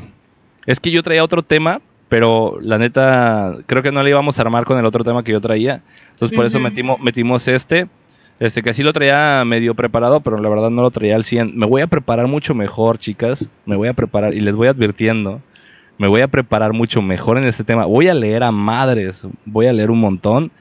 [0.67, 4.43] Es que yo traía otro tema, pero la neta, creo que no le íbamos a
[4.43, 5.83] armar con el otro tema que yo traía.
[6.13, 7.89] Entonces, por eso metimos, metimos este.
[8.39, 11.59] Este, que así lo traía medio preparado, pero la verdad no lo traía al 100.
[11.59, 13.51] Me voy a preparar mucho mejor, chicas.
[13.67, 15.43] Me voy a preparar y les voy advirtiendo.
[15.99, 17.85] Me voy a preparar mucho mejor en este tema.
[17.85, 19.27] Voy a leer a madres.
[19.45, 20.53] Voy a leer un montón.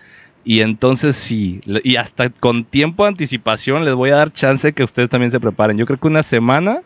[0.46, 4.84] Y entonces sí, y hasta con tiempo de anticipación les voy a dar chance que
[4.84, 5.78] ustedes también se preparen.
[5.78, 6.82] Yo creo que una semana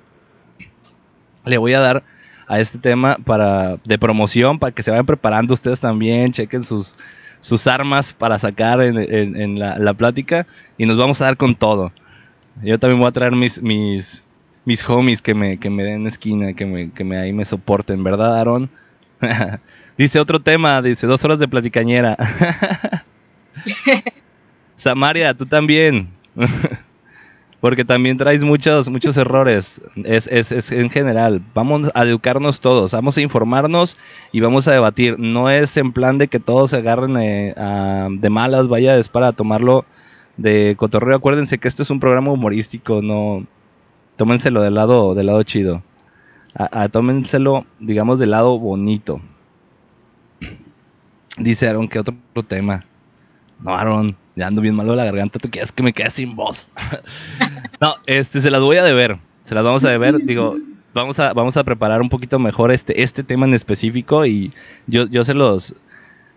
[1.43, 2.03] le voy a dar
[2.47, 6.95] a este tema para de promoción para que se vayan preparando ustedes también, chequen sus,
[7.39, 10.45] sus armas para sacar en, la, plática
[10.77, 11.91] y nos vamos a dar con todo.
[12.63, 14.23] Yo también voy a traer mis, mis,
[14.65, 18.03] mis homies que me, que me den esquina, que me, que me ahí me soporten,
[18.03, 18.69] ¿verdad, Aaron?
[19.97, 22.17] dice otro tema, dice dos horas de platicañera.
[24.75, 26.09] Samaria, tú también.
[27.59, 29.81] Porque también traes muchos, muchos errores.
[30.03, 31.41] Es, es, es, en general.
[31.55, 33.97] Vamos a educarnos todos, vamos a informarnos
[34.31, 35.17] y vamos a debatir.
[35.17, 37.55] No es en plan de que todos se agarren eh,
[38.11, 39.85] de malas, vaya, es para tomarlo
[40.37, 41.17] de cotorreo.
[41.17, 43.45] Acuérdense que este es un programa humorístico, no.
[44.17, 45.83] Tómenselo del lado, del lado chido.
[46.55, 49.21] A, tómenselo, digamos, del lado bonito.
[51.37, 52.15] Dice Aaron que otro
[52.47, 52.85] tema.
[53.59, 56.35] No, Aaron, ya ando bien malo de la garganta, tú quieres que me quede sin
[56.35, 56.69] voz.
[57.81, 60.55] no, este, se las voy a deber, se las vamos a deber, digo,
[60.93, 64.53] vamos a, vamos a preparar un poquito mejor este, este tema en específico y
[64.85, 65.73] yo, yo se los,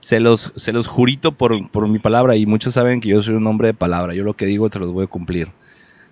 [0.01, 3.35] se los, se los jurito por, por mi palabra y muchos saben que yo soy
[3.35, 5.49] un hombre de palabra, yo lo que digo te lo voy a cumplir,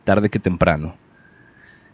[0.05, 0.95] tarde que temprano.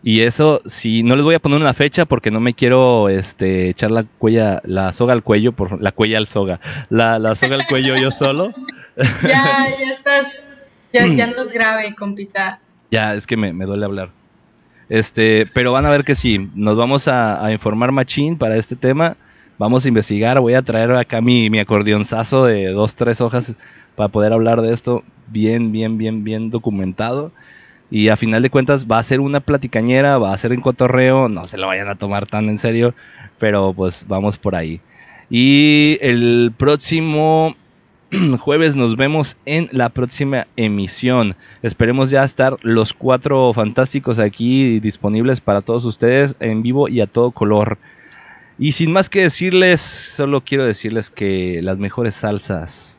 [0.07, 3.71] Y eso, si no les voy a poner una fecha porque no me quiero este,
[3.71, 6.61] echar la cuella, la soga al cuello, por la cuella al soga,
[6.91, 8.53] la, la soga al cuello yo solo.
[8.97, 10.51] Ya, ya estás,
[10.93, 12.61] ya, ya andas grave, compita.
[12.93, 14.11] Ya, es que me, duele hablar.
[14.89, 19.17] Este, pero van a ver que sí, nos vamos a, informar machín para este tema.
[19.59, 23.57] Vamos a investigar, voy a traer acá mi, mi acordeonzazo de dos, tres hojas
[23.97, 27.33] para poder hablar de esto bien, bien, bien, bien documentado.
[27.95, 31.29] Y a final de cuentas va a ser una platicañera, va a ser en cotorreo,
[31.29, 32.93] no se lo vayan a tomar tan en serio,
[33.39, 34.81] pero pues vamos por ahí.
[35.31, 37.55] Y el próximo
[38.41, 41.37] jueves nos vemos en la próxima emisión.
[41.63, 47.07] Esperemos ya estar los cuatro fantásticos aquí disponibles para todos ustedes en vivo y a
[47.07, 47.79] todo color.
[48.59, 52.94] Y sin más que decirles, solo quiero decirles que las mejores salsas.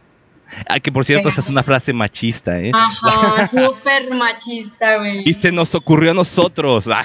[0.67, 2.71] Ah, que por cierto, esa es una frase machista, ¿eh?
[2.73, 5.23] Ajá, súper machista, güey.
[5.25, 6.87] Y se nos ocurrió a nosotros.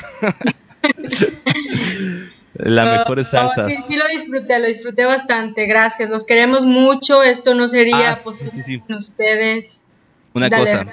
[2.54, 3.72] Las mejores salsas.
[3.72, 5.66] sí, sí, lo disfruté, lo disfruté bastante.
[5.66, 7.22] Gracias, los queremos mucho.
[7.22, 9.86] Esto no sería ah, posible sin ustedes.
[10.34, 10.86] Una cosa.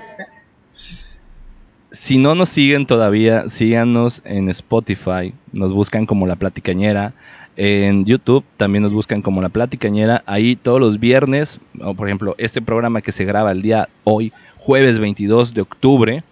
[1.91, 5.33] Si no nos siguen todavía, síganos en Spotify.
[5.51, 7.13] Nos buscan como La Platicañera.
[7.57, 10.23] En YouTube también nos buscan como La Platicañera.
[10.27, 14.31] Ahí todos los viernes, o por ejemplo, este programa que se graba el día hoy,
[14.57, 16.23] jueves 22 de octubre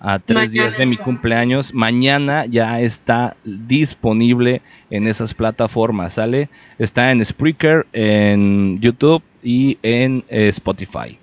[0.00, 1.72] a tres días de mi cumpleaños.
[1.72, 4.60] Mañana ya está disponible
[4.90, 6.48] en esas plataformas, ¿sale?
[6.78, 11.18] Está en Spreaker, en YouTube y en eh, Spotify.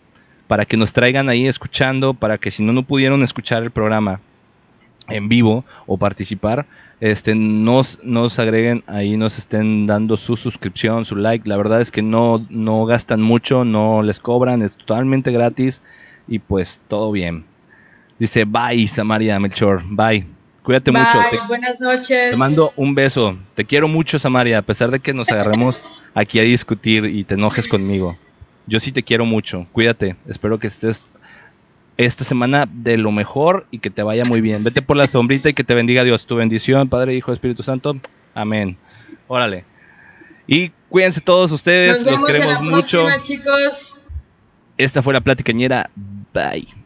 [0.48, 4.22] Para que nos traigan ahí escuchando, para que si no, no pudieron escuchar el programa
[5.10, 6.66] en vivo o participar,
[7.04, 11.50] este, nos, nos agreguen ahí, nos estén dando su suscripción, su like.
[11.50, 15.82] La verdad es que no, no gastan mucho, no les cobran, es totalmente gratis
[16.30, 17.44] y pues todo bien.
[18.20, 20.26] Dice, bye, Samaria Melchor, bye.
[20.64, 21.20] Cuídate mucho.
[21.50, 22.32] buenas noches.
[22.32, 23.38] Te mando un beso.
[23.54, 27.34] Te quiero mucho, Samaria, a pesar de que nos agarremos aquí a discutir y te
[27.34, 28.16] enojes conmigo.
[28.66, 29.68] Yo sí te quiero mucho.
[29.74, 30.16] Cuídate.
[30.26, 31.12] Espero que estés
[31.98, 34.64] esta semana de lo mejor y que te vaya muy bien.
[34.64, 36.26] Vete por la sombrita y que te bendiga Dios.
[36.26, 37.96] Tu bendición, Padre, Hijo, Espíritu Santo.
[38.34, 38.78] Amén.
[39.28, 39.66] Órale.
[40.48, 42.06] Y cuídense todos ustedes.
[42.06, 43.08] Nos, queremos mucho.
[43.22, 44.02] chicos.
[44.78, 45.90] Esta fue la platicañera.
[46.34, 46.83] Bye.